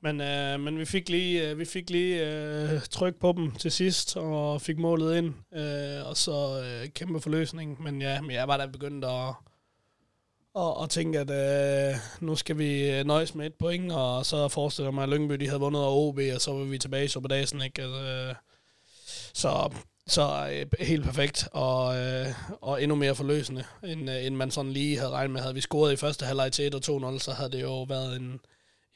men, 0.00 0.20
øh, 0.20 0.60
men 0.60 0.78
vi 0.78 0.84
fik 0.84 1.08
lige, 1.08 1.50
øh, 1.50 1.58
vi 1.58 1.64
fik 1.64 1.90
lige 1.90 2.26
øh, 2.26 2.80
tryk 2.90 3.20
på 3.20 3.34
dem 3.36 3.52
til 3.52 3.72
sidst, 3.72 4.16
og 4.16 4.62
fik 4.62 4.78
målet 4.78 5.16
ind, 5.16 5.34
øh, 5.54 6.08
og 6.08 6.16
så 6.16 6.62
øh, 6.64 6.88
kæmpe 6.88 7.20
forløsning. 7.20 7.82
Men 7.82 8.02
ja, 8.02 8.20
men 8.20 8.30
jeg 8.30 8.48
var 8.48 8.56
da 8.56 8.66
begyndt 8.66 9.04
at, 9.04 9.34
at, 10.56 10.82
at 10.82 10.90
tænke, 10.90 11.18
at 11.18 11.30
øh, 11.30 11.96
nu 12.20 12.36
skal 12.36 12.58
vi 12.58 12.90
øh, 12.90 13.04
nøjes 13.04 13.34
med 13.34 13.46
et 13.46 13.54
point, 13.54 13.92
og 13.92 14.26
så 14.26 14.48
forestiller 14.48 14.90
mig, 14.90 15.02
at 15.02 15.08
Lyngby 15.08 15.34
de 15.34 15.46
havde 15.46 15.60
vundet 15.60 15.82
over 15.82 16.08
OB, 16.08 16.18
og 16.34 16.40
så 16.40 16.52
var 16.52 16.64
vi 16.64 16.78
tilbage 16.78 17.04
i 17.04 17.08
Superdagen, 17.08 17.62
ikke? 17.62 17.82
Altså, 17.82 18.02
øh, 18.02 18.34
så 19.34 19.70
så 20.08 20.48
øh, 20.52 20.86
helt 20.86 21.04
perfekt, 21.04 21.48
og, 21.52 21.98
øh, 21.98 22.26
og 22.60 22.82
endnu 22.82 22.96
mere 22.96 23.14
forløsende, 23.14 23.64
end, 23.84 24.10
øh, 24.10 24.26
end 24.26 24.34
man 24.34 24.50
sådan 24.50 24.72
lige 24.72 24.98
havde 24.98 25.10
regnet 25.10 25.30
med. 25.30 25.40
Havde 25.40 25.54
vi 25.54 25.60
scoret 25.60 25.92
i 25.92 25.96
første 25.96 26.26
halvleg 26.26 26.52
til 26.52 26.66
1 26.66 26.74
og 26.88 27.12
2-0, 27.14 27.18
så 27.18 27.32
havde 27.32 27.50
det 27.50 27.62
jo 27.62 27.82
været 27.82 28.16
en, 28.16 28.40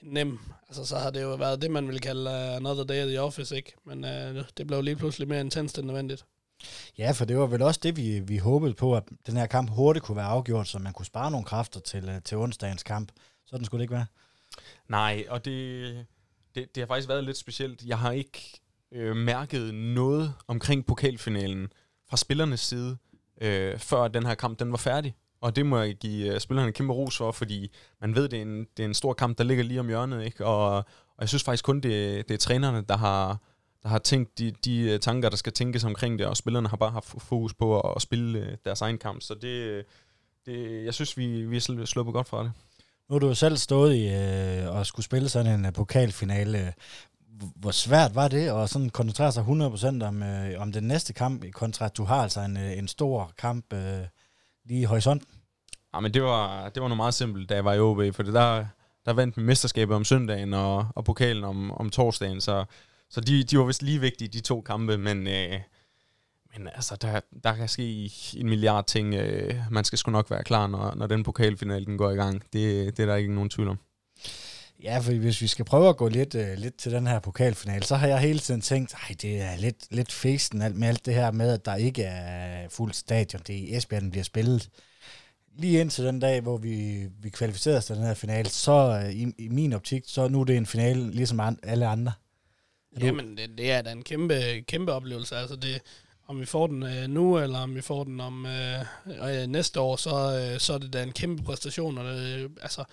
nem. 0.03 0.38
Altså, 0.69 0.85
så 0.85 0.99
har 0.99 1.11
det 1.11 1.23
jo 1.23 1.35
været 1.35 1.62
det, 1.62 1.71
man 1.71 1.87
ville 1.87 2.01
kalde 2.01 2.31
uh, 2.31 2.57
another 2.57 2.85
day 2.85 2.95
at 2.95 3.09
the 3.09 3.21
office, 3.21 3.57
ikke? 3.57 3.73
Men 3.85 4.05
uh, 4.05 4.45
det 4.57 4.67
blev 4.67 4.83
lige 4.83 4.97
pludselig 4.97 5.29
mere 5.29 5.41
intens 5.41 5.73
end 5.73 5.87
nødvendigt. 5.87 6.25
Ja, 6.99 7.11
for 7.11 7.25
det 7.25 7.38
var 7.38 7.47
vel 7.47 7.62
også 7.62 7.81
det, 7.83 7.97
vi, 7.97 8.21
vi 8.21 8.37
håbede 8.37 8.75
på, 8.75 8.97
at 8.97 9.03
den 9.27 9.37
her 9.37 9.47
kamp 9.47 9.71
hurtigt 9.71 10.05
kunne 10.05 10.17
være 10.17 10.27
afgjort, 10.27 10.69
så 10.69 10.79
man 10.79 10.93
kunne 10.93 11.07
spare 11.07 11.31
nogle 11.31 11.45
kræfter 11.45 11.81
til, 11.81 12.09
uh, 12.09 12.15
til 12.25 12.38
onsdagens 12.38 12.83
kamp. 12.83 13.12
Sådan 13.47 13.65
skulle 13.65 13.79
det 13.79 13.85
ikke 13.85 13.95
være. 13.95 14.07
Nej, 14.88 15.25
og 15.29 15.45
det, 15.45 16.07
det, 16.55 16.75
det 16.75 16.81
har 16.81 16.87
faktisk 16.87 17.09
været 17.09 17.25
lidt 17.25 17.37
specielt. 17.37 17.83
Jeg 17.83 17.99
har 17.99 18.12
ikke 18.12 18.61
øh, 18.93 19.17
mærket 19.17 19.75
noget 19.75 20.35
omkring 20.47 20.87
pokalfinalen 20.87 21.73
fra 22.09 22.17
spillernes 22.17 22.61
side, 22.61 22.97
øh, 23.41 23.79
før 23.79 24.09
den 24.09 24.27
her 24.27 24.35
kamp 24.35 24.59
den 24.59 24.71
var 24.71 24.79
færdig. 24.79 25.15
Og 25.42 25.57
det 25.57 25.66
må 25.66 25.78
jeg 25.78 25.94
give 25.94 26.35
øh, 26.35 26.40
spillerne 26.40 26.68
en 26.68 26.74
kæmpe 26.74 26.92
ros 26.92 27.16
for, 27.16 27.33
fordi 27.33 27.70
man 28.00 28.14
ved, 28.14 28.28
det 28.28 28.38
er 28.38 28.42
en, 28.42 28.66
det 28.76 28.83
er 28.83 28.87
en 28.87 28.94
stor 28.94 29.12
kamp, 29.12 29.38
der 29.38 29.44
ligger 29.44 29.64
lige 29.64 29.81
om 29.81 29.88
hjørnet. 29.88 30.24
Ikke? 30.24 30.46
Og, 30.46 30.76
og 30.76 31.20
jeg 31.20 31.28
synes 31.28 31.42
faktisk 31.42 31.64
kun, 31.64 31.81
det, 31.81 32.28
det 32.28 32.35
er 32.35 32.38
trænerne, 32.38 32.85
der 32.88 32.96
har, 32.96 33.38
der 33.83 33.88
har 33.88 33.98
tænkt 33.98 34.38
de, 34.38 34.52
de 34.64 34.81
øh, 34.81 35.00
tanker, 35.00 35.28
der 35.28 35.37
skal 35.37 35.52
tænkes 35.52 35.85
omkring 35.85 36.18
det, 36.18 36.26
og 36.26 36.37
spillerne 36.37 36.68
har 36.68 36.76
bare 36.76 36.90
haft 36.90 37.14
fokus 37.18 37.55
på 37.55 37.81
at, 37.81 37.92
at 37.96 38.02
spille 38.02 38.38
øh, 38.38 38.57
deres 38.64 38.80
egen 38.80 38.99
kamp. 38.99 39.22
Så 39.22 39.34
det, 39.34 39.84
det, 40.47 40.84
jeg 40.84 40.95
synes, 40.95 41.16
vi, 41.16 41.43
vi 41.43 41.57
er 41.57 41.84
sluppet 41.84 42.14
godt 42.14 42.28
fra 42.28 42.43
det. 42.45 42.53
Nu 43.09 43.14
har 43.14 43.18
du 43.18 43.26
jo 43.26 43.34
selv 43.34 43.57
stået 43.57 43.95
i 43.95 44.09
øh, 44.09 44.76
og 44.76 44.86
skulle 44.86 45.05
spille 45.05 45.28
sådan 45.28 45.61
en 45.61 45.66
uh, 45.66 45.72
pokalfinale. 45.72 46.74
Hvor 47.57 47.70
svært 47.70 48.14
var 48.14 48.28
det 48.28 48.49
at 48.49 48.70
sådan 48.70 48.90
koncentrere 48.90 49.32
sig 49.32 49.45
100% 50.03 50.05
om, 50.05 50.22
øh, 50.22 50.62
om 50.62 50.72
den 50.72 50.84
næste 50.84 51.12
kamp, 51.12 51.53
kontra 51.53 51.84
at 51.84 51.97
du 51.97 52.05
har 52.05 52.22
altså 52.22 52.40
en, 52.40 52.57
en 52.57 52.88
stor 52.88 53.32
kamp 53.38 53.72
øh, 53.72 54.07
lige 54.65 54.81
i 54.81 54.85
horisonten? 54.85 55.29
Ja, 55.95 56.01
men 56.01 56.15
det 56.15 56.23
var, 56.23 56.69
det 56.69 56.83
var 56.83 56.89
noget 56.89 56.97
meget 56.97 57.15
simpelt, 57.15 57.49
da 57.49 57.55
jeg 57.55 57.65
var 57.65 57.73
i 57.73 57.81
OB, 57.81 58.15
for 58.15 58.23
det 58.23 58.35
der, 58.35 58.67
der 59.07 59.13
vandt 59.13 59.37
vi 59.37 59.43
mesterskabet 59.43 59.97
om 59.97 60.05
søndagen 60.05 60.55
og, 60.55 60.87
og 60.95 61.05
pokalen 61.05 61.45
om, 61.45 61.71
om 61.71 61.91
torsdagen, 61.91 62.41
så, 62.41 62.65
så 63.11 63.21
de, 63.21 63.45
de 63.45 63.59
var 63.59 63.65
vist 63.65 63.83
lige 63.83 64.01
vigtige, 64.01 64.29
de 64.29 64.41
to 64.41 64.61
kampe, 64.61 64.99
men, 64.99 65.27
øh, 65.27 65.61
men 66.53 66.69
altså, 66.75 66.97
der, 66.97 67.21
der 67.45 67.55
kan 67.55 67.69
ske 67.69 68.11
en 68.37 68.49
milliard 68.49 68.87
ting. 68.87 69.15
Øh, 69.15 69.55
man 69.71 69.85
skal 69.85 69.99
sgu 69.99 70.11
nok 70.11 70.31
være 70.31 70.45
klar, 70.45 70.67
når, 70.67 70.95
når 70.95 71.07
den 71.07 71.23
pokalfinale 71.23 71.85
den 71.85 71.99
går 71.99 72.11
i 72.11 72.15
gang. 72.15 72.43
Det, 72.53 72.97
det 72.97 73.03
er 73.03 73.07
der 73.07 73.17
ikke 73.17 73.35
nogen 73.35 73.51
tvivl 73.51 73.69
om. 73.69 73.79
Ja, 74.83 74.99
for 74.99 75.12
hvis 75.12 75.41
vi 75.41 75.47
skal 75.47 75.64
prøve 75.64 75.89
at 75.89 75.97
gå 75.97 76.09
lidt, 76.09 76.35
øh, 76.35 76.59
lidt 76.59 76.76
til 76.76 76.93
den 76.93 77.07
her 77.07 77.18
pokalfinale, 77.18 77.83
så 77.83 77.97
har 77.97 78.07
jeg 78.07 78.18
hele 78.18 78.39
tiden 78.39 78.61
tænkt, 78.61 78.95
at 79.11 79.22
det 79.22 79.41
er 79.41 79.57
lidt, 79.57 79.87
lidt 79.91 80.12
festen 80.12 80.62
alt 80.62 80.76
med 80.76 80.89
alt 80.89 81.07
det 81.07 81.14
her 81.14 81.30
med, 81.30 81.53
at 81.53 81.64
der 81.64 81.74
ikke 81.74 82.03
er 82.03 82.68
fuldt 82.68 82.97
stadion. 82.97 83.43
Det 83.47 83.55
er 83.55 83.59
i 83.59 83.76
Esbjerg, 83.76 84.03
den 84.03 84.11
bliver 84.11 84.24
spillet. 84.24 84.68
Lige 85.59 85.80
indtil 85.80 86.05
den 86.05 86.20
dag, 86.20 86.41
hvor 86.41 86.57
vi, 86.57 87.07
vi 87.22 87.30
kvalificerede 87.30 87.78
os 87.78 87.85
til 87.85 87.97
den 87.97 88.05
her 88.05 88.14
finale, 88.14 88.49
så 88.49 89.03
øh, 89.05 89.12
i, 89.12 89.35
i 89.39 89.49
min 89.49 89.72
optik, 89.72 90.03
så 90.07 90.28
nu 90.28 90.41
er 90.41 90.45
det 90.45 90.57
en 90.57 90.66
finale 90.66 91.11
ligesom 91.11 91.41
an, 91.41 91.59
alle 91.62 91.87
andre. 91.87 92.12
Jamen, 93.01 93.37
det, 93.37 93.51
det 93.59 93.72
er 93.72 93.83
da 93.83 93.93
en 93.93 94.03
kæmpe, 94.03 94.64
kæmpe 94.68 94.93
oplevelse. 94.93 95.37
Altså 95.37 95.57
det, 95.57 95.83
om 96.26 96.41
vi 96.41 96.45
får 96.45 96.66
den 96.66 96.83
øh, 96.83 97.09
nu, 97.09 97.39
eller 97.39 97.59
om 97.59 97.74
vi 97.74 97.80
får 97.80 98.05
den 98.05 98.20
om 98.20 98.47
øh, 98.47 98.80
øh, 99.07 99.47
næste 99.47 99.80
år, 99.80 99.97
så, 99.97 100.51
øh, 100.53 100.61
så 100.61 100.72
er 100.72 100.78
det 100.78 100.93
da 100.93 101.03
en 101.03 101.12
kæmpe 101.12 101.43
præstation. 101.43 101.99
Og 101.99 102.05
det, 102.05 102.39
øh, 102.39 102.51
altså, 102.62 102.85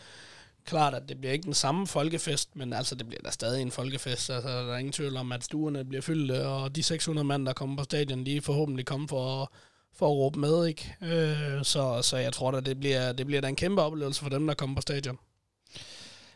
klart, 0.65 0.93
at 0.93 1.03
det 1.09 1.17
bliver 1.19 1.33
ikke 1.33 1.45
den 1.45 1.53
samme 1.53 1.87
folkefest, 1.87 2.55
men 2.55 2.73
altså, 2.73 2.95
det 2.95 3.07
bliver 3.07 3.21
da 3.25 3.31
stadig 3.31 3.61
en 3.61 3.71
folkefest. 3.71 4.29
Altså, 4.29 4.49
der 4.49 4.73
er 4.73 4.77
ingen 4.77 4.93
tvivl 4.93 5.17
om, 5.17 5.31
at 5.31 5.43
stuerne 5.43 5.85
bliver 5.85 6.01
fyldte, 6.01 6.47
og 6.47 6.75
de 6.75 6.83
600 6.83 7.27
mand, 7.27 7.45
der 7.45 7.53
kommer 7.53 7.77
på 7.77 7.83
stadion, 7.83 8.25
de 8.25 8.37
er 8.37 8.41
forhåbentlig 8.41 8.85
kommet 8.85 9.09
for 9.09 9.41
at, 9.41 9.47
for 9.95 10.05
at 10.05 10.11
råbe 10.11 10.39
med, 10.39 10.65
ikke? 10.65 10.95
Øh, 11.01 11.63
så, 11.63 12.01
så 12.01 12.17
jeg 12.17 12.33
tror 12.33 12.51
da, 12.51 12.59
det 12.59 12.79
bliver, 12.79 13.11
det 13.11 13.25
bliver 13.25 13.41
da 13.41 13.47
en 13.47 13.55
kæmpe 13.55 13.81
oplevelse 13.81 14.21
for 14.21 14.29
dem, 14.29 14.47
der 14.47 14.53
kommer 14.53 14.75
på 14.75 14.81
stadion. 14.81 15.17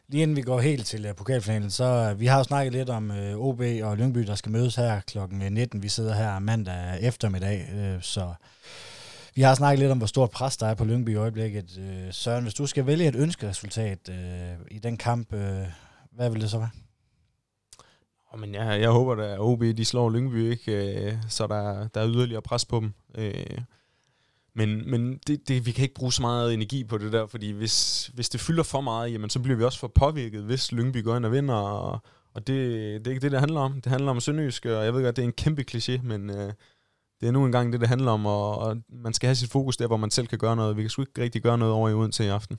Lige 0.07 0.21
inden 0.21 0.37
vi 0.37 0.41
går 0.41 0.59
helt 0.59 0.85
til 0.85 1.09
uh, 1.09 1.15
pokalfinalen, 1.15 1.71
så 1.71 2.11
uh, 2.11 2.19
vi 2.19 2.25
har 2.25 2.37
jo 2.37 2.43
snakket 2.43 2.73
lidt 2.73 2.89
om 2.89 3.11
øh, 3.11 3.39
uh, 3.39 3.47
OB 3.47 3.61
og 3.83 3.97
Lyngby, 3.97 4.19
der 4.19 4.35
skal 4.35 4.51
mødes 4.51 4.75
her 4.75 5.01
kl. 5.01 5.17
19. 5.29 5.83
Vi 5.83 5.89
sidder 5.89 6.13
her 6.13 6.39
mandag 6.39 7.01
eftermiddag, 7.01 7.67
uh, 7.73 8.01
så 8.01 8.33
vi 9.35 9.41
har 9.41 9.55
snakket 9.55 9.79
lidt 9.79 9.91
om, 9.91 9.97
hvor 9.97 10.07
stort 10.07 10.29
pres 10.29 10.57
der 10.57 10.67
er 10.67 10.75
på 10.75 10.85
Lyngby 10.85 11.09
i 11.09 11.15
øjeblikket. 11.15 11.77
Øh, 11.77 12.13
Søren, 12.13 12.43
hvis 12.43 12.53
du 12.53 12.65
skal 12.65 12.85
vælge 12.85 13.07
et 13.07 13.15
ønskeresultat 13.15 14.09
øh, 14.09 14.65
i 14.71 14.79
den 14.79 14.97
kamp, 14.97 15.33
øh, 15.33 15.65
hvad 16.11 16.29
vil 16.29 16.41
det 16.41 16.49
så 16.49 16.57
være? 16.57 16.69
Oh, 18.31 18.39
men 18.39 18.55
jeg, 18.55 18.81
jeg 18.81 18.89
håber, 18.89 19.23
at 19.23 19.39
OB 19.39 19.61
de 19.61 19.85
slår 19.85 20.09
Lyngby, 20.09 20.51
ikke? 20.51 21.03
Øh, 21.05 21.13
så 21.29 21.47
der, 21.47 21.87
der 21.87 22.01
er 22.01 22.07
yderligere 22.09 22.41
pres 22.41 22.65
på 22.65 22.79
dem. 22.79 22.93
Øh, 23.15 23.57
men, 24.55 24.91
men 24.91 25.19
det, 25.27 25.47
det, 25.47 25.65
vi 25.65 25.71
kan 25.71 25.83
ikke 25.83 25.95
bruge 25.95 26.13
så 26.13 26.21
meget 26.21 26.53
energi 26.53 26.83
på 26.83 26.97
det 26.97 27.13
der, 27.13 27.27
fordi 27.27 27.51
hvis, 27.51 28.07
hvis 28.13 28.29
det 28.29 28.41
fylder 28.41 28.63
for 28.63 28.81
meget, 28.81 29.13
jamen, 29.13 29.29
så 29.29 29.39
bliver 29.39 29.57
vi 29.57 29.63
også 29.63 29.79
for 29.79 29.87
påvirket, 29.87 30.43
hvis 30.43 30.71
Lyngby 30.71 31.03
går 31.03 31.15
ind 31.15 31.25
og 31.25 31.31
vinder, 31.31 31.55
og, 31.55 31.99
og 32.33 32.47
det, 32.47 32.57
det 32.99 33.07
er 33.07 33.11
ikke 33.11 33.21
det, 33.21 33.31
det 33.31 33.39
handler 33.39 33.59
om. 33.59 33.81
Det 33.81 33.91
handler 33.91 34.11
om 34.11 34.19
Sønderjysk, 34.19 34.65
og 34.65 34.85
jeg 34.85 34.93
ved 34.93 35.03
godt, 35.03 35.15
det 35.15 35.21
er 35.21 35.27
en 35.27 35.33
kæmpe 35.33 35.65
kliché, 35.71 36.01
men 36.01 36.29
øh, 36.29 36.53
det 37.23 37.29
er 37.29 37.31
nu 37.31 37.45
engang 37.45 37.73
det, 37.73 37.81
det 37.81 37.89
handler 37.89 38.11
om, 38.11 38.25
og, 38.25 38.57
og 38.57 38.77
man 38.89 39.13
skal 39.13 39.27
have 39.27 39.35
sit 39.35 39.51
fokus 39.51 39.77
der, 39.77 39.87
hvor 39.87 39.97
man 39.97 40.11
selv 40.11 40.27
kan 40.27 40.37
gøre 40.37 40.55
noget. 40.55 40.77
Vi 40.77 40.81
kan 40.81 40.89
sgu 40.89 41.01
ikke 41.01 41.21
rigtig 41.21 41.41
gøre 41.41 41.57
noget 41.57 41.73
over 41.73 41.89
i 41.89 41.93
Odense 41.93 42.25
i 42.25 42.27
aften. 42.27 42.57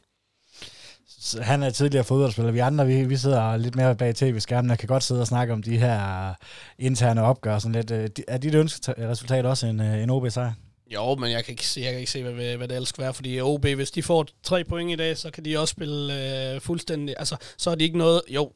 Så 1.08 1.42
han 1.42 1.62
er 1.62 1.70
tidligere 1.70 2.04
fodboldspiller. 2.04 2.52
Vi 2.52 2.58
andre, 2.58 2.86
vi, 2.86 3.04
vi 3.04 3.16
sidder 3.16 3.56
lidt 3.56 3.76
mere 3.76 3.96
bag 3.96 4.14
tv-skærmen 4.14 4.70
og 4.70 4.78
kan 4.78 4.88
godt 4.88 5.02
sidde 5.02 5.20
og 5.20 5.26
snakke 5.26 5.52
om 5.52 5.62
de 5.62 5.78
her 5.78 6.34
interne 6.78 7.22
opgør. 7.22 7.58
Sådan 7.58 7.72
lidt. 7.72 7.90
Øh, 7.90 8.08
er 8.28 8.38
dit 8.38 8.54
ønskeresultat 8.54 9.46
også 9.46 9.66
en, 9.66 9.80
øh, 9.80 10.02
en 10.02 10.10
OB-sejr? 10.10 10.52
Jo, 10.94 11.14
men 11.14 11.30
jeg 11.30 11.44
kan 11.44 11.52
ikke 11.52 11.66
se, 11.66 11.80
jeg 11.80 11.90
kan 11.90 12.00
ikke 12.00 12.10
se 12.10 12.22
hvad, 12.22 12.56
hvad 12.56 12.68
det 12.68 12.74
ellers 12.74 12.88
skal 12.88 13.02
være, 13.02 13.14
fordi 13.14 13.40
OB, 13.40 13.66
hvis 13.66 13.90
de 13.90 14.02
får 14.02 14.26
tre 14.42 14.64
point 14.64 14.92
i 14.92 14.96
dag, 14.96 15.18
så 15.18 15.30
kan 15.30 15.44
de 15.44 15.58
også 15.58 15.72
spille 15.72 16.14
øh, 16.54 16.60
fuldstændig, 16.60 17.14
altså, 17.18 17.36
så 17.58 17.70
er 17.70 17.74
de 17.74 17.84
ikke 17.84 17.98
noget, 17.98 18.22
jo, 18.28 18.52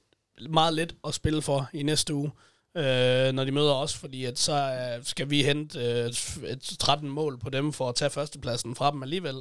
meget 0.51 0.75
let 0.75 0.95
at 1.07 1.15
spille 1.15 1.43
for 1.43 1.69
i 1.73 1.83
næste 1.83 2.15
uge, 2.15 2.31
øh, 2.79 3.33
når 3.33 3.45
de 3.45 3.53
møder 3.53 3.75
os, 3.75 3.95
fordi 3.97 4.25
at 4.25 4.39
så 4.39 4.53
øh, 4.55 5.05
skal 5.05 5.31
vi 5.31 5.43
hente 5.43 5.79
øh, 5.79 6.07
et 6.51 6.77
13 6.79 7.11
mål 7.11 7.39
på 7.39 7.51
dem 7.51 7.73
for 7.73 7.89
at 7.89 7.95
tage 7.95 8.11
førstepladsen 8.11 8.75
fra 8.75 8.91
dem 8.91 9.03
alligevel. 9.03 9.37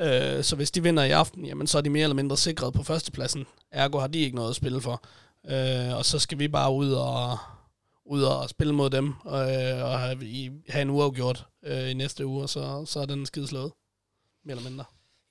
Øh, 0.00 0.44
så 0.44 0.56
hvis 0.56 0.70
de 0.70 0.82
vinder 0.82 1.04
i 1.04 1.10
aften, 1.10 1.46
jamen 1.46 1.66
så 1.66 1.78
er 1.78 1.82
de 1.82 1.90
mere 1.90 2.02
eller 2.02 2.14
mindre 2.14 2.36
sikret 2.36 2.74
på 2.74 2.82
førstepladsen. 2.82 3.46
Ergo 3.70 3.98
har 3.98 4.06
de 4.06 4.18
ikke 4.18 4.36
noget 4.36 4.50
at 4.50 4.56
spille 4.56 4.80
for. 4.80 5.04
Øh, 5.48 5.96
og 5.96 6.04
så 6.04 6.18
skal 6.18 6.38
vi 6.38 6.48
bare 6.48 6.72
ud 6.72 6.92
og, 6.92 7.38
ud 8.04 8.22
og 8.22 8.50
spille 8.50 8.74
mod 8.74 8.90
dem, 8.90 9.14
og, 9.24 9.38
og 9.82 10.00
have, 10.00 10.26
i, 10.26 10.50
have 10.68 10.82
en 10.82 10.90
uafgjort 10.90 11.46
øh, 11.64 11.90
i 11.90 11.94
næste 11.94 12.26
uge, 12.26 12.42
og 12.42 12.48
så, 12.48 12.84
så 12.86 13.00
er 13.00 13.06
den 13.06 13.26
skide 13.26 13.46
slået. 13.46 13.72
Mere 14.44 14.56
eller 14.56 14.70
mindre. 14.70 14.84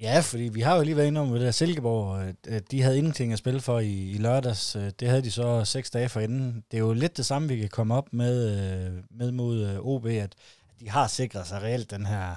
Ja, 0.04 0.20
fordi 0.20 0.44
vi 0.44 0.62
har 0.62 0.76
jo 0.76 0.84
lige 0.84 0.98
været 0.98 1.08
inde 1.08 1.22
om 1.22 1.32
det 1.32 1.42
der 1.42 1.52
Silkeborg, 1.52 2.34
at 2.48 2.72
de 2.72 2.82
havde 2.82 2.98
ingenting 2.98 3.34
at 3.34 3.40
spille 3.40 3.62
for 3.62 3.80
i, 3.80 4.12
i 4.12 4.18
lørdags. 4.18 4.76
Øh, 4.76 4.92
det 5.00 5.08
havde 5.08 5.22
de 5.22 5.32
så 5.32 5.66
seks 5.66 5.90
dage 5.90 6.10
for 6.10 6.20
inden. 6.20 6.64
Det 6.72 6.78
er 6.78 6.82
jo 6.82 6.94
lidt 6.94 7.18
det 7.18 7.26
samme, 7.26 7.48
vi 7.48 7.58
kan 7.58 7.70
komme 7.70 7.96
op 7.96 8.14
med, 8.14 8.50
øh, 8.50 8.92
med 9.10 9.32
mod 9.32 9.66
øh, 9.66 9.80
OB, 9.80 10.06
at 10.06 10.34
de 10.80 10.90
har 10.90 11.08
sikret 11.08 11.48
sig 11.48 11.62
reelt 11.62 11.92
den 11.92 12.06
her... 12.06 12.36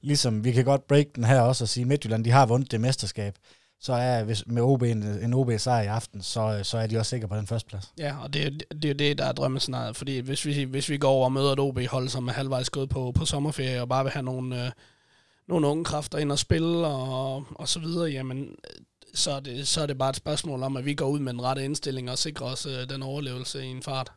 Ligesom 0.00 0.44
vi 0.44 0.52
kan 0.52 0.64
godt 0.64 0.86
break 0.86 1.06
den 1.14 1.24
her 1.24 1.40
også 1.40 1.64
og 1.64 1.68
sige, 1.68 1.82
at 1.82 1.88
Midtjylland, 1.88 2.24
de 2.24 2.30
har 2.30 2.46
vundet 2.46 2.70
det 2.70 2.80
mesterskab 2.80 3.34
så 3.82 3.92
er 3.92 4.24
hvis 4.24 4.46
med 4.46 4.62
OB 4.62 4.82
en, 4.82 5.02
en 5.02 5.34
OB-sejr 5.34 5.82
i 5.82 5.86
aften, 5.86 6.22
så, 6.22 6.60
så 6.62 6.78
er 6.78 6.86
de 6.86 6.98
også 6.98 7.10
sikre 7.10 7.28
på 7.28 7.36
den 7.36 7.46
første 7.46 7.68
plads. 7.68 7.92
Ja, 7.98 8.22
og 8.22 8.34
det, 8.34 8.64
det 8.72 8.84
er 8.84 8.88
jo 8.88 8.94
det, 8.94 9.18
der 9.18 9.24
er 9.24 9.32
drømmescenariet, 9.32 9.96
fordi 9.96 10.18
hvis 10.18 10.46
vi, 10.46 10.62
hvis 10.62 10.88
vi 10.88 10.98
går 10.98 11.10
over 11.10 11.24
og 11.24 11.32
møder 11.32 11.52
et 11.52 11.58
OB-hold, 11.58 12.08
som 12.08 12.28
er 12.28 12.32
halvvejs 12.32 12.70
gået 12.70 12.88
på, 12.88 13.12
på 13.12 13.24
sommerferie, 13.24 13.80
og 13.80 13.88
bare 13.88 14.04
vil 14.04 14.12
have 14.12 14.22
nogle, 14.22 14.64
øh, 14.64 14.70
nogle 15.50 15.66
unge 15.66 15.84
kræfter 15.84 16.18
ind 16.18 16.32
og 16.32 16.38
spille, 16.38 16.86
og, 16.86 17.44
og 17.54 17.68
så 17.68 17.80
videre, 17.80 18.10
jamen, 18.10 18.54
så 19.14 19.30
er, 19.30 19.40
det, 19.40 19.68
så 19.68 19.80
er 19.82 19.86
det 19.86 19.98
bare 19.98 20.10
et 20.10 20.16
spørgsmål 20.16 20.62
om, 20.62 20.76
at 20.76 20.84
vi 20.84 20.94
går 20.94 21.08
ud 21.08 21.18
med 21.18 21.32
den 21.32 21.42
rette 21.42 21.64
indstilling 21.64 22.10
og 22.10 22.18
sikrer 22.18 22.46
os 22.46 22.66
øh, 22.66 22.88
den 22.88 23.02
overlevelse 23.02 23.64
i 23.64 23.66
en 23.66 23.82
fart. 23.82 24.12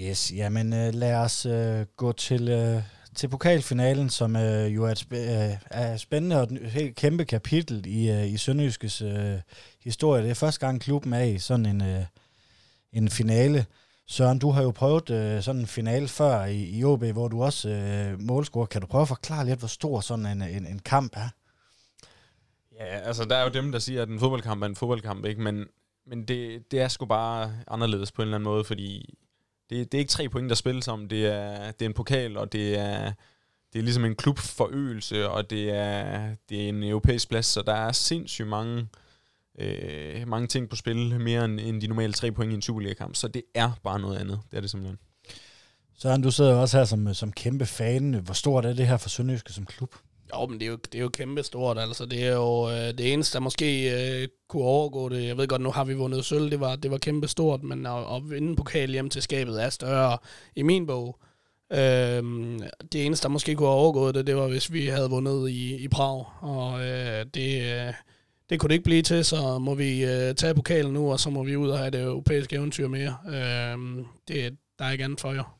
Yes, 0.00 0.32
jamen 0.32 0.72
øh, 0.72 0.94
lad 0.94 1.14
os 1.14 1.46
øh, 1.46 1.86
gå 1.96 2.12
til... 2.12 2.48
Øh 2.48 2.82
til 3.14 3.28
pokalfinalen, 3.28 4.10
som 4.10 4.36
øh, 4.36 4.74
jo 4.74 4.84
er 4.84 4.90
et 4.90 5.00
spæ- 5.00 5.16
øh, 5.16 5.56
er 5.70 5.96
spændende 5.96 6.36
og 6.36 6.42
et 6.42 6.70
helt 6.70 6.96
kæmpe 6.96 7.24
kapitel 7.24 7.86
i, 7.86 8.10
øh, 8.10 8.32
i 8.32 8.36
Sønderjyskes 8.36 9.02
øh, 9.02 9.34
historie. 9.80 10.22
Det 10.22 10.30
er 10.30 10.34
første 10.34 10.66
gang, 10.66 10.80
klubben 10.80 11.12
er 11.12 11.22
i 11.22 11.38
sådan 11.38 11.66
en, 11.66 11.82
øh, 11.82 12.04
en 12.92 13.08
finale. 13.08 13.66
Søren, 14.10 14.38
du 14.38 14.50
har 14.50 14.62
jo 14.62 14.70
prøvet 14.70 15.10
øh, 15.10 15.42
sådan 15.42 15.60
en 15.60 15.66
finale 15.66 16.08
før 16.08 16.44
i, 16.44 16.78
i 16.78 16.84
OB, 16.84 17.04
hvor 17.04 17.28
du 17.28 17.42
også 17.42 17.68
øh, 17.68 18.20
målscorer. 18.20 18.66
Kan 18.66 18.80
du 18.80 18.86
prøve 18.86 19.02
at 19.02 19.08
forklare 19.08 19.46
lidt, 19.46 19.58
hvor 19.58 19.68
stor 19.68 20.00
sådan 20.00 20.26
en, 20.26 20.42
en, 20.42 20.66
en 20.66 20.78
kamp 20.78 21.16
er? 21.16 21.28
Ja, 22.72 22.84
altså 22.84 23.24
der 23.24 23.36
er 23.36 23.42
jo 23.44 23.50
dem, 23.50 23.72
der 23.72 23.78
siger, 23.78 24.02
at 24.02 24.08
en 24.08 24.20
fodboldkamp 24.20 24.62
er 24.62 24.66
en 24.66 24.76
fodboldkamp, 24.76 25.24
ikke? 25.24 25.40
Men, 25.40 25.66
men 26.06 26.24
det, 26.28 26.70
det 26.70 26.80
er 26.80 26.88
sgu 26.88 27.06
bare 27.06 27.52
anderledes 27.68 28.12
på 28.12 28.22
en 28.22 28.28
eller 28.28 28.36
anden 28.36 28.44
måde, 28.50 28.64
fordi 28.64 29.18
det, 29.70 29.92
det 29.92 29.98
er 29.98 30.00
ikke 30.00 30.10
tre 30.10 30.28
point, 30.28 30.48
der 30.48 30.54
spilles 30.54 30.88
om. 30.88 31.08
Det 31.08 31.26
er, 31.26 31.70
det 31.70 31.82
er 31.82 31.88
en 31.88 31.94
pokal, 31.94 32.36
og 32.36 32.52
det 32.52 32.78
er, 32.78 33.12
det 33.72 33.78
er 33.78 33.82
ligesom 33.82 34.04
en 34.04 34.16
klubforøgelse, 34.16 35.28
og 35.28 35.50
det 35.50 35.70
er, 35.70 36.34
det 36.48 36.64
er 36.64 36.68
en 36.68 36.82
europæisk 36.82 37.28
plads, 37.28 37.46
så 37.46 37.62
der 37.62 37.74
er 37.74 37.92
sindssygt 37.92 38.48
mange, 38.48 38.80
øh, 38.80 38.86
mange 40.26 40.48
ting 40.48 40.68
på 40.68 40.76
spil, 40.76 41.20
mere 41.20 41.44
end, 41.44 41.60
end 41.60 41.80
de 41.80 41.86
normale 41.86 42.12
tre 42.12 42.32
point 42.32 42.52
i 42.52 42.54
en 42.54 42.62
Superliga-kamp. 42.62 43.16
Så 43.16 43.28
det 43.28 43.42
er 43.54 43.70
bare 43.84 44.00
noget 44.00 44.18
andet. 44.18 44.40
Det 44.50 44.56
er 44.56 44.60
det 44.60 44.70
simpelthen. 44.70 44.98
Søren, 45.98 46.22
du 46.22 46.30
sidder 46.30 46.54
også 46.54 46.78
her 46.78 46.84
som, 46.84 47.14
som 47.14 47.32
kæmpe 47.32 47.66
fan. 47.66 48.14
Hvor 48.14 48.34
stort 48.34 48.64
er 48.64 48.72
det 48.72 48.86
her 48.86 48.96
for 48.96 49.08
Sønderjyske 49.08 49.52
som 49.52 49.66
klub? 49.66 49.94
Jo, 50.34 50.46
men 50.46 50.60
det 50.60 50.66
er 50.66 50.70
jo, 50.70 50.76
det 50.76 50.94
er 50.98 51.02
jo 51.02 51.08
kæmpe 51.08 51.42
stort, 51.42 51.78
altså. 51.78 52.06
Det 52.06 52.26
er 52.26 52.34
jo 52.34 52.70
øh, 52.70 52.76
det 52.76 53.12
eneste, 53.12 53.34
der 53.34 53.40
måske 53.40 53.92
øh, 54.22 54.28
kunne 54.48 54.62
overgå 54.62 55.08
det. 55.08 55.26
Jeg 55.26 55.36
ved 55.36 55.48
godt, 55.48 55.62
nu 55.62 55.70
har 55.70 55.84
vi 55.84 55.94
vundet 55.94 56.24
sølv, 56.24 56.50
det 56.50 56.60
var, 56.60 56.76
det 56.76 56.90
var 56.90 56.98
kæmpe 56.98 57.28
stort, 57.28 57.62
men 57.62 57.86
at, 57.86 58.16
at 58.16 58.30
vinde 58.30 58.56
pokal 58.56 58.90
hjem 58.90 59.10
til 59.10 59.22
skabet 59.22 59.62
er 59.62 59.70
større 59.70 60.18
i 60.56 60.62
min 60.62 60.86
bog. 60.86 61.18
Øh, 61.72 62.22
det 62.92 63.06
eneste, 63.06 63.22
der 63.22 63.28
måske 63.28 63.54
kunne 63.54 63.68
overgå 63.68 64.12
det, 64.12 64.26
det 64.26 64.36
var, 64.36 64.48
hvis 64.48 64.72
vi 64.72 64.86
havde 64.86 65.10
vundet 65.10 65.50
i, 65.50 65.76
i 65.76 65.88
Prag, 65.88 66.24
og 66.40 66.80
øh, 66.86 67.26
det, 67.34 67.62
øh, 67.62 67.94
det 68.50 68.60
kunne 68.60 68.68
det 68.68 68.74
ikke 68.74 68.84
blive 68.84 69.02
til, 69.02 69.24
så 69.24 69.58
må 69.58 69.74
vi 69.74 70.04
øh, 70.04 70.34
tage 70.34 70.54
pokalen 70.54 70.92
nu, 70.92 71.12
og 71.12 71.20
så 71.20 71.30
må 71.30 71.42
vi 71.44 71.56
ud 71.56 71.68
og 71.68 71.78
have 71.78 71.90
det 71.90 72.00
europæiske 72.00 72.56
eventyr 72.56 72.88
mere. 72.88 73.16
Øh, 73.26 74.04
det, 74.28 74.56
der 74.78 74.84
er 74.84 74.90
ikke 74.90 75.04
andet 75.04 75.20
for 75.20 75.32
jer. 75.32 75.58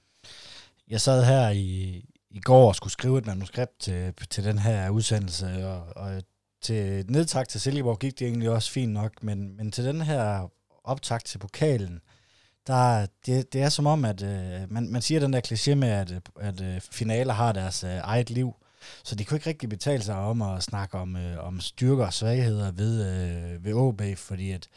Jeg 0.89 1.01
sad 1.01 1.25
her 1.25 1.51
i, 1.51 2.05
i 2.31 2.41
går 2.41 2.69
og 2.69 2.77
skulle 2.77 2.93
skrive 2.93 3.19
et 3.19 3.27
manuskript 3.27 3.81
til, 3.81 4.15
til 4.31 4.45
den 4.45 4.59
her 4.59 4.91
udsendelse, 4.91 5.67
og, 5.67 5.83
og 5.97 6.23
til 6.63 7.05
nedtak 7.09 7.49
til 7.49 7.61
Silkeborg 7.61 7.99
gik 7.99 8.19
det 8.19 8.27
egentlig 8.27 8.51
også 8.51 8.71
fint 8.71 8.93
nok, 8.93 9.23
men, 9.23 9.57
men 9.57 9.73
til 9.73 9.85
den 9.85 10.01
her 10.01 10.51
optakt 10.85 11.27
til 11.27 11.39
pokalen, 11.39 12.01
der, 12.67 13.07
det, 13.27 13.53
det 13.53 13.63
er 13.63 13.69
som 13.69 13.87
om, 13.87 14.05
at 14.05 14.23
øh, 14.23 14.73
man, 14.73 14.89
man 14.89 15.03
siger 15.03 15.21
den 15.21 15.33
der 15.33 15.41
kliché 15.47 15.75
med, 15.75 15.89
at, 15.89 16.13
at 16.41 16.61
øh, 16.61 16.81
finaler 16.81 17.35
har 17.35 17.53
deres 17.53 17.85
øh, 17.85 17.91
eget 17.91 18.31
liv, 18.31 18.55
så 19.05 19.15
det 19.15 19.27
kunne 19.27 19.37
ikke 19.37 19.49
rigtig 19.49 19.69
betale 19.69 20.03
sig 20.03 20.17
om 20.17 20.43
at 20.43 20.63
snakke 20.63 20.99
om, 20.99 21.17
øh, 21.17 21.47
om 21.47 21.61
styrker 21.61 22.07
og 22.07 22.13
svagheder 22.13 22.73
ved, 22.73 22.95
øh, 23.07 23.65
ved 23.65 23.75
OB, 23.75 24.03
fordi 24.17 24.51
at, 24.51 24.69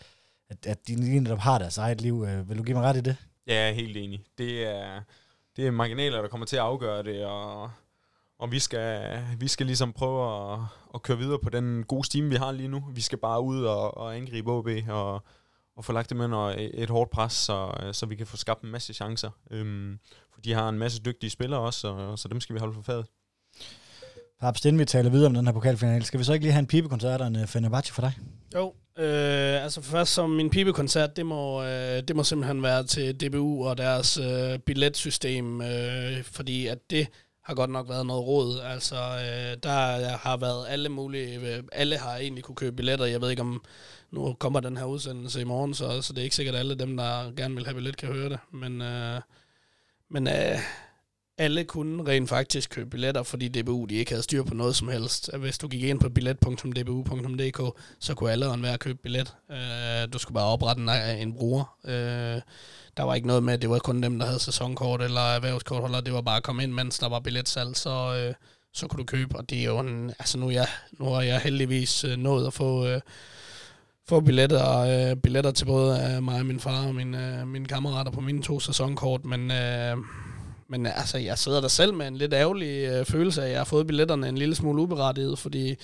at, 0.50 0.66
at 0.66 0.88
de 0.88 0.96
lige 0.96 1.20
netop 1.20 1.40
har 1.40 1.58
deres 1.58 1.78
eget 1.78 2.02
liv. 2.02 2.26
Øh, 2.28 2.50
vil 2.50 2.58
du 2.58 2.64
give 2.64 2.78
mig 2.78 2.84
ret 2.84 2.98
i 2.98 3.02
det? 3.02 3.16
Ja, 3.48 3.54
jeg 3.54 3.70
er 3.70 3.74
helt 3.74 3.98
enig. 3.98 4.24
Det 4.38 4.68
er 4.68 5.02
det 5.56 5.68
er 5.68 5.72
marginaler, 5.72 6.22
der 6.22 6.28
kommer 6.28 6.46
til 6.46 6.56
at 6.56 6.62
afgøre 6.62 7.04
det, 7.04 7.26
og, 7.26 7.72
og 8.40 8.52
vi, 8.52 8.60
skal, 8.60 9.20
vi 9.40 9.48
skal 9.48 9.66
ligesom 9.66 9.94
prøve 9.94 10.54
at, 10.54 10.60
at 10.94 11.02
køre 11.02 11.18
videre 11.18 11.40
på 11.40 11.50
den 11.50 11.84
gode 11.84 12.06
stime, 12.06 12.30
vi 12.30 12.36
har 12.36 12.52
lige 12.52 12.68
nu. 12.70 12.84
Vi 12.92 13.02
skal 13.02 13.18
bare 13.18 13.42
ud 13.42 13.64
og, 13.64 13.98
og 13.98 14.16
angribe 14.16 14.52
OB 14.52 14.68
og, 14.90 15.24
og 15.76 15.86
få 15.86 15.94
lagt 15.94 16.10
dem 16.10 16.20
under 16.20 16.40
et, 16.40 16.84
et 16.84 16.90
hårdt 16.90 17.12
pres, 17.12 17.34
så, 17.34 17.74
så 17.92 18.06
vi 18.06 18.16
kan 18.16 18.28
få 18.28 18.38
skabt 18.38 18.62
en 18.62 18.70
masse 18.70 18.94
chancer. 18.94 19.30
Øhm, 19.52 20.00
for 20.34 20.42
de 20.42 20.54
har 20.54 20.70
en 20.70 20.80
masse 20.80 21.02
dygtige 21.02 21.30
spillere 21.30 21.60
også, 21.60 21.80
så, 21.80 22.16
så 22.16 22.28
dem 22.28 22.42
skal 22.42 22.54
vi 22.54 22.60
holde 22.60 22.74
for 22.74 22.82
fadet. 22.82 23.06
Paps, 24.44 24.66
inden 24.66 24.80
vi 24.80 24.86
taler 24.86 25.10
videre 25.10 25.26
om 25.26 25.34
den 25.34 25.46
her 25.46 25.54
pokalfinale, 25.54 26.06
skal 26.06 26.20
vi 26.20 26.24
så 26.24 26.34
ikke 26.34 26.46
lige 26.46 26.54
have 26.54 26.60
en 26.60 26.68
pibekoncert 26.68 27.22
og 27.22 27.28
en 27.28 27.36
uh, 27.36 27.46
Fenerbahce 27.46 27.94
for 27.94 28.02
dig? 28.02 28.14
Jo, 28.56 28.74
Øh, 28.98 29.64
altså 29.64 29.82
først 29.82 30.14
som 30.14 30.30
min 30.30 30.50
pibekoncert, 30.50 31.16
det 31.16 31.26
må, 31.26 31.64
øh, 31.64 32.04
det 32.08 32.16
må 32.16 32.24
simpelthen 32.24 32.64
være 32.64 32.84
til 32.84 33.22
DBU 33.22 33.68
og 33.68 33.78
deres 33.78 34.18
øh, 34.18 34.60
billetsystem, 34.60 35.62
øh, 35.62 36.24
fordi 36.24 36.68
at 36.68 36.90
det 36.90 37.08
har 37.44 37.56
godt 37.56 37.70
nok 37.70 37.90
været 37.90 38.06
noget 38.06 38.28
råd. 38.28 38.60
Altså, 38.60 38.96
øh, 38.96 39.58
der 39.64 40.18
har 40.18 40.38
været 40.38 40.66
alle 40.70 40.90
mulige, 40.90 41.56
øh, 41.58 41.64
alle 41.72 41.98
har 41.98 42.18
egentlig 42.18 42.44
kunne 42.44 42.56
købe 42.56 42.76
billetter. 42.76 43.06
Jeg 43.06 43.22
ved 43.22 43.30
ikke 43.30 43.42
om, 43.42 43.64
nu 44.12 44.34
kommer 44.40 44.60
den 44.60 44.78
her 44.78 44.86
udsendelse 44.86 45.42
i 45.42 45.44
morgen, 45.44 45.74
så, 45.74 46.02
så 46.02 46.14
det 46.14 46.20
er 46.20 46.24
ikke 46.24 46.36
sikkert, 46.36 46.56
at 46.56 46.60
alle 46.60 46.76
dem, 46.76 46.98
der 46.98 47.36
gerne 47.36 47.56
vil 47.56 47.66
have 47.66 47.76
billet, 47.76 47.98
kan 47.98 48.10
høre 48.10 48.30
det. 48.30 48.40
Men, 48.52 48.82
øh, 48.82 49.22
men 50.10 50.28
øh, 50.28 50.60
alle 51.38 51.64
kunne 51.64 52.08
rent 52.08 52.30
faktisk 52.30 52.70
købe 52.70 52.90
billetter, 52.90 53.24
fordi 53.24 53.48
DBU 53.48 53.86
de 53.86 53.96
ikke 53.96 54.12
havde 54.12 54.24
styr 54.24 54.44
på 54.44 54.54
noget 54.54 54.76
som 54.76 54.88
helst. 54.88 55.36
Hvis 55.38 55.58
du 55.58 55.68
gik 55.68 55.84
ind 55.84 56.00
på 56.00 56.10
billet.dbu.dk, 56.10 57.80
så 58.00 58.16
kunne 58.16 58.32
alle 58.32 58.48
og 58.48 58.54
enhver 58.54 58.78
købe 58.78 59.00
billet. 59.04 59.36
Øh, 59.52 60.14
du 60.14 60.20
skulle 60.20 60.36
bare 60.36 60.46
oprette 60.46 60.82
en, 60.82 60.90
øh, 60.90 61.22
en 61.22 61.34
bruger. 61.34 61.78
Øh, 61.86 62.42
der 62.98 63.04
var 63.04 63.16
ikke 63.16 63.28
noget 63.28 63.44
med, 63.44 63.54
at 63.54 63.62
det 63.62 63.70
var 63.70 63.80
kun 63.80 64.04
dem, 64.04 64.20
der 64.20 64.26
havde 64.26 64.40
sæsonkort 64.40 65.02
eller 65.02 65.22
erhvervskortholder. 65.22 66.02
Det 66.02 66.14
var 66.14 66.22
bare 66.22 66.38
at 66.38 66.44
komme 66.44 66.64
ind, 66.64 66.72
mens 66.72 67.00
der 67.00 67.10
var 67.10 67.20
billetsalg, 67.20 67.76
så, 67.78 68.16
øh, 68.16 68.34
så 68.74 68.88
kunne 68.88 68.98
du 68.98 69.04
købe. 69.04 69.36
Og 69.36 69.50
det 69.50 69.60
er 69.60 69.64
jo 69.64 69.80
en, 69.80 70.10
altså 70.10 70.38
nu, 70.38 70.50
jeg, 70.50 70.68
nu 70.92 71.06
har 71.06 71.22
jeg 71.22 71.40
heldigvis 71.40 72.04
øh, 72.04 72.18
nået 72.18 72.48
at 72.48 72.54
få, 72.54 72.88
øh, 72.88 73.02
få 74.10 74.20
billetter, 74.20 74.80
øh, 74.80 75.16
billetter 75.16 75.52
til 75.52 75.66
både 75.66 76.16
øh, 76.16 76.24
mig 76.24 76.40
og 76.40 76.46
min 76.46 76.60
far 76.60 76.88
og 76.88 76.96
min, 76.96 77.16
øh, 77.16 77.48
mine 77.48 77.66
kammerater 77.66 78.12
på 78.12 78.22
mine 78.22 78.42
to 78.42 78.60
sæsonkort, 78.60 79.26
men... 79.26 79.52
Øh, 79.52 79.98
men 80.74 80.86
øh, 80.86 81.00
altså, 81.00 81.18
jeg 81.18 81.38
sidder 81.38 81.62
der 81.62 81.68
selv 81.68 81.94
med 81.94 82.08
en 82.08 82.18
lidt 82.18 82.34
ærgerlig 82.34 82.88
øh, 82.88 83.06
følelse 83.06 83.42
af, 83.42 83.46
at 83.46 83.52
jeg 83.52 83.60
har 83.60 83.66
fået 83.66 83.88
billetterne 83.88 84.30
en 84.30 84.38
lille 84.38 84.56
smule 84.56 84.82
uberettiget, 84.82 85.40
fordi 85.40 85.76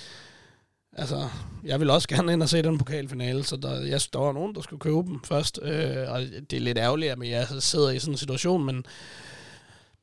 altså, 0.93 1.29
jeg 1.63 1.79
vil 1.79 1.89
også 1.89 2.07
gerne 2.07 2.33
ind 2.33 2.43
og 2.43 2.49
se 2.49 2.61
den 2.61 2.77
pokalfinale, 2.77 3.43
så 3.43 3.55
der, 3.55 3.81
jeg, 3.81 4.01
der 4.13 4.19
var 4.19 4.33
nogen, 4.33 4.55
der 4.55 4.61
skulle 4.61 4.79
købe 4.79 4.97
dem 4.97 5.23
først, 5.23 5.59
øh, 5.61 6.11
og 6.11 6.21
det 6.21 6.53
er 6.53 6.59
lidt 6.59 6.77
ærgerligt, 6.77 7.11
at 7.11 7.29
jeg 7.29 7.47
sidder 7.59 7.89
i 7.89 7.99
sådan 7.99 8.13
en 8.13 8.17
situation, 8.17 8.65
men, 8.65 8.85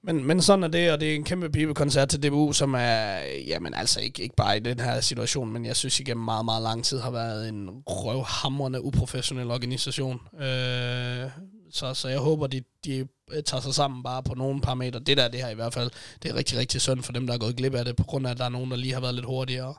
men, 0.02 0.24
men 0.24 0.42
sådan 0.42 0.64
er 0.64 0.68
det, 0.68 0.92
og 0.92 1.00
det 1.00 1.10
er 1.10 1.14
en 1.14 1.24
kæmpe 1.24 1.50
pibekoncert 1.50 2.08
til 2.08 2.22
DBU, 2.22 2.52
som 2.52 2.74
er, 2.74 3.18
jamen 3.46 3.74
altså 3.74 4.00
ikke, 4.00 4.22
ikke 4.22 4.36
bare 4.36 4.56
i 4.56 4.60
den 4.60 4.80
her 4.80 5.00
situation, 5.00 5.52
men 5.52 5.64
jeg 5.64 5.76
synes 5.76 6.00
igennem 6.00 6.24
meget, 6.24 6.44
meget 6.44 6.62
lang 6.62 6.84
tid 6.84 7.00
har 7.00 7.10
været 7.10 7.48
en 7.48 7.68
røvhamrende 7.86 8.84
uprofessionel 8.84 9.50
organisation. 9.50 10.20
Øh, 10.40 11.30
så, 11.76 11.94
så 11.94 12.08
jeg 12.08 12.18
håber, 12.18 12.46
de, 12.46 12.62
de 12.84 13.08
øh, 13.30 13.42
tager 13.42 13.60
sig 13.60 13.74
sammen 13.74 14.02
bare 14.02 14.22
på 14.22 14.34
nogle 14.34 14.60
parametre. 14.60 15.00
Det 15.00 15.16
der, 15.16 15.28
det 15.28 15.40
her 15.40 15.48
i 15.48 15.54
hvert 15.54 15.74
fald, 15.74 15.90
det 16.22 16.30
er 16.30 16.34
rigtig, 16.34 16.58
rigtig 16.58 16.80
synd 16.80 17.02
for 17.02 17.12
dem, 17.12 17.26
der 17.26 17.34
er 17.34 17.38
gået 17.38 17.56
glip 17.56 17.74
af 17.74 17.84
det, 17.84 17.96
på 17.96 18.04
grund 18.04 18.26
af, 18.26 18.30
at 18.30 18.38
der 18.38 18.44
er 18.44 18.48
nogen, 18.48 18.70
der 18.70 18.76
lige 18.76 18.94
har 18.94 19.00
været 19.00 19.14
lidt 19.14 19.26
hurtigere 19.26 19.74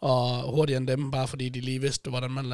og 0.00 0.50
hurtigere 0.52 0.78
end 0.78 0.88
dem, 0.88 1.10
bare 1.10 1.28
fordi 1.28 1.48
de 1.48 1.60
lige 1.60 1.80
vidste, 1.80 2.10
hvordan 2.10 2.30
man 2.30 2.46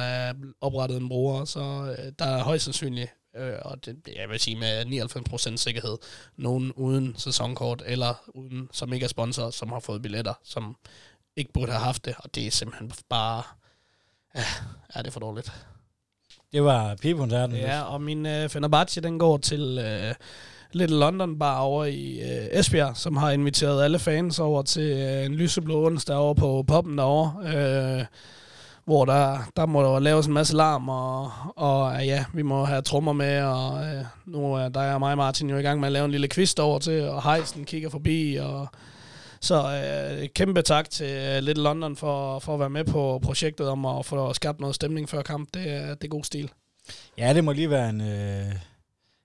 oprettede 0.61 0.99
en 0.99 1.09
bruger. 1.09 1.45
Så 1.45 1.59
øh, 1.99 2.11
der 2.19 2.25
er 2.25 2.43
højst 2.43 2.63
sandsynligt, 2.63 3.11
øh, 3.35 3.53
og 3.61 3.85
det, 3.85 3.97
jeg 4.15 4.29
vil 4.29 4.39
sige 4.39 4.55
med 4.55 4.85
99% 5.53 5.57
sikkerhed, 5.57 5.97
nogen 6.37 6.71
uden 6.71 7.15
sæsonkort, 7.17 7.83
eller 7.85 8.13
uden, 8.27 8.69
som 8.71 8.93
ikke 8.93 9.03
er 9.03 9.07
sponsor, 9.07 9.49
som 9.49 9.69
har 9.69 9.79
fået 9.79 10.01
billetter, 10.01 10.33
som 10.43 10.75
ikke 11.35 11.53
burde 11.53 11.71
have 11.71 11.83
haft 11.83 12.05
det, 12.05 12.15
og 12.19 12.35
det 12.35 12.47
er 12.47 12.51
simpelthen 12.51 12.91
bare, 13.09 13.43
ja, 14.35 14.43
er 14.89 15.01
det 15.01 15.13
for 15.13 15.19
dårligt. 15.19 15.51
Det 16.53 16.63
var 16.63 16.95
pigekoncerten. 17.01 17.55
Ja, 17.55 17.81
og 17.81 18.01
min 18.01 18.25
øh, 18.25 18.49
Fenerbahce, 18.49 19.01
den 19.01 19.19
går 19.19 19.37
til 19.37 19.79
øh, 19.85 20.15
Little 20.71 20.99
London 20.99 21.39
Bar 21.39 21.59
over 21.59 21.85
i 21.85 22.19
øh, 22.19 22.59
Esbjerg, 22.59 22.97
som 22.97 23.17
har 23.17 23.31
inviteret 23.31 23.83
alle 23.83 23.99
fans 23.99 24.39
over 24.39 24.61
til 24.61 24.97
øh, 24.97 25.25
en 25.25 25.35
lyseblå 25.35 25.85
onsdag 25.85 26.15
over 26.15 26.33
på 26.33 26.63
poppen 26.67 26.97
derovre. 26.97 27.33
Øh, 27.45 28.05
hvor 28.85 29.05
der, 29.05 29.37
der 29.55 29.65
må 29.65 29.83
der 29.83 29.99
laves 29.99 30.27
en 30.27 30.33
masse 30.33 30.55
larm, 30.55 30.89
og, 30.89 31.31
og 31.55 32.05
ja, 32.05 32.25
vi 32.33 32.41
må 32.41 32.65
have 32.65 32.81
trommer 32.81 33.13
med, 33.13 33.41
og 33.41 33.85
øh, 33.85 34.03
nu 34.25 34.53
er 34.53 34.69
der 34.69 34.81
er 34.81 34.97
mig 34.97 35.11
og 35.11 35.17
Martin 35.17 35.49
jo 35.49 35.57
i 35.57 35.61
gang 35.61 35.79
med 35.79 35.87
at 35.87 35.91
lave 35.91 36.05
en 36.05 36.11
lille 36.11 36.27
quiz 36.27 36.53
over 36.59 36.79
til, 36.79 37.09
og 37.09 37.31
Heisen 37.31 37.65
kigger 37.65 37.89
forbi, 37.89 38.35
og 38.35 38.67
så 39.41 39.55
øh, 40.21 40.29
kæmpe 40.29 40.61
tak 40.61 40.89
til 40.89 41.37
uh, 41.37 41.43
Little 41.43 41.63
London 41.63 41.95
for, 41.95 42.39
for 42.39 42.53
at 42.53 42.59
være 42.59 42.69
med 42.69 42.83
på 42.83 43.19
projektet 43.23 43.69
om 43.69 43.85
at 43.85 44.05
få 44.05 44.33
skabt 44.33 44.59
noget 44.59 44.75
stemning 44.75 45.09
før 45.09 45.21
kamp. 45.21 45.49
Det, 45.53 45.71
er, 45.71 45.87
det 45.95 46.03
er 46.03 46.07
god 46.07 46.23
stil. 46.23 46.51
Ja, 47.17 47.33
det 47.33 47.43
må 47.43 47.51
lige 47.51 47.69
være 47.69 47.89
en, 47.89 48.01
øh, 48.01 48.53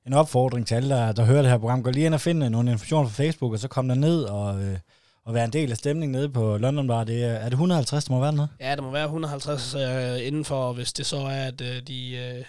en 0.07 0.13
opfordring 0.13 0.67
til 0.67 0.75
alle, 0.75 0.95
der, 0.95 1.13
der 1.13 1.25
hører 1.25 1.43
det 1.43 1.51
her 1.51 1.59
program. 1.59 1.83
Gå 1.83 1.91
lige 1.91 2.07
ind 2.07 2.15
og 2.15 2.21
finde 2.21 2.51
nogle 2.51 2.71
informationer 2.71 3.09
på 3.09 3.15
Facebook, 3.15 3.53
og 3.53 3.59
så 3.59 3.69
kom 3.69 3.89
der 3.89 3.95
ned 3.95 4.23
og, 4.23 4.63
øh, 4.63 4.79
og 5.25 5.35
være 5.35 5.45
en 5.45 5.53
del 5.53 5.71
af 5.71 5.77
stemningen 5.77 6.13
nede 6.13 6.29
på 6.29 6.57
London 6.57 6.89
Bar. 6.89 7.05
Det 7.05 7.25
er, 7.25 7.29
er 7.29 7.45
det 7.45 7.53
150, 7.53 8.05
der 8.05 8.15
må 8.15 8.21
være 8.21 8.33
nede? 8.33 8.49
Ja, 8.61 8.75
det 8.75 8.83
må 8.83 8.91
være 8.91 9.05
150 9.05 9.75
øh, 9.75 10.27
indenfor, 10.27 10.73
hvis 10.73 10.93
det 10.93 11.07
så 11.07 11.17
er, 11.17 11.45
at 11.45 11.61
øh, 11.61 11.83
de... 11.89 12.17
Øh, 12.17 12.45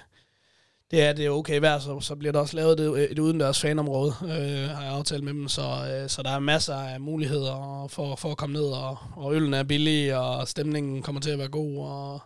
det 0.94 1.02
er 1.02 1.14
det 1.14 1.26
er 1.26 1.30
okay 1.30 1.60
vejr, 1.60 1.80
så, 1.80 2.00
så 2.00 2.16
bliver 2.16 2.32
der 2.32 2.40
også 2.40 2.56
lavet 2.56 2.80
et, 2.80 3.12
et 3.12 3.20
udendørs 3.20 3.62
fanområde, 3.62 4.14
øh, 4.22 4.70
har 4.70 4.84
jeg 4.84 4.94
aftalt 4.94 5.24
med 5.24 5.34
dem, 5.34 5.48
så, 5.48 5.62
øh, 5.62 6.10
så 6.10 6.24
der 6.24 6.30
er 6.30 6.40
masser 6.40 6.76
af 6.76 7.02
muligheder 7.02 7.88
for, 7.90 8.16
for 8.16 8.32
at 8.32 8.38
komme 8.38 8.54
ned, 8.54 8.66
og, 8.66 8.98
og 9.16 9.36
øllen 9.36 9.54
er 9.54 9.64
billig, 9.64 10.18
og 10.18 10.48
stemningen 10.48 11.02
kommer 11.02 11.22
til 11.22 11.30
at 11.30 11.40
være 11.40 11.48
god, 11.48 11.78
og 11.78 12.22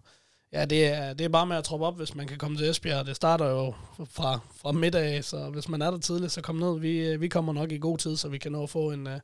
ja, 0.53 0.65
det 0.65 0.85
er, 0.87 1.13
det 1.13 1.25
er 1.25 1.29
bare 1.29 1.45
med 1.45 1.57
at 1.57 1.63
troppe 1.63 1.85
op, 1.85 1.97
hvis 1.97 2.15
man 2.15 2.27
kan 2.27 2.37
komme 2.37 2.57
til 2.57 2.69
Esbjerg. 2.69 3.05
Det 3.05 3.15
starter 3.15 3.49
jo 3.49 3.73
fra, 4.05 4.39
fra 4.61 4.71
middag, 4.71 5.23
så 5.23 5.49
hvis 5.49 5.69
man 5.69 5.81
er 5.81 5.91
der 5.91 5.97
tidligt, 5.97 6.31
så 6.31 6.41
kom 6.41 6.55
ned. 6.55 6.79
Vi, 6.79 7.07
øh, 7.07 7.21
vi 7.21 7.27
kommer 7.27 7.53
nok 7.53 7.71
i 7.71 7.77
god 7.77 7.97
tid, 7.97 8.17
så 8.17 8.27
vi 8.29 8.37
kan 8.37 8.51
nå 8.51 8.63
at 8.63 8.69
få 8.69 8.91
en, 8.91 9.07
øh, 9.07 9.19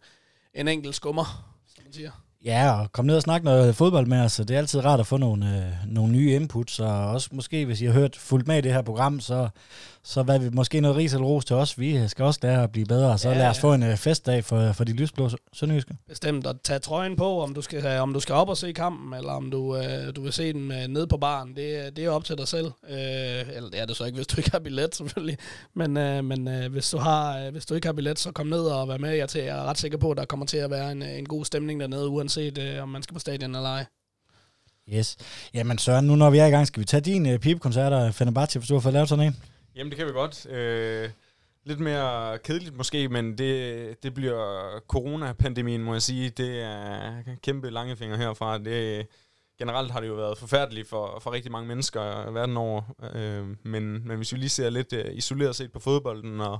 en 0.53 0.67
enkelt 0.67 0.95
skummer, 0.95 1.55
som 1.75 1.83
man 1.83 1.93
siger. 1.93 2.11
Ja, 2.45 2.81
og 2.81 2.91
kom 2.91 3.05
ned 3.05 3.15
og 3.15 3.21
snak 3.21 3.43
noget 3.43 3.75
fodbold 3.75 4.07
med 4.07 4.21
os. 4.21 4.35
Det 4.35 4.51
er 4.51 4.57
altid 4.57 4.85
rart 4.85 4.99
at 4.99 5.07
få 5.07 5.17
nogle, 5.17 5.57
øh, 5.57 5.93
nogle 5.93 6.11
nye 6.11 6.35
inputs, 6.35 6.79
og 6.79 7.07
også 7.07 7.29
måske, 7.31 7.65
hvis 7.65 7.81
I 7.81 7.85
har 7.85 7.93
hørt 7.93 8.15
fuldt 8.15 8.47
med 8.47 8.57
i 8.57 8.61
det 8.61 8.73
her 8.73 8.81
program, 8.81 9.19
så 9.19 9.49
så 10.05 10.23
hvad 10.23 10.39
vi 10.39 10.49
måske 10.49 10.81
noget 10.81 10.97
ris 10.97 11.13
eller 11.13 11.27
ros 11.27 11.45
til 11.45 11.55
os. 11.55 11.79
Vi 11.79 12.07
skal 12.07 12.25
også 12.25 12.39
lære 12.43 12.63
at 12.63 12.71
blive 12.71 12.85
bedre, 12.85 13.17
så 13.17 13.29
ja, 13.29 13.37
lad 13.37 13.47
os 13.47 13.59
få 13.59 13.73
en 13.73 13.83
uh, 13.83 13.97
festdag 13.97 14.43
for, 14.45 14.71
for 14.71 14.83
de 14.83 14.93
lysblå 14.93 15.29
sønderjyske. 15.53 15.97
Bestemt, 16.07 16.47
at 16.47 16.55
tage 16.63 16.79
trøjen 16.79 17.15
på, 17.15 17.41
om 17.41 17.53
du 17.53 17.61
skal, 17.61 17.99
om 17.99 18.13
du 18.13 18.19
skal 18.19 18.35
op 18.35 18.49
og 18.49 18.57
se 18.57 18.71
kampen, 18.71 19.13
eller 19.13 19.31
om 19.31 19.51
du, 19.51 19.57
uh, 19.57 19.83
du 20.15 20.21
vil 20.21 20.33
se 20.33 20.53
den 20.53 20.71
uh, 20.71 20.77
ned 20.87 21.07
på 21.07 21.17
baren. 21.17 21.55
Det, 21.55 21.95
det 21.95 22.05
er 22.05 22.09
op 22.09 22.23
til 22.23 22.37
dig 22.37 22.47
selv. 22.47 22.65
Uh, 22.65 22.93
eller 23.55 23.69
det 23.69 23.81
er 23.81 23.85
det 23.85 23.95
så 23.95 24.05
ikke, 24.05 24.15
hvis 24.15 24.27
du 24.27 24.37
ikke 24.37 24.51
har 24.51 24.59
billet, 24.59 24.95
selvfølgelig. 24.95 25.37
Men, 25.73 25.97
uh, 25.97 26.25
men 26.25 26.47
uh, 26.47 26.71
hvis, 26.71 26.89
du 26.89 26.97
har, 26.97 27.45
uh, 27.45 27.51
hvis 27.51 27.65
du 27.65 27.73
ikke 27.73 27.87
har 27.87 27.93
billet, 27.93 28.19
så 28.19 28.31
kom 28.31 28.47
ned 28.47 28.61
og 28.61 28.87
vær 28.87 28.97
med. 28.97 29.11
Jeg, 29.15 29.29
til, 29.29 29.41
jeg 29.41 29.57
er 29.57 29.63
ret 29.63 29.77
sikker 29.77 29.97
på, 29.97 30.11
at 30.11 30.17
der 30.17 30.25
kommer 30.25 30.45
til 30.45 30.57
at 30.57 30.69
være 30.69 30.91
en, 30.91 31.01
en 31.01 31.25
god 31.25 31.45
stemning 31.45 31.79
dernede, 31.79 32.07
uanset 32.07 32.57
uh, 32.57 32.83
om 32.83 32.89
man 32.89 33.03
skal 33.03 33.13
på 33.13 33.19
stadion 33.19 33.55
eller 33.55 33.69
ej. 33.69 33.85
Yes. 34.93 35.17
Jamen 35.53 35.77
Søren, 35.77 36.07
nu 36.07 36.15
når 36.15 36.29
vi 36.29 36.37
er 36.37 36.45
i 36.45 36.49
gang, 36.49 36.67
skal 36.67 36.79
vi 36.79 36.85
tage 36.85 37.01
din 37.01 37.33
uh, 37.33 37.39
pipekoncerter, 37.39 38.11
Fenerbahce, 38.11 38.59
hvis 38.59 38.67
du 38.67 38.73
har 38.73 38.81
fået 38.81 38.93
lavet 38.93 39.09
sådan 39.09 39.25
en? 39.25 39.35
Jamen, 39.75 39.91
det 39.91 39.97
kan 39.97 40.07
vi 40.07 40.11
godt. 40.11 40.45
Øh, 40.45 41.09
lidt 41.63 41.79
mere 41.79 42.39
kedeligt 42.39 42.75
måske, 42.75 43.09
men 43.09 43.37
det, 43.37 44.03
det 44.03 44.13
bliver 44.13 44.79
coronapandemien, 44.87 45.83
må 45.83 45.93
jeg 45.93 46.01
sige. 46.01 46.29
Det 46.29 46.61
er 46.61 47.23
kæmpe 47.43 47.69
langefinger 47.69 48.17
herfra. 48.17 48.57
Det, 48.57 49.07
generelt 49.59 49.91
har 49.91 49.99
det 49.99 50.07
jo 50.07 50.13
været 50.13 50.37
forfærdeligt 50.37 50.87
for, 50.87 51.19
for 51.19 51.31
rigtig 51.31 51.51
mange 51.51 51.67
mennesker 51.67 52.31
verden 52.31 52.57
over. 52.57 52.81
Øh, 53.13 53.47
men, 53.63 54.07
men 54.07 54.17
hvis 54.17 54.33
vi 54.33 54.37
lige 54.37 54.49
ser 54.49 54.69
lidt 54.69 54.93
øh, 54.93 55.15
isoleret 55.15 55.55
set 55.55 55.71
på 55.71 55.79
fodbolden 55.79 56.41
og, 56.41 56.59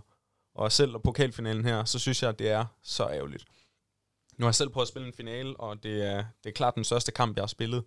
og 0.56 0.72
selv 0.72 0.96
og 0.96 1.04
pokalfinalen 1.04 1.66
her, 1.66 1.86
så 1.86 2.00
synes 2.00 2.22
jeg, 2.22 2.30
at 2.30 2.40
det 2.40 2.50
er 2.50 2.66
så 2.84 3.04
ærgerligt. 3.04 3.46
Nu 4.38 4.46
har 4.46 4.50
jeg 4.50 4.56
selv 4.56 4.70
prøvet 4.70 4.86
at 4.86 4.90
spille 4.90 5.08
en 5.08 5.14
finale, 5.14 5.60
og 5.60 5.84
det 5.84 6.08
er, 6.08 6.26
det 6.44 6.50
er 6.50 6.54
klart 6.54 6.76
den 6.76 6.84
største 6.84 7.12
kamp, 7.12 7.36
jeg 7.36 7.42
har 7.42 7.48
spillet. 7.48 7.84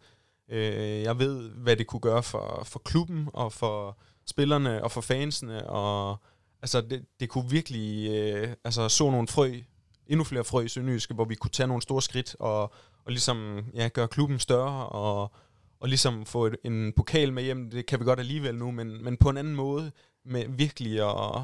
Øh, 0.48 1.02
jeg 1.02 1.18
ved, 1.18 1.50
hvad 1.50 1.76
det 1.76 1.86
kunne 1.86 2.00
gøre 2.00 2.22
for, 2.22 2.62
for 2.64 2.78
klubben 2.78 3.28
og 3.32 3.52
for 3.52 3.98
spillerne 4.26 4.84
og 4.84 4.92
for 4.92 5.00
fansene, 5.00 5.66
og 5.70 6.16
altså 6.62 6.80
det, 6.80 7.04
det 7.20 7.28
kunne 7.28 7.50
virkelig 7.50 8.10
øh, 8.10 8.54
altså 8.64 8.88
så 8.88 9.10
nogle 9.10 9.28
frø, 9.28 9.52
endnu 10.06 10.24
flere 10.24 10.44
frø 10.44 10.64
i 10.64 10.68
Sønderjyske, 10.68 11.14
hvor 11.14 11.24
vi 11.24 11.34
kunne 11.34 11.50
tage 11.50 11.66
nogle 11.66 11.82
store 11.82 12.02
skridt 12.02 12.36
og, 12.38 12.62
og 13.04 13.12
ligesom 13.12 13.64
ja, 13.74 13.88
gøre 13.88 14.08
klubben 14.08 14.38
større 14.38 14.88
og, 14.88 15.32
og 15.80 15.88
ligesom 15.88 16.26
få 16.26 16.46
et, 16.46 16.56
en 16.64 16.92
pokal 16.92 17.32
med 17.32 17.42
hjem. 17.42 17.70
Det 17.70 17.86
kan 17.86 18.00
vi 18.00 18.04
godt 18.04 18.18
alligevel 18.18 18.54
nu, 18.54 18.70
men, 18.70 19.04
men 19.04 19.16
på 19.16 19.30
en 19.30 19.36
anden 19.36 19.54
måde 19.54 19.92
med 20.24 20.44
virkelig 20.48 21.00
at, 21.00 21.42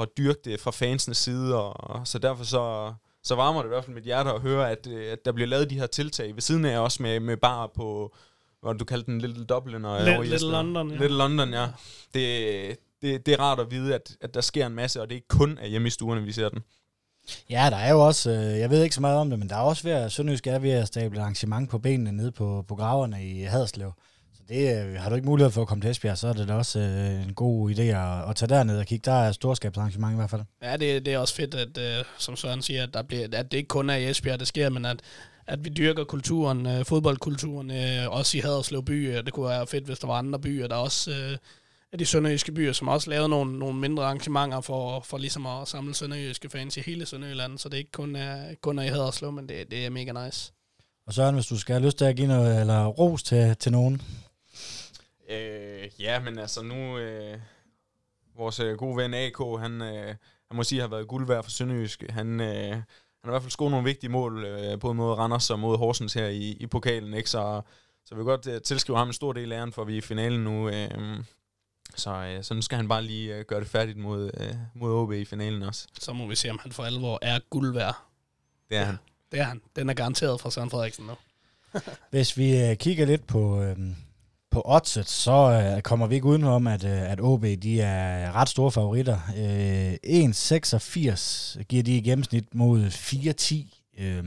at 0.00 0.08
dyrke 0.18 0.40
det 0.44 0.60
fra 0.60 0.70
fansenes 0.70 1.18
side. 1.18 1.62
Og, 1.62 1.90
og 1.90 2.06
så 2.06 2.18
derfor 2.18 2.44
så, 2.44 2.94
så 3.22 3.34
varmer 3.34 3.62
det 3.62 3.68
i 3.68 3.68
hvert 3.68 3.84
fald 3.84 3.94
mit 3.94 4.04
hjerte 4.04 4.30
at 4.30 4.40
høre, 4.40 4.70
at, 4.70 4.86
øh, 4.86 5.12
at 5.12 5.24
der 5.24 5.32
bliver 5.32 5.48
lavet 5.48 5.70
de 5.70 5.78
her 5.78 5.86
tiltag 5.86 6.34
ved 6.34 6.42
siden 6.42 6.64
af 6.64 6.78
også 6.78 7.02
med, 7.02 7.20
med 7.20 7.36
bar 7.36 7.66
på, 7.66 8.14
hvad 8.66 8.78
du 8.78 8.84
kaldte 8.84 9.12
den, 9.12 9.20
Little 9.20 9.44
Dublin 9.44 9.84
og 9.84 10.04
Little, 10.04 10.24
Little 10.24 10.50
London, 10.50 10.90
ja. 10.90 10.96
Little 10.96 11.18
London, 11.18 11.52
ja. 11.52 11.66
Det, 12.14 12.76
det, 13.02 13.26
det 13.26 13.34
er 13.34 13.40
rart 13.40 13.60
at 13.60 13.70
vide, 13.70 13.94
at, 13.94 14.16
at 14.20 14.34
der 14.34 14.40
sker 14.40 14.66
en 14.66 14.74
masse, 14.74 15.00
og 15.02 15.08
det 15.08 15.14
er 15.14 15.16
ikke 15.16 15.28
kun 15.28 15.58
af 15.58 15.70
hjemme 15.70 15.88
i 15.88 15.90
stuerne, 15.90 16.22
vi 16.22 16.32
ser 16.32 16.48
den. 16.48 16.62
Ja, 17.50 17.68
der 17.70 17.76
er 17.76 17.90
jo 17.90 18.06
også, 18.06 18.30
øh, 18.30 18.58
jeg 18.58 18.70
ved 18.70 18.82
ikke 18.82 18.94
så 18.94 19.00
meget 19.00 19.18
om 19.18 19.30
det, 19.30 19.38
men 19.38 19.48
der 19.48 19.56
er 19.56 19.60
også 19.60 19.82
ved 19.82 19.92
at, 19.92 20.12
Sønderjysk 20.12 20.46
er 20.46 20.58
ved 20.58 20.70
at 20.70 20.86
stable 20.86 21.20
arrangement 21.20 21.70
på 21.70 21.78
benene 21.78 22.12
nede 22.12 22.32
på, 22.32 22.64
på 22.68 22.74
graverne 22.74 23.24
i 23.24 23.42
Haderslev. 23.42 23.92
Så 24.34 24.42
det, 24.48 24.86
øh, 24.86 24.94
har 24.94 25.08
du 25.08 25.14
ikke 25.14 25.28
mulighed 25.28 25.50
for 25.50 25.62
at 25.62 25.68
komme 25.68 25.82
til 25.82 25.90
Esbjerg, 25.90 26.18
så 26.18 26.28
er 26.28 26.32
det 26.32 26.48
da 26.48 26.54
også 26.54 26.78
øh, 26.78 27.22
en 27.22 27.34
god 27.34 27.70
idé 27.70 27.82
at, 27.82 28.30
at 28.30 28.36
tage 28.36 28.48
derned 28.48 28.78
og 28.78 28.86
kigge. 28.86 29.10
Der 29.10 29.16
er 29.16 29.32
storskabsarrangement 29.32 30.12
i 30.12 30.16
hvert 30.16 30.30
fald. 30.30 30.42
Ja, 30.62 30.76
det, 30.76 31.06
det 31.06 31.14
er 31.14 31.18
også 31.18 31.34
fedt, 31.34 31.54
at, 31.54 32.06
som 32.18 32.36
Søren 32.36 32.62
siger, 32.62 32.82
at, 32.82 32.94
der 32.94 33.02
bliver, 33.02 33.28
at 33.32 33.52
det 33.52 33.58
ikke 33.58 33.68
kun 33.68 33.90
er 33.90 33.96
i 33.96 34.10
Esbjerg, 34.10 34.40
det 34.40 34.48
sker, 34.48 34.70
men 34.70 34.84
at 34.84 35.00
at 35.46 35.64
vi 35.64 35.68
dyrker 35.70 36.04
kulturen, 36.04 36.66
øh, 36.66 36.84
fodboldkulturen, 36.84 37.70
øh, 37.70 38.10
også 38.10 38.36
i 38.38 38.40
Haderslev 38.40 38.84
by. 38.84 39.16
Øh, 39.16 39.24
Det 39.24 39.32
kunne 39.32 39.48
være 39.48 39.66
fedt, 39.66 39.84
hvis 39.84 39.98
der 39.98 40.06
var 40.06 40.14
andre 40.14 40.38
byer, 40.38 40.66
der 40.66 40.76
også 40.76 41.10
øh, 41.10 41.38
af 41.92 41.98
de 41.98 42.06
sønderjyske 42.06 42.52
byer, 42.52 42.72
som 42.72 42.88
også 42.88 43.10
lavede 43.10 43.28
nogle, 43.28 43.58
nogle 43.58 43.78
mindre 43.78 44.04
arrangementer 44.04 44.60
for, 44.60 45.00
for 45.00 45.18
ligesom 45.18 45.46
at 45.46 45.68
samle 45.68 45.94
sønderjyske 45.94 46.50
fans 46.50 46.76
i 46.76 46.80
hele 46.80 47.06
Sønderjylland, 47.06 47.58
så 47.58 47.68
det 47.68 47.76
ikke 47.76 47.92
kun 47.92 48.16
er, 48.16 48.54
kun 48.60 48.78
er 48.78 48.82
i 48.82 48.88
Haderslev, 48.88 49.32
men 49.32 49.48
det, 49.48 49.70
det 49.70 49.86
er 49.86 49.90
mega 49.90 50.24
nice. 50.24 50.52
Og 51.06 51.14
Søren, 51.14 51.34
hvis 51.34 51.46
du 51.46 51.58
skal 51.58 51.72
have 51.74 51.84
lyst 51.86 51.98
til 51.98 52.04
at 52.04 52.16
give 52.16 52.28
noget, 52.28 52.60
eller 52.60 52.86
ros 52.86 53.22
til, 53.22 53.56
til 53.56 53.72
nogen. 53.72 54.02
Øh, 55.30 55.88
ja, 55.98 56.20
men 56.20 56.38
altså 56.38 56.62
nu... 56.62 56.98
Øh, 56.98 57.38
vores 58.38 58.60
øh, 58.60 58.76
gode 58.76 58.96
ven 58.96 59.14
AK, 59.14 59.38
han, 59.60 59.82
øh, 59.82 60.06
han 60.48 60.56
må 60.56 60.62
sige, 60.62 60.80
har 60.80 60.88
været 60.88 61.08
guld 61.08 61.26
værd 61.26 61.42
for 61.44 61.50
Sønderjysk. 61.50 62.04
Han, 62.10 62.40
øh, 62.40 62.76
han 63.26 63.32
har 63.32 63.32
i 63.32 63.34
hvert 63.34 63.42
fald 63.42 63.50
scoret 63.50 63.70
nogle 63.70 63.84
vigtige 63.84 64.10
mål, 64.10 64.44
øh, 64.44 64.80
både 64.80 64.94
mod 64.94 65.12
Randers 65.12 65.50
og 65.50 65.58
mod 65.58 65.78
Horsens 65.78 66.14
her 66.14 66.26
i, 66.26 66.50
i 66.50 66.66
pokalen. 66.66 67.14
Ikke? 67.14 67.30
Så, 67.30 67.60
så 68.04 68.14
vi 68.14 68.16
vil 68.16 68.24
godt 68.24 68.46
øh, 68.46 68.62
tilskrive 68.62 68.98
ham 68.98 69.08
en 69.08 69.12
stor 69.12 69.32
del 69.32 69.52
af 69.52 69.56
æren, 69.56 69.72
for 69.72 69.84
vi 69.84 69.92
er 69.92 69.98
i 69.98 70.00
finalen 70.00 70.44
nu. 70.44 70.68
Øh, 70.68 71.24
så, 71.94 72.10
øh, 72.10 72.44
så 72.44 72.54
nu 72.54 72.62
skal 72.62 72.76
han 72.76 72.88
bare 72.88 73.02
lige 73.02 73.36
øh, 73.36 73.44
gøre 73.44 73.60
det 73.60 73.68
færdigt 73.68 73.98
mod, 73.98 74.30
øh, 74.40 74.54
mod 74.74 74.92
OB 74.92 75.12
i 75.12 75.24
finalen 75.24 75.62
også. 75.62 75.86
Så 76.00 76.12
må 76.12 76.26
vi 76.26 76.36
se, 76.36 76.50
om 76.50 76.58
han 76.62 76.72
for 76.72 76.82
alvor 76.82 77.18
er 77.22 77.38
guld 77.50 77.72
værd. 77.72 77.96
Det 78.68 78.76
er 78.76 78.84
han. 78.84 78.96
Det 79.32 79.40
er 79.40 79.44
han. 79.44 79.62
Den 79.76 79.90
er 79.90 79.94
garanteret 79.94 80.40
fra 80.40 80.50
Søren 80.50 80.70
Frederiksen 80.70 81.06
nu. 81.06 81.12
Hvis 82.10 82.36
vi 82.36 82.60
øh, 82.62 82.76
kigger 82.76 83.06
lidt 83.06 83.26
på, 83.26 83.62
øh, 83.62 83.76
på 84.56 84.62
oddset, 84.64 85.08
så 85.08 85.72
øh, 85.76 85.82
kommer 85.82 86.06
vi 86.06 86.14
ikke 86.14 86.26
udenom, 86.26 86.66
at, 86.66 86.84
øh, 86.84 87.12
at 87.12 87.20
OB 87.20 87.42
de 87.42 87.80
er 87.80 88.32
ret 88.32 88.48
store 88.48 88.72
favoritter. 88.72 89.18
Øh, 89.36 89.92
1,86 89.92 91.62
giver 91.68 91.82
de 91.82 91.96
i 91.96 92.00
gennemsnit 92.00 92.54
mod 92.54 92.86
4,10. 92.86 94.02
Øh, 94.02 94.24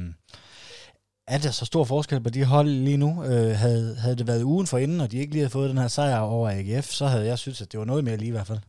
er 1.27 1.37
der 1.37 1.51
så 1.51 1.65
stor 1.65 1.83
forskel 1.83 2.21
på 2.21 2.29
de 2.29 2.43
hold 2.43 2.67
lige 2.69 2.97
nu? 2.97 3.23
Øh, 3.23 3.55
havde, 3.55 3.95
havde 3.95 4.15
det 4.15 4.27
været 4.27 4.43
ugen 4.43 4.67
for 4.67 4.77
inden, 4.77 5.01
og 5.01 5.11
de 5.11 5.17
ikke 5.17 5.31
lige 5.31 5.41
havde 5.41 5.49
fået 5.49 5.69
den 5.69 5.77
her 5.77 5.87
sejr 5.87 6.19
over 6.19 6.49
AGF, 6.49 6.89
så 6.89 7.07
havde 7.07 7.25
jeg 7.25 7.39
synes, 7.39 7.61
at 7.61 7.71
det 7.71 7.79
var 7.79 7.85
noget 7.85 8.03
mere 8.03 8.17
lige 8.17 8.27
i 8.27 8.31
hvert 8.31 8.47
fald. 8.47 8.59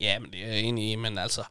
Ja, 0.00 0.18
men 0.18 0.30
det 0.30 0.44
er 0.44 0.48
jeg 0.48 0.60
enig 0.60 0.92
i, 0.92 0.96
men 0.96 1.18
altså, 1.18 1.42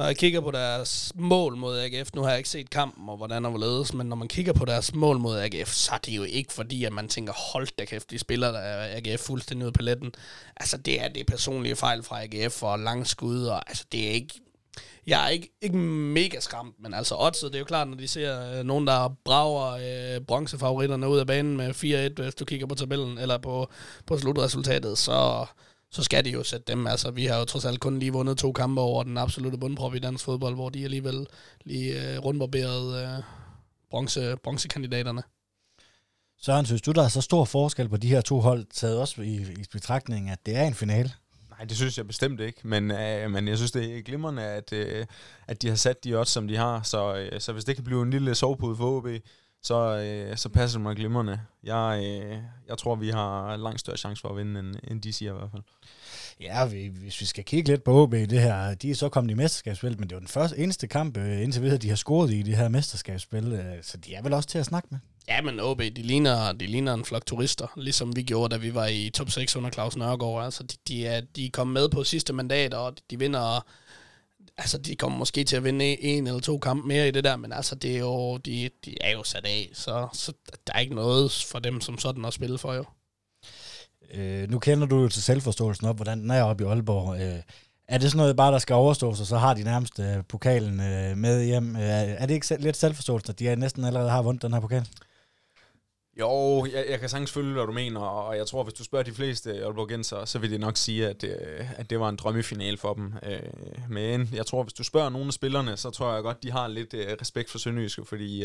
når 0.00 0.06
jeg 0.06 0.16
kigger 0.16 0.40
på 0.40 0.50
deres 0.50 1.12
mål 1.14 1.56
mod 1.56 1.78
AGF, 1.78 2.10
nu 2.14 2.22
har 2.22 2.28
jeg 2.28 2.38
ikke 2.38 2.48
set 2.48 2.70
kampen 2.70 3.08
og 3.08 3.16
hvordan 3.16 3.44
og 3.44 3.50
hvorledes, 3.50 3.94
men 3.94 4.06
når 4.06 4.16
man 4.16 4.28
kigger 4.28 4.52
på 4.52 4.64
deres 4.64 4.94
mål 4.94 5.18
mod 5.18 5.38
AGF, 5.38 5.72
så 5.72 5.94
er 5.94 5.98
det 5.98 6.12
jo 6.12 6.22
ikke 6.22 6.52
fordi, 6.52 6.84
at 6.84 6.92
man 6.92 7.08
tænker, 7.08 7.32
hold 7.52 7.68
da 7.78 7.84
kæft, 7.84 8.10
de 8.10 8.18
spiller 8.18 8.52
der 8.52 8.60
AGF 8.96 9.20
fuldstændig 9.20 9.66
ud 9.66 9.72
på 9.72 9.78
paletten. 9.78 10.12
Altså, 10.56 10.76
det 10.76 11.04
er 11.04 11.08
det 11.08 11.26
personlige 11.26 11.76
fejl 11.76 12.02
fra 12.02 12.22
AGF 12.22 12.62
og 12.62 12.78
lang 12.78 13.06
skud, 13.06 13.44
og 13.44 13.68
altså, 13.68 13.84
det 13.92 14.06
er 14.06 14.10
ikke, 14.10 14.40
jeg 15.06 15.24
er 15.24 15.28
ikke, 15.28 15.50
ikke 15.62 15.76
mega 15.76 16.40
skræmt, 16.40 16.74
men 16.82 16.94
altså 16.94 17.14
oddset, 17.18 17.52
det 17.52 17.54
er 17.54 17.60
jo 17.60 17.64
klart, 17.64 17.88
når 17.88 17.96
de 17.96 18.08
ser 18.08 18.58
øh, 18.58 18.64
nogen, 18.64 18.86
der 18.86 19.16
brager 19.24 19.72
øh, 19.72 20.20
bronzefavoritterne 20.20 21.08
ud 21.08 21.18
af 21.18 21.26
banen 21.26 21.56
med 21.56 21.70
4-1, 22.18 22.22
hvis 22.22 22.34
du 22.34 22.44
kigger 22.44 22.66
på 22.66 22.74
tabellen, 22.74 23.18
eller 23.18 23.38
på, 23.38 23.70
på 24.06 24.18
slutresultatet, 24.18 24.98
så, 24.98 25.46
så 25.90 26.02
skal 26.02 26.24
de 26.24 26.30
jo 26.30 26.42
sætte 26.42 26.72
dem. 26.72 26.86
Altså, 26.86 27.10
vi 27.10 27.24
har 27.26 27.38
jo 27.38 27.44
trods 27.44 27.64
alt 27.64 27.80
kun 27.80 27.98
lige 27.98 28.12
vundet 28.12 28.38
to 28.38 28.52
kampe 28.52 28.80
over 28.80 29.02
den 29.02 29.18
absolute 29.18 29.58
bundprop 29.58 29.94
i 29.94 29.98
dansk 29.98 30.24
fodbold, 30.24 30.54
hvor 30.54 30.68
de 30.68 30.84
alligevel 30.84 31.26
lige 31.64 32.14
øh, 32.14 32.18
rundbarberet 32.18 33.02
øh, 33.02 33.22
bronze, 33.90 34.36
bronzekandidaterne. 34.42 35.22
Søren, 36.42 36.66
synes 36.66 36.82
du, 36.82 36.92
der 36.92 37.02
er 37.02 37.08
så 37.08 37.20
stor 37.20 37.44
forskel 37.44 37.88
på 37.88 37.96
de 37.96 38.08
her 38.08 38.20
to 38.20 38.40
hold, 38.40 38.66
taget 38.70 38.98
også 38.98 39.22
i, 39.22 39.36
i 39.36 39.64
betragtning, 39.72 40.30
at 40.30 40.46
det 40.46 40.56
er 40.56 40.64
en 40.64 40.74
finale? 40.74 41.12
Nej, 41.50 41.64
det 41.64 41.76
synes 41.76 41.98
jeg 41.98 42.06
bestemt 42.06 42.40
ikke, 42.40 42.60
men, 42.62 42.90
øh, 42.90 43.30
men 43.30 43.48
jeg 43.48 43.56
synes, 43.56 43.72
det 43.72 43.98
er 43.98 44.02
glimrende, 44.02 44.42
at, 44.42 44.72
øh, 44.72 45.06
at 45.46 45.62
de 45.62 45.68
har 45.68 45.76
sat 45.76 46.04
de 46.04 46.14
odds, 46.14 46.28
som 46.28 46.48
de 46.48 46.56
har, 46.56 46.82
så, 46.82 47.14
øh, 47.14 47.40
så 47.40 47.52
hvis 47.52 47.64
det 47.64 47.74
kan 47.74 47.84
blive 47.84 48.02
en 48.02 48.10
lille 48.10 48.34
sovepude 48.34 48.76
for 48.76 48.96
OB, 48.96 49.06
så, 49.62 49.96
øh, 49.96 50.36
så 50.36 50.48
passer 50.48 50.78
det 50.78 50.82
mig 50.82 50.96
glimrende. 50.96 51.40
Jeg, 51.64 52.00
øh, 52.04 52.38
jeg 52.68 52.78
tror, 52.78 52.94
vi 52.94 53.10
har 53.10 53.56
langt 53.56 53.80
større 53.80 53.96
chance 53.96 54.20
for 54.20 54.28
at 54.28 54.36
vinde, 54.36 54.60
end, 54.60 54.74
end 54.90 55.02
de 55.02 55.12
siger 55.12 55.34
i 55.34 55.38
hvert 55.38 55.50
fald. 55.50 55.62
Ja, 56.40 56.66
vi, 56.66 56.86
hvis 56.86 57.20
vi 57.20 57.26
skal 57.26 57.44
kigge 57.44 57.70
lidt 57.70 57.84
på 57.84 58.02
OB 58.02 58.14
i 58.14 58.26
det 58.26 58.40
her, 58.40 58.74
de 58.74 58.90
er 58.90 58.94
så 58.94 59.08
kommet 59.08 59.30
i 59.30 59.34
mesterskabsspil, 59.34 59.98
men 59.98 60.08
det 60.08 60.14
var 60.14 60.18
den 60.18 60.28
første 60.28 60.58
eneste 60.58 60.86
kamp 60.86 61.16
øh, 61.16 61.42
indtil 61.42 61.62
videre, 61.62 61.78
de 61.78 61.88
har 61.88 61.96
scoret 61.96 62.30
i 62.30 62.42
det 62.42 62.56
her 62.56 62.68
mesterskabsspil, 62.68 63.52
øh, 63.52 63.82
så 63.82 63.96
de 63.96 64.14
er 64.14 64.22
vel 64.22 64.32
også 64.32 64.48
til 64.48 64.58
at 64.58 64.66
snakke 64.66 64.88
med. 64.90 64.98
Ja, 65.28 65.42
men 65.42 65.60
OB, 65.60 65.80
de 65.80 66.02
ligner, 66.02 66.52
de 66.52 66.66
ligner 66.66 66.94
en 66.94 67.04
flok 67.04 67.26
turister, 67.26 67.66
ligesom 67.76 68.16
vi 68.16 68.22
gjorde, 68.22 68.54
da 68.54 68.60
vi 68.60 68.74
var 68.74 68.86
i 68.86 69.10
top 69.14 69.30
6 69.30 69.56
under 69.56 69.70
Claus 69.70 69.96
Nørgaard. 69.96 70.44
Altså, 70.44 70.62
de, 70.62 70.76
de, 70.88 71.06
er, 71.06 71.20
de 71.36 71.46
er 71.46 71.50
kommet 71.52 71.74
med 71.74 71.88
på 71.88 72.04
sidste 72.04 72.32
mandat, 72.32 72.74
og 72.74 72.94
de 73.10 73.18
vinder... 73.18 73.66
Altså, 74.58 74.78
de 74.78 74.96
kommer 74.96 75.18
måske 75.18 75.44
til 75.44 75.56
at 75.56 75.64
vinde 75.64 76.02
en 76.02 76.26
eller 76.26 76.40
to 76.40 76.58
kampe 76.58 76.88
mere 76.88 77.08
i 77.08 77.10
det 77.10 77.24
der, 77.24 77.36
men 77.36 77.52
altså, 77.52 77.74
det 77.74 77.94
er 77.94 77.98
jo, 77.98 78.36
de, 78.36 78.70
de 78.84 78.94
er 79.00 79.12
jo 79.12 79.22
sat 79.24 79.44
af, 79.44 79.70
så, 79.72 80.08
så 80.12 80.32
der 80.66 80.72
er 80.74 80.78
ikke 80.78 80.94
noget 80.94 81.46
for 81.50 81.58
dem 81.58 81.80
som 81.80 81.98
sådan 81.98 82.24
at 82.24 82.32
spille 82.32 82.58
for, 82.58 82.74
jo. 82.74 82.84
Øh, 84.14 84.50
nu 84.50 84.58
kender 84.58 84.86
du 84.86 85.00
jo 85.00 85.08
til 85.08 85.22
selvforståelsen 85.22 85.86
op, 85.86 85.96
hvordan 85.96 86.20
den 86.20 86.30
er 86.30 86.42
oppe 86.42 86.64
i 86.64 86.66
Aalborg. 86.66 87.20
Øh, 87.20 87.42
er 87.88 87.98
det 87.98 88.10
sådan 88.10 88.18
noget 88.18 88.36
bare, 88.36 88.52
der 88.52 88.58
skal 88.58 88.74
overstås, 88.74 89.20
og 89.20 89.26
så 89.26 89.36
har 89.36 89.54
de 89.54 89.62
nærmest 89.62 89.98
øh, 89.98 90.24
pokalen 90.28 90.80
øh, 90.80 91.16
med 91.16 91.44
hjem? 91.44 91.76
Øh, 91.76 91.82
er 91.82 92.26
det 92.26 92.34
ikke 92.34 92.46
selv, 92.46 92.62
lidt 92.62 92.76
selvforståelse, 92.76 93.32
at 93.32 93.38
de 93.38 93.56
næsten 93.56 93.84
allerede 93.84 94.10
har 94.10 94.22
vundet 94.22 94.42
den 94.42 94.52
her 94.52 94.60
pokal? 94.60 94.86
Jo, 96.18 96.66
jeg, 96.72 96.86
jeg 96.90 97.00
kan 97.00 97.08
sagtens 97.08 97.32
følge, 97.32 97.52
hvad 97.52 97.66
du 97.66 97.72
mener, 97.72 98.00
og 98.00 98.36
jeg 98.36 98.46
tror, 98.46 98.62
hvis 98.62 98.74
du 98.74 98.84
spørger 98.84 99.02
de 99.02 99.12
fleste 99.12 99.64
Aalborgenser, 99.64 100.24
så 100.24 100.38
vil 100.38 100.50
de 100.50 100.58
nok 100.58 100.76
sige, 100.76 101.08
at, 101.08 101.24
øh, 101.24 101.80
at 101.80 101.90
det 101.90 102.00
var 102.00 102.08
en 102.08 102.16
drømmefinal 102.16 102.76
for 102.76 102.94
dem. 102.94 103.14
Øh, 103.22 103.42
men 103.88 104.28
jeg 104.32 104.46
tror, 104.46 104.62
hvis 104.62 104.72
du 104.72 104.84
spørger 104.84 105.10
nogle 105.10 105.26
af 105.26 105.32
spillerne, 105.32 105.76
så 105.76 105.90
tror 105.90 106.14
jeg 106.14 106.22
godt, 106.22 106.42
de 106.42 106.50
har 106.50 106.68
lidt 106.68 106.94
øh, 106.94 107.16
respekt 107.20 107.50
for 107.50 107.58
Sønderjyske, 107.58 108.04
fordi 108.04 108.44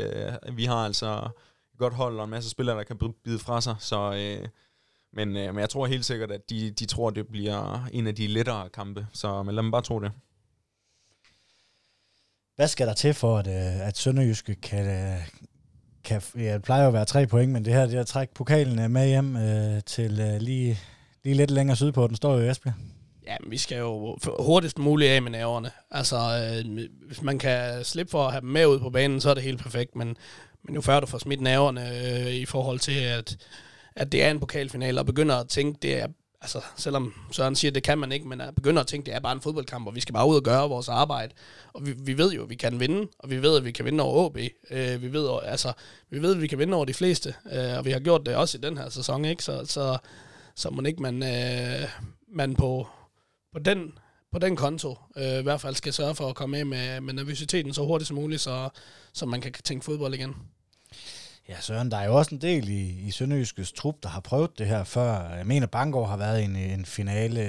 vi 0.53 0.65
har 0.65 0.85
altså 0.85 1.29
et 1.73 1.79
godt 1.79 1.93
hold 1.93 2.17
og 2.17 2.23
en 2.23 2.29
masse 2.29 2.49
spillere, 2.49 2.77
der 2.77 2.83
kan 2.83 3.13
bide 3.23 3.39
fra 3.39 3.61
sig, 3.61 3.75
så... 3.79 4.11
Men, 5.13 5.33
men 5.33 5.59
jeg 5.59 5.69
tror 5.69 5.85
helt 5.85 6.05
sikkert, 6.05 6.31
at 6.31 6.49
de, 6.49 6.71
de 6.71 6.85
tror, 6.85 7.09
det 7.09 7.27
bliver 7.27 7.85
en 7.93 8.07
af 8.07 8.15
de 8.15 8.27
lettere 8.27 8.69
kampe. 8.69 9.07
Så 9.13 9.43
men 9.43 9.55
lad 9.55 9.63
mig 9.63 9.71
bare 9.71 9.81
tro 9.81 9.99
det. 9.99 10.11
Hvad 12.55 12.67
skal 12.67 12.87
der 12.87 12.93
til 12.93 13.13
for, 13.13 13.37
at, 13.37 13.47
at 13.47 13.97
Sønderjyske 13.97 14.55
kan, 14.55 15.17
kan... 16.05 16.21
Ja, 16.35 16.53
det 16.53 16.63
plejer 16.63 16.81
jo 16.81 16.87
at 16.87 16.93
være 16.93 17.05
tre 17.05 17.27
point, 17.27 17.51
men 17.51 17.65
det 17.65 17.73
her, 17.73 17.85
det 17.85 17.95
at 17.95 18.07
trække 18.07 18.33
pokalen 18.33 18.79
øh, 18.79 18.89
med 18.91 19.07
hjem 19.07 19.35
øh, 19.35 19.81
til 19.85 20.19
øh, 20.19 20.41
lige, 20.41 20.79
lige 21.23 21.35
lidt 21.35 21.51
længere 21.51 21.75
sydpå, 21.75 22.07
den 22.07 22.15
står 22.15 22.35
jo 22.35 22.41
i 22.41 22.49
Esbjerg. 22.49 22.75
Ja, 23.27 23.35
vi 23.47 23.57
skal 23.57 23.77
jo 23.77 24.17
hurtigst 24.39 24.79
muligt 24.79 25.11
af 25.11 25.21
med 25.21 25.31
næverne. 25.31 25.71
Altså, 25.91 26.17
øh, 26.17 26.87
hvis 27.07 27.21
man 27.21 27.39
kan 27.39 27.83
slippe 27.83 28.11
for 28.11 28.25
at 28.25 28.31
have 28.31 28.41
dem 28.41 28.49
med 28.49 28.65
ud 28.65 28.79
på 28.79 28.89
banen, 28.89 29.21
så 29.21 29.29
er 29.29 29.33
det 29.33 29.43
helt 29.43 29.61
perfekt, 29.61 29.95
men, 29.95 30.17
men 30.63 30.75
jo 30.75 30.81
før 30.81 30.99
du 30.99 31.07
får 31.07 31.17
smidt 31.17 31.41
næverne 31.41 31.89
øh, 31.89 32.33
i 32.33 32.45
forhold 32.45 32.79
til, 32.79 32.99
at 32.99 33.37
at 33.95 34.11
det 34.11 34.23
er 34.23 34.31
en 34.31 34.39
pokalfinale, 34.39 34.99
og 34.99 35.05
begynder 35.05 35.35
at 35.35 35.47
tænke, 35.47 35.79
det 35.81 36.01
er, 36.01 36.07
altså 36.45 36.61
selvom 36.75 37.13
Søren 37.31 37.55
siger, 37.55 37.71
det 37.71 37.83
kan 37.83 37.97
man 37.97 38.11
ikke, 38.11 38.27
men 38.27 38.39
jeg 38.39 38.55
begynder 38.55 38.81
at 38.81 38.87
tænke, 38.87 39.05
det 39.05 39.15
er 39.15 39.19
bare 39.19 39.33
en 39.33 39.41
fodboldkamp, 39.41 39.87
og 39.87 39.95
vi 39.95 39.99
skal 39.99 40.13
bare 40.13 40.27
ud 40.27 40.35
og 40.35 40.43
gøre 40.43 40.69
vores 40.69 40.89
arbejde. 40.89 41.33
Og 41.73 41.85
vi, 41.85 41.91
vi 41.91 42.17
ved 42.17 42.31
jo, 42.33 42.43
at 42.43 42.49
vi 42.49 42.55
kan 42.55 42.79
vinde, 42.79 43.07
og 43.19 43.29
vi 43.29 43.41
ved, 43.41 43.57
at 43.57 43.65
vi 43.65 43.71
kan 43.71 43.85
vinde 43.85 44.03
over 44.03 44.25
AB. 44.25 44.37
Øh, 44.71 45.01
vi, 45.01 45.13
ved, 45.13 45.29
altså, 45.43 45.73
vi 46.09 46.21
ved, 46.21 46.35
at 46.35 46.41
vi 46.41 46.47
kan 46.47 46.59
vinde 46.59 46.75
over 46.75 46.85
de 46.85 46.93
fleste, 46.93 47.35
øh, 47.51 47.77
og 47.77 47.85
vi 47.85 47.91
har 47.91 47.99
gjort 47.99 48.25
det 48.25 48.35
også 48.35 48.57
i 48.57 48.61
den 48.61 48.77
her 48.77 48.89
sæson, 48.89 49.25
ikke? 49.25 49.43
Så, 49.43 49.65
så, 49.65 49.97
så 50.55 50.69
man 50.69 50.85
ikke 50.85 51.01
man, 51.01 51.23
øh, 51.23 51.89
man 52.27 52.55
på, 52.55 52.87
på 53.53 53.59
den 53.59 53.93
på 54.31 54.39
den 54.39 54.55
konto 54.55 54.97
øh, 55.17 55.39
i 55.39 55.43
hvert 55.43 55.61
fald 55.61 55.75
skal 55.75 55.93
sørge 55.93 56.15
for 56.15 56.29
at 56.29 56.35
komme 56.35 56.57
af 56.57 56.65
med, 56.65 57.01
med 57.01 57.13
nervøsiteten 57.13 57.73
så 57.73 57.85
hurtigt 57.85 58.07
som 58.07 58.15
muligt, 58.15 58.41
så, 58.41 58.69
så 59.13 59.25
man 59.25 59.41
kan 59.41 59.53
tænke 59.63 59.85
fodbold 59.85 60.13
igen. 60.13 60.35
Ja, 61.49 61.55
Søren, 61.61 61.91
der 61.91 61.97
er 61.97 62.05
jo 62.05 62.15
også 62.15 62.35
en 62.35 62.41
del 62.41 62.69
i, 62.69 63.07
i 63.07 63.11
Sønderjyskes 63.11 63.71
trup, 63.71 63.95
der 64.03 64.09
har 64.09 64.19
prøvet 64.19 64.59
det 64.59 64.67
her 64.67 64.83
før. 64.83 65.29
Jeg 65.29 65.47
mener, 65.47 65.67
Bangor 65.67 66.05
har 66.05 66.17
været 66.17 66.41
i 66.41 66.43
en, 66.43 66.55
en 66.55 66.85
finale. 66.85 67.41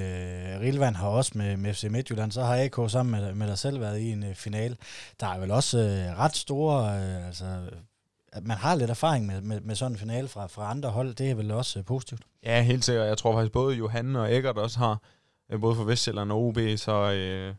Rilvan 0.61 0.95
har 0.95 1.09
også 1.09 1.33
med, 1.35 1.57
med 1.57 1.75
FC 1.75 1.85
Midtjylland. 1.91 2.33
Så 2.33 2.43
har 2.43 2.65
AK 2.65 2.91
sammen 2.91 3.21
med, 3.21 3.35
med 3.35 3.49
dig 3.49 3.59
selv 3.59 3.81
været 3.81 3.99
i 3.99 4.13
en 4.13 4.23
uh, 4.23 4.35
finale. 4.35 4.77
Der 5.21 5.27
er 5.27 5.39
vel 5.39 5.51
også 5.51 5.79
uh, 5.79 6.19
ret 6.19 6.37
store... 6.37 6.85
Uh, 6.85 7.27
altså, 7.27 7.45
at 8.33 8.45
man 8.45 8.57
har 8.57 8.75
lidt 8.75 8.91
erfaring 8.91 9.27
med, 9.27 9.41
med, 9.41 9.61
med 9.61 9.75
sådan 9.75 9.93
en 9.93 9.99
finale 9.99 10.29
fra, 10.29 10.47
fra 10.47 10.71
andre 10.71 10.91
hold. 10.91 11.15
Det 11.15 11.31
er 11.31 11.35
vel 11.35 11.51
også 11.51 11.79
uh, 11.79 11.85
positivt? 11.85 12.23
Ja, 12.43 12.63
helt 12.63 12.85
sikkert. 12.85 13.07
Jeg 13.07 13.19
tror 13.19 13.33
faktisk 13.33 13.53
både 13.53 13.77
Johan 13.77 14.17
og 14.17 14.35
Eggert 14.35 14.59
også 14.59 14.79
har, 14.79 15.03
uh, 15.55 15.61
både 15.61 15.77
for 15.77 15.85
Vestjylland 15.85 16.33
og 16.33 16.43
OB, 16.43 16.59
så, 16.77 17.49
uh, 17.51 17.57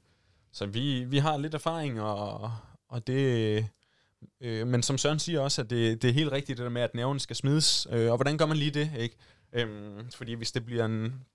så 0.51 0.65
vi, 0.65 1.03
vi 1.03 1.17
har 1.17 1.37
lidt 1.37 1.53
erfaring, 1.53 2.01
og, 2.01 2.51
og 2.89 3.07
det 3.07 3.67
Øh, 4.41 4.67
men 4.67 4.83
som 4.83 4.97
Søren 4.97 5.19
siger 5.19 5.39
også, 5.39 5.61
at 5.61 5.69
det, 5.69 6.01
det 6.01 6.09
er 6.09 6.13
helt 6.13 6.31
rigtigt 6.31 6.57
det 6.57 6.63
der 6.63 6.69
med, 6.69 6.81
at 6.81 6.95
nerven 6.95 7.19
skal 7.19 7.35
smides. 7.35 7.87
Øh, 7.91 8.11
og 8.11 8.17
hvordan 8.17 8.37
gør 8.37 8.45
man 8.45 8.57
lige 8.57 8.71
det? 8.71 8.91
ikke? 8.97 9.15
Øhm, 9.53 10.11
fordi 10.15 10.33
hvis 10.33 10.51
det 10.51 10.65
bliver 10.65 10.85
en, 10.85 11.25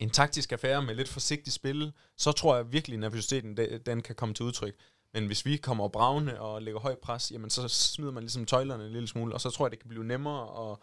en 0.00 0.10
taktisk 0.10 0.52
affære 0.52 0.82
med 0.82 0.94
lidt 0.94 1.08
forsigtigt 1.08 1.54
spil, 1.54 1.92
så 2.16 2.32
tror 2.32 2.56
jeg 2.56 2.72
virkelig, 2.72 2.94
at 2.94 3.00
nervøsiteten 3.00 3.56
den 3.86 4.02
kan 4.02 4.14
komme 4.14 4.34
til 4.34 4.44
udtryk. 4.44 4.74
Men 5.14 5.26
hvis 5.26 5.46
vi 5.46 5.56
kommer 5.56 5.88
bravne 5.88 6.40
og 6.40 6.62
lægger 6.62 6.80
højt 6.80 6.98
pres, 6.98 7.30
jamen 7.32 7.50
så 7.50 7.68
smider 7.68 8.12
man 8.12 8.22
ligesom 8.22 8.46
tøjlerne 8.46 8.84
en 8.84 8.92
lille 8.92 9.08
smule, 9.08 9.34
og 9.34 9.40
så 9.40 9.50
tror 9.50 9.66
jeg, 9.66 9.70
det 9.70 9.78
kan 9.78 9.88
blive 9.88 10.04
nemmere 10.04 10.70
at, 10.70 10.78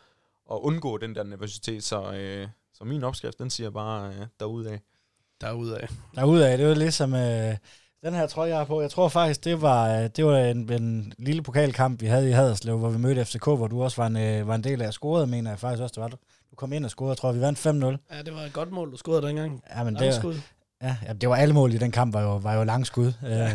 at 0.51 0.59
undgå 0.61 0.97
den 0.97 1.15
der 1.15 1.23
nervøsitet. 1.23 1.83
Så, 1.83 2.13
øh, 2.13 2.47
så 2.73 2.83
min 2.83 3.03
opskrift, 3.03 3.39
den 3.39 3.49
siger 3.49 3.69
bare 3.69 4.13
øh, 4.13 4.25
derudad. 4.39 4.79
Derudad. 5.41 5.87
Derudad, 6.15 6.57
det 6.57 6.65
er 6.65 6.69
jo 6.69 6.75
ligesom... 6.75 7.13
Øh 7.13 7.57
Den 8.05 8.13
her 8.13 8.27
trøje, 8.27 8.49
jeg 8.49 8.57
har 8.57 8.65
på, 8.65 8.81
jeg 8.81 8.91
tror 8.91 9.09
faktisk, 9.09 9.43
det 9.43 9.61
var, 9.61 9.89
øh, 9.89 10.09
det 10.15 10.25
var 10.25 10.37
en, 10.37 10.71
en 10.71 11.13
lille 11.17 11.41
pokalkamp, 11.41 12.01
vi 12.01 12.05
havde 12.05 12.29
i 12.29 12.31
Haderslev, 12.31 12.77
hvor 12.77 12.89
vi 12.89 12.97
mødte 12.97 13.25
FCK, 13.25 13.43
hvor 13.43 13.67
du 13.67 13.83
også 13.83 14.01
var 14.01 14.07
en, 14.07 14.17
øh, 14.17 14.47
var 14.47 14.55
en 14.55 14.63
del 14.63 14.81
af. 14.81 14.93
scoret, 14.93 15.29
mener 15.29 15.51
jeg 15.51 15.59
faktisk 15.59 15.83
også, 15.83 15.93
det 15.93 16.01
var 16.01 16.07
du. 16.07 16.17
Du 16.51 16.55
kom 16.55 16.73
ind 16.73 16.85
og 16.85 16.91
scorede, 16.91 17.09
jeg 17.09 17.17
tror, 17.17 17.31
vi 17.31 17.41
vandt 17.41 17.59
5-0. 17.59 18.15
Ja, 18.15 18.21
det 18.21 18.33
var 18.33 18.41
et 18.41 18.53
godt 18.53 18.71
mål, 18.71 18.91
du 18.91 18.97
scorede 18.97 19.27
dengang. 19.27 19.63
Ja, 19.75 19.83
men 19.83 19.95
det, 19.95 20.23
ja, 20.81 20.95
ja, 21.07 21.13
det 21.13 21.29
var 21.29 21.35
alle 21.35 21.53
mål 21.53 21.73
i 21.73 21.77
den 21.77 21.91
kamp, 21.91 22.13
var 22.13 22.21
jo, 22.21 22.35
var 22.35 22.53
jo 22.53 22.63
langskud. 22.63 23.13
Ja. 23.23 23.51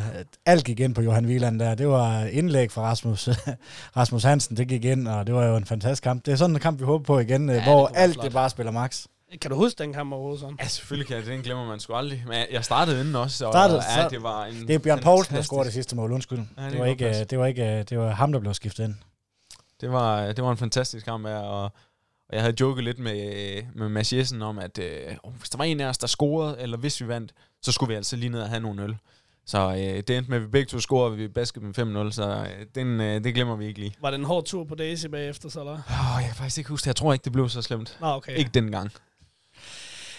alt 0.47 0.64
gik 0.64 0.80
ind 0.80 0.95
på 0.95 1.03
Johan 1.03 1.26
Wieland 1.26 1.61
der. 1.61 1.74
Det 1.74 1.88
var 1.88 2.24
indlæg 2.24 2.70
fra 2.70 2.82
Rasmus, 2.82 3.28
Rasmus 3.97 4.22
Hansen, 4.22 4.57
det 4.57 4.68
gik 4.68 4.84
ind, 4.84 5.09
og 5.09 5.26
det 5.26 5.34
var 5.34 5.45
jo 5.45 5.57
en 5.57 5.64
fantastisk 5.64 6.03
kamp. 6.03 6.26
Det 6.26 6.32
er 6.32 6.36
sådan 6.36 6.57
en 6.57 6.61
kamp, 6.61 6.80
vi 6.80 6.84
håber 6.84 7.05
på 7.05 7.18
igen, 7.18 7.49
ja, 7.49 7.55
det 7.55 7.62
hvor 7.62 7.88
være 7.88 7.97
alt 7.97 8.14
flot. 8.14 8.24
det 8.24 8.32
bare 8.32 8.51
spiller 8.51 8.72
max. 8.72 9.07
Kan 9.41 9.51
du 9.51 9.57
huske 9.57 9.78
den 9.78 9.93
kamp 9.93 10.12
overhovedet 10.12 10.41
sådan? 10.41 10.57
Ja, 10.61 10.68
selvfølgelig 10.68 11.07
kan 11.07 11.16
jeg. 11.16 11.26
Den 11.26 11.43
glemmer 11.43 11.66
man 11.66 11.80
sgu 11.80 11.95
aldrig. 11.95 12.24
Men 12.26 12.47
jeg 12.51 12.64
startede 12.64 13.01
inden 13.01 13.16
også, 13.16 13.47
og 13.47 13.53
Startede, 13.53 13.83
ja, 13.97 14.09
det 14.09 14.22
var 14.22 14.45
en 14.45 14.68
Det 14.68 14.74
er 14.74 14.78
Bjørn 14.78 15.01
Poulsen, 15.01 15.37
der 15.37 15.43
scorede 15.43 15.64
det 15.64 15.72
sidste 15.72 15.97
mål, 15.97 16.12
undskyld. 16.12 16.39
Ja, 16.59 16.64
det 16.64 16.72
det, 16.72 16.80
var 16.80 16.87
ikke, 16.87 17.24
det, 17.24 17.39
var 17.39 17.47
ikke, 17.47 17.83
det 17.83 17.99
var 17.99 18.11
ham, 18.11 18.33
der 18.33 18.41
blev 18.41 18.55
skiftet 18.55 18.85
ind. 18.85 18.95
Det 19.80 19.93
var, 19.93 20.33
det 20.33 20.45
var 20.45 20.51
en 20.51 20.57
fantastisk 20.57 21.05
kamp, 21.05 21.26
ja, 21.26 21.39
og, 21.39 21.64
og 22.28 22.33
jeg 22.33 22.41
havde 22.41 22.55
joket 22.61 22.85
lidt 22.85 22.99
med, 22.99 23.62
med 23.74 23.89
Mads 23.89 24.12
Jessen 24.12 24.43
om, 24.43 24.59
at 24.59 24.78
øh, 24.78 25.16
hvis 25.39 25.51
der 25.51 25.59
var 25.59 25.64
en 25.64 25.80
af 25.80 25.87
os, 25.87 25.99
der 25.99 26.07
scorede, 26.07 26.57
eller 26.61 26.78
hvis 26.78 27.01
vi 27.01 27.09
vandt, 27.09 27.33
så 27.62 27.72
skulle 27.72 27.89
vi 27.89 27.95
altså 27.97 28.16
lige 28.16 28.30
ned 28.30 28.41
og 28.41 28.49
have 28.49 28.61
nogle 28.61 28.83
øl. 28.83 28.97
Så 29.47 29.70
øh, 29.70 29.78
det 29.78 30.11
endte 30.11 30.30
med, 30.30 30.37
at 30.37 30.43
vi 30.43 30.49
begge 30.49 30.66
to 30.66 30.80
scorede, 30.80 31.11
og 31.12 31.18
vi 31.18 31.28
baskede 31.28 31.64
med 31.64 32.09
5-0, 32.09 32.12
så 32.12 32.28
øh, 32.28 32.66
den, 32.74 33.01
øh, 33.01 33.24
det 33.24 33.35
glemmer 33.35 33.57
vi 33.57 33.66
ikke 33.66 33.80
lige. 33.80 33.95
Var 34.01 34.11
det 34.11 34.18
en 34.18 34.24
hård 34.24 34.45
tur 34.45 34.64
på 34.64 34.74
Daisy 34.74 35.07
bagefter, 35.07 35.49
så 35.49 35.61
eller? 35.61 35.72
Oh, 35.72 36.18
jeg 36.20 36.24
kan 36.26 36.35
faktisk 36.35 36.59
ikke 36.59 36.70
huske 36.70 36.85
det. 36.85 36.87
Jeg 36.87 36.97
tror 36.97 37.12
ikke, 37.12 37.24
det 37.24 37.33
blev 37.33 37.49
så 37.49 37.62
slemt. 37.62 37.99
Nå, 38.01 38.07
okay. 38.07 38.37
Ikke 38.37 38.51
dengang. 38.55 38.93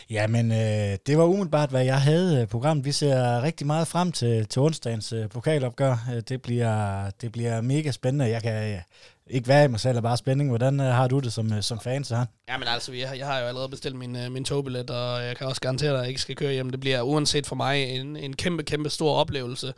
Jamen, 0.10 0.52
øh, 0.52 0.98
det 1.08 1.18
var 1.18 1.24
umiddelbart, 1.24 1.70
hvad 1.70 1.86
jeg 1.86 2.02
havde 2.02 2.42
øh, 2.42 2.48
programmet. 2.48 2.86
Vi 2.86 2.92
ser 2.92 3.42
rigtig 3.42 3.68
meget 3.68 3.88
frem 3.88 4.12
til, 4.12 4.46
til 4.46 4.62
onsdagens 4.62 5.14
øh, 5.14 5.30
pokalopgør. 5.30 5.98
Øh, 6.16 6.22
det, 6.30 6.42
bliver, 6.42 7.10
det 7.22 7.32
bliver 7.32 7.62
mega 7.62 7.92
spændende. 7.92 8.30
Jeg 8.30 8.42
kan 8.42 8.74
øh, 8.74 8.80
ikke 9.28 9.48
være 9.48 9.66
i 9.66 9.68
mig 9.68 9.80
selv 9.80 9.98
og 9.98 10.04
bare 10.04 10.18
spænding. 10.18 10.50
Hvordan 10.50 10.80
øh, 10.80 10.86
har 10.86 11.08
du 11.08 11.20
det 11.20 11.34
som, 11.34 11.54
øh, 11.54 11.62
som 11.62 11.80
fan, 11.80 12.04
så 12.04 12.26
Jamen 12.50 12.68
altså, 12.68 12.94
jeg, 12.94 13.18
jeg 13.18 13.28
har 13.28 13.40
jo 13.40 13.46
allerede 13.46 13.70
bestilt 13.70 13.96
min, 13.96 14.16
øh, 14.16 14.32
min 14.32 14.46
togbillet, 14.46 14.90
og 14.90 15.24
jeg 15.24 15.38
kan 15.38 15.48
også 15.48 15.62
garantere 15.62 15.90
dig, 15.90 15.98
at 15.98 16.02
jeg 16.02 16.10
ikke 16.10 16.22
skal 16.22 16.36
køre 16.36 16.52
hjem. 16.52 16.70
Det 16.70 16.80
bliver 16.80 17.02
uanset 17.02 17.48
for 17.48 17.56
mig 17.56 17.84
en, 17.84 18.16
en 18.16 18.36
kæmpe, 18.36 18.64
kæmpe 18.64 18.90
stor 18.90 19.16
oplevelse 19.16 19.74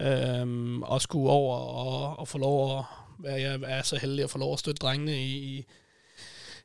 øh, 0.00 0.46
at 0.94 1.02
skulle 1.02 1.30
over 1.30 1.56
og, 1.56 2.18
og 2.18 2.28
få 2.28 2.38
lov 2.38 2.78
at 2.78 2.84
være, 3.18 3.40
jeg 3.40 3.60
er 3.66 3.82
så 3.82 3.98
heldig 3.98 4.24
at 4.24 4.30
få 4.30 4.38
lov 4.38 4.52
at 4.52 4.58
støtte 4.58 4.78
drengene 4.78 5.16
i, 5.16 5.36
i, 5.36 5.64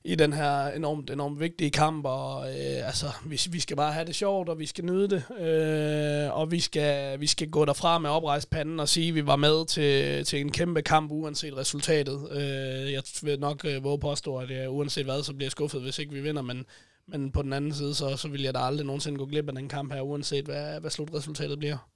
i 0.04 0.16
den 0.16 0.34
her 0.34 0.68
enormt, 0.68 1.10
enormt 1.10 1.40
vigtige 1.40 1.72
kamp, 1.72 2.06
og 2.06 2.50
øh, 2.50 2.88
altså, 2.88 3.06
vi, 3.26 3.42
vi 3.50 3.60
skal 3.60 3.78
bare 3.78 3.94
have 3.94 4.06
det 4.06 4.16
sjovt, 4.16 4.50
og 4.50 4.60
vi 4.60 4.66
skal 4.66 4.86
nyde 4.86 5.10
det, 5.10 5.24
øh, 5.40 6.38
og 6.38 6.52
vi 6.52 6.60
skal, 6.60 7.20
vi 7.20 7.28
skal 7.28 7.50
gå 7.50 7.66
derfra 7.66 8.00
med 8.00 8.10
oprejst 8.10 8.50
panden 8.50 8.80
og 8.80 8.90
sige, 8.90 9.08
at 9.08 9.16
vi 9.16 9.26
var 9.26 9.36
med 9.36 9.66
til, 9.66 10.26
til 10.26 10.40
en 10.40 10.52
kæmpe 10.52 10.82
kamp, 10.82 11.12
uanset 11.12 11.58
resultatet. 11.58 12.28
Øh, 12.32 12.94
jeg 12.94 13.04
vil 13.22 13.40
nok 13.40 13.66
øh, 13.66 13.84
våge 13.84 14.00
påstå, 14.00 14.38
at 14.38 14.50
jeg, 14.50 14.70
uanset 14.70 15.06
hvad, 15.06 15.24
så 15.24 15.34
bliver 15.34 15.46
jeg 15.46 15.52
skuffet, 15.52 15.82
hvis 15.82 16.00
ikke 16.00 16.14
vi 16.14 16.22
vinder, 16.22 16.42
men, 16.42 16.66
men 17.08 17.32
på 17.32 17.42
den 17.42 17.54
anden 17.54 17.74
side, 17.74 17.96
så, 17.96 18.18
så 18.18 18.28
vil 18.28 18.42
jeg 18.42 18.54
da 18.54 18.60
aldrig 18.60 18.86
nogensinde 18.86 19.18
gå 19.18 19.26
glip 19.26 19.48
af 19.48 19.56
den 19.56 19.70
kamp 19.70 19.94
her, 19.94 20.02
uanset 20.02 20.46
hvad, 20.46 20.80
hvad 20.80 20.92
slutresultatet 20.92 21.60
bliver. 21.60 21.91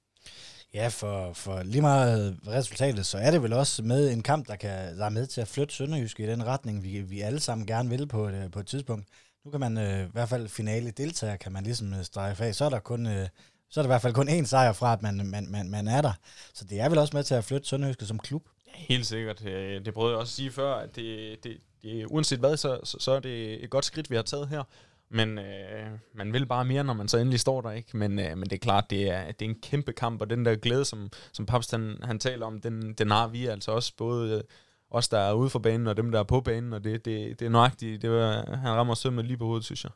Ja, 0.74 0.88
for, 0.88 1.32
for 1.32 1.62
lige 1.62 1.80
meget 1.80 2.38
resultatet, 2.46 3.06
så 3.06 3.18
er 3.18 3.30
det 3.30 3.42
vel 3.42 3.52
også 3.52 3.82
med 3.82 4.12
en 4.12 4.22
kamp, 4.22 4.48
der, 4.48 4.56
kan, 4.56 4.98
der 4.98 5.04
er 5.04 5.10
med 5.10 5.26
til 5.26 5.40
at 5.40 5.48
flytte 5.48 5.74
Sønderjyske 5.74 6.24
i 6.24 6.26
den 6.26 6.46
retning, 6.46 6.82
vi, 6.82 7.00
vi 7.00 7.20
alle 7.20 7.40
sammen 7.40 7.66
gerne 7.66 7.88
vil 7.88 8.06
på 8.06 8.28
et, 8.28 8.34
øh, 8.34 8.50
på 8.50 8.60
et 8.60 8.66
tidspunkt. 8.66 9.06
Nu 9.44 9.50
kan 9.50 9.60
man 9.60 9.78
øh, 9.78 10.06
i 10.06 10.10
hvert 10.12 10.28
fald 10.28 10.48
finale 10.48 10.90
deltager, 10.90 11.36
kan 11.36 11.52
man 11.52 11.64
ligesom 11.64 11.94
øh, 11.94 12.04
strege 12.04 12.44
af. 12.44 12.54
Så 12.54 12.64
er 12.64 12.68
der 12.68 12.78
kun... 12.78 13.06
Øh, 13.06 13.28
så 13.70 13.80
er 13.80 13.82
der 13.82 13.88
i 13.88 13.92
hvert 13.92 14.02
fald 14.02 14.14
kun 14.14 14.28
én 14.28 14.44
sejr 14.44 14.72
fra, 14.72 14.92
at 14.92 15.02
man, 15.02 15.26
man, 15.26 15.46
man, 15.50 15.70
man 15.70 15.88
er 15.88 16.02
der. 16.02 16.12
Så 16.54 16.64
det 16.64 16.80
er 16.80 16.88
vel 16.88 16.98
også 16.98 17.16
med 17.16 17.24
til 17.24 17.34
at 17.34 17.44
flytte 17.44 17.68
Sønderjyske 17.68 18.06
som 18.06 18.18
klub. 18.18 18.42
Helt 18.74 19.06
sikkert. 19.06 19.46
Øh, 19.46 19.84
det 19.84 19.94
prøvede 19.94 20.12
jeg 20.12 20.20
også 20.20 20.30
at 20.30 20.34
sige 20.34 20.50
før, 20.50 20.74
at 20.74 20.96
det, 20.96 21.36
det, 21.44 21.56
det, 21.82 22.06
uanset 22.06 22.38
hvad, 22.38 22.56
så, 22.56 22.80
så, 22.84 22.96
så 23.00 23.12
er 23.12 23.20
det 23.20 23.64
et 23.64 23.70
godt 23.70 23.84
skridt, 23.84 24.10
vi 24.10 24.16
har 24.16 24.22
taget 24.22 24.48
her. 24.48 24.62
Men 25.08 25.38
øh, 25.38 25.86
man 26.14 26.32
vil 26.32 26.46
bare 26.46 26.64
mere, 26.64 26.84
når 26.84 26.92
man 26.92 27.08
så 27.08 27.18
endelig 27.18 27.40
står 27.40 27.60
der, 27.60 27.70
ikke? 27.70 27.96
Men, 27.96 28.18
øh, 28.18 28.38
men 28.38 28.42
det 28.42 28.52
er 28.52 28.58
klart, 28.58 28.90
det 28.90 29.10
er, 29.10 29.24
det 29.32 29.42
er 29.42 29.50
en 29.50 29.60
kæmpe 29.62 29.92
kamp, 29.92 30.20
og 30.20 30.30
den 30.30 30.44
der 30.44 30.56
glæde, 30.56 30.84
som, 30.84 31.10
som 31.32 31.46
Paps 31.46 31.70
han, 31.70 31.96
han 32.02 32.18
taler 32.18 32.46
om, 32.46 32.60
den, 32.60 32.92
den 32.92 33.10
har 33.10 33.28
vi 33.28 33.46
altså 33.46 33.70
også, 33.70 33.92
både 33.96 34.36
øh, 34.36 34.42
os, 34.90 35.08
der 35.08 35.18
er 35.18 35.32
ude 35.32 35.50
for 35.50 35.58
banen, 35.58 35.86
og 35.86 35.96
dem, 35.96 36.12
der 36.12 36.18
er 36.18 36.24
på 36.24 36.40
banen, 36.40 36.72
og 36.72 36.84
det, 36.84 37.04
det, 37.04 37.40
det 37.40 37.46
er 37.46 37.50
nøjagtigt. 37.50 38.02
Det 38.02 38.10
var, 38.10 38.56
han 38.56 38.70
rammer 38.70 38.94
sømmet 38.94 39.24
lige 39.24 39.36
på 39.36 39.44
hovedet, 39.44 39.64
synes 39.64 39.84
jeg. 39.84 39.92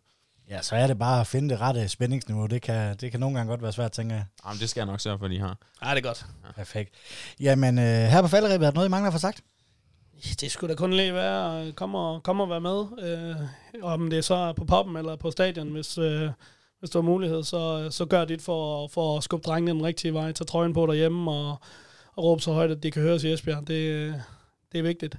Ja, 0.50 0.62
så 0.62 0.76
er 0.76 0.86
det 0.86 0.98
bare 0.98 1.20
at 1.20 1.26
finde 1.26 1.48
det 1.48 1.60
rette 1.60 1.88
spændingsniveau. 1.88 2.46
Det 2.46 2.62
kan, 2.62 2.96
det 2.96 3.10
kan 3.10 3.20
nogle 3.20 3.36
gange 3.36 3.50
godt 3.50 3.62
være 3.62 3.72
svært, 3.72 3.92
tænker 3.92 4.16
jeg. 4.16 4.24
Jamen, 4.46 4.60
det 4.60 4.70
skal 4.70 4.80
jeg 4.80 4.86
nok 4.86 5.00
sørge 5.00 5.18
for, 5.18 5.24
at 5.24 5.30
de 5.30 5.38
har. 5.38 5.58
Ja, 5.84 5.90
det 5.90 5.98
er 5.98 6.08
godt. 6.08 6.26
Perfekt. 6.56 6.94
Jamen, 7.40 7.78
øh, 7.78 7.84
her 7.84 8.22
på 8.22 8.28
falderibet, 8.28 8.66
er 8.66 8.70
der 8.70 8.74
noget, 8.74 8.88
I 8.88 8.90
mangler 8.90 9.06
at 9.06 9.12
få 9.14 9.18
sagt? 9.18 9.40
Det 10.40 10.50
skulle 10.50 10.74
da 10.74 10.78
kun 10.78 10.92
lige 10.92 11.14
være 11.14 11.62
øh, 11.62 11.68
at 11.68 11.76
komme 11.76 11.98
og, 11.98 12.22
komme 12.22 12.42
og 12.42 12.50
være 12.50 12.60
med. 12.60 12.84
Øh, 13.02 13.36
om 13.82 14.10
det 14.10 14.24
så 14.24 14.34
er 14.34 14.52
på 14.52 14.64
poppen 14.64 14.96
eller 14.96 15.16
på 15.16 15.30
stadion, 15.30 15.68
hvis, 15.68 15.98
øh, 15.98 16.30
hvis 16.78 16.90
du 16.90 16.98
har 16.98 17.02
mulighed, 17.02 17.42
så, 17.42 17.88
så 17.90 18.04
gør 18.04 18.24
dit 18.24 18.42
for, 18.42 18.88
for 18.88 19.16
at 19.16 19.24
skubbe 19.24 19.44
drengene 19.44 19.72
den 19.72 19.84
rigtige 19.84 20.14
vej. 20.14 20.32
tage 20.32 20.46
trøjen 20.46 20.72
på 20.72 20.86
derhjemme 20.86 21.30
og, 21.30 21.56
og 22.16 22.24
råbe 22.24 22.42
så 22.42 22.52
højt, 22.52 22.70
at 22.70 22.82
de 22.82 22.90
kan 22.90 23.02
høres 23.02 23.24
i 23.24 23.32
Esbjerg. 23.32 23.66
Det, 23.66 24.14
det 24.72 24.78
er 24.78 24.82
vigtigt. 24.82 25.16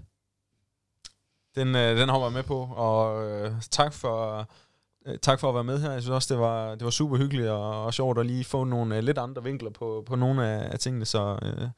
Den, 1.55 1.75
øh, 1.75 1.97
den 1.97 2.09
hopper 2.09 2.27
jeg 2.27 2.33
med 2.33 2.43
på, 2.43 2.69
og 2.75 3.29
øh, 3.29 3.51
tak 3.71 3.93
for... 3.93 4.37
Øh, 4.39 5.17
tak 5.21 5.39
for 5.39 5.49
at 5.49 5.55
være 5.55 5.63
med 5.63 5.79
her. 5.79 5.91
Jeg 5.91 6.01
synes 6.01 6.13
også, 6.13 6.33
det 6.33 6.41
var, 6.41 6.75
det 6.75 6.83
var 6.83 6.89
super 6.89 7.17
hyggeligt 7.17 7.49
og, 7.49 7.85
og 7.85 7.93
sjovt 7.93 8.19
at 8.19 8.25
lige 8.25 8.43
få 8.43 8.63
nogle 8.63 8.97
uh, 8.97 9.03
lidt 9.03 9.17
andre 9.17 9.43
vinkler 9.43 9.69
på, 9.69 10.03
på 10.05 10.15
nogle 10.15 10.47
af, 10.47 10.73
af 10.73 10.79
tingene. 10.79 11.05
Så 11.05 11.37
uh, 11.41 11.69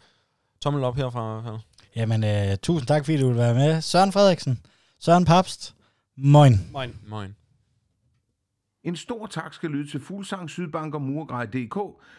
tommel 0.62 0.84
op 0.84 0.96
herfra. 0.96 1.42
Her. 1.42 1.60
Jamen, 1.96 2.24
øh, 2.24 2.58
tusind 2.58 2.88
tak, 2.88 3.06
fordi 3.06 3.18
du 3.18 3.28
vil 3.28 3.38
være 3.38 3.54
med. 3.54 3.82
Søren 3.82 4.12
Frederiksen, 4.12 4.60
Søren 5.00 5.26
Papst, 5.26 5.76
moin. 6.18 6.54
Moin. 6.72 6.96
Moin. 7.08 7.36
En 8.84 8.96
stor 8.96 9.26
tak 9.28 9.54
skal 9.54 9.70
lyde 9.70 9.92
til 9.92 10.00
Fuglsang, 10.00 10.50
Sydbank 10.50 10.96
og 10.96 11.02
Murgrej.dk. 11.02 11.78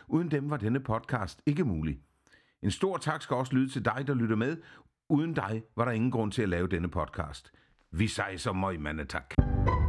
Uden 0.08 0.30
dem 0.30 0.50
var 0.50 0.56
denne 0.56 0.80
podcast 0.80 1.42
ikke 1.46 1.64
mulig. 1.64 1.98
En 2.62 2.70
stor 2.70 2.96
tak 2.96 3.22
skal 3.22 3.36
også 3.36 3.52
lyde 3.52 3.68
til 3.68 3.84
dig, 3.84 4.04
der 4.06 4.14
lytter 4.14 4.36
med. 4.36 4.56
Uden 5.08 5.34
dig 5.34 5.62
var 5.76 5.84
der 5.84 5.92
ingen 5.92 6.10
grund 6.10 6.32
til 6.32 6.42
at 6.42 6.48
lave 6.48 6.68
denne 6.68 6.88
podcast. 6.88 7.52
Vi 7.92 8.08
sejser 8.08 8.52
møg, 8.52 8.80
mandetak. 8.80 9.34
tak. 9.36 9.83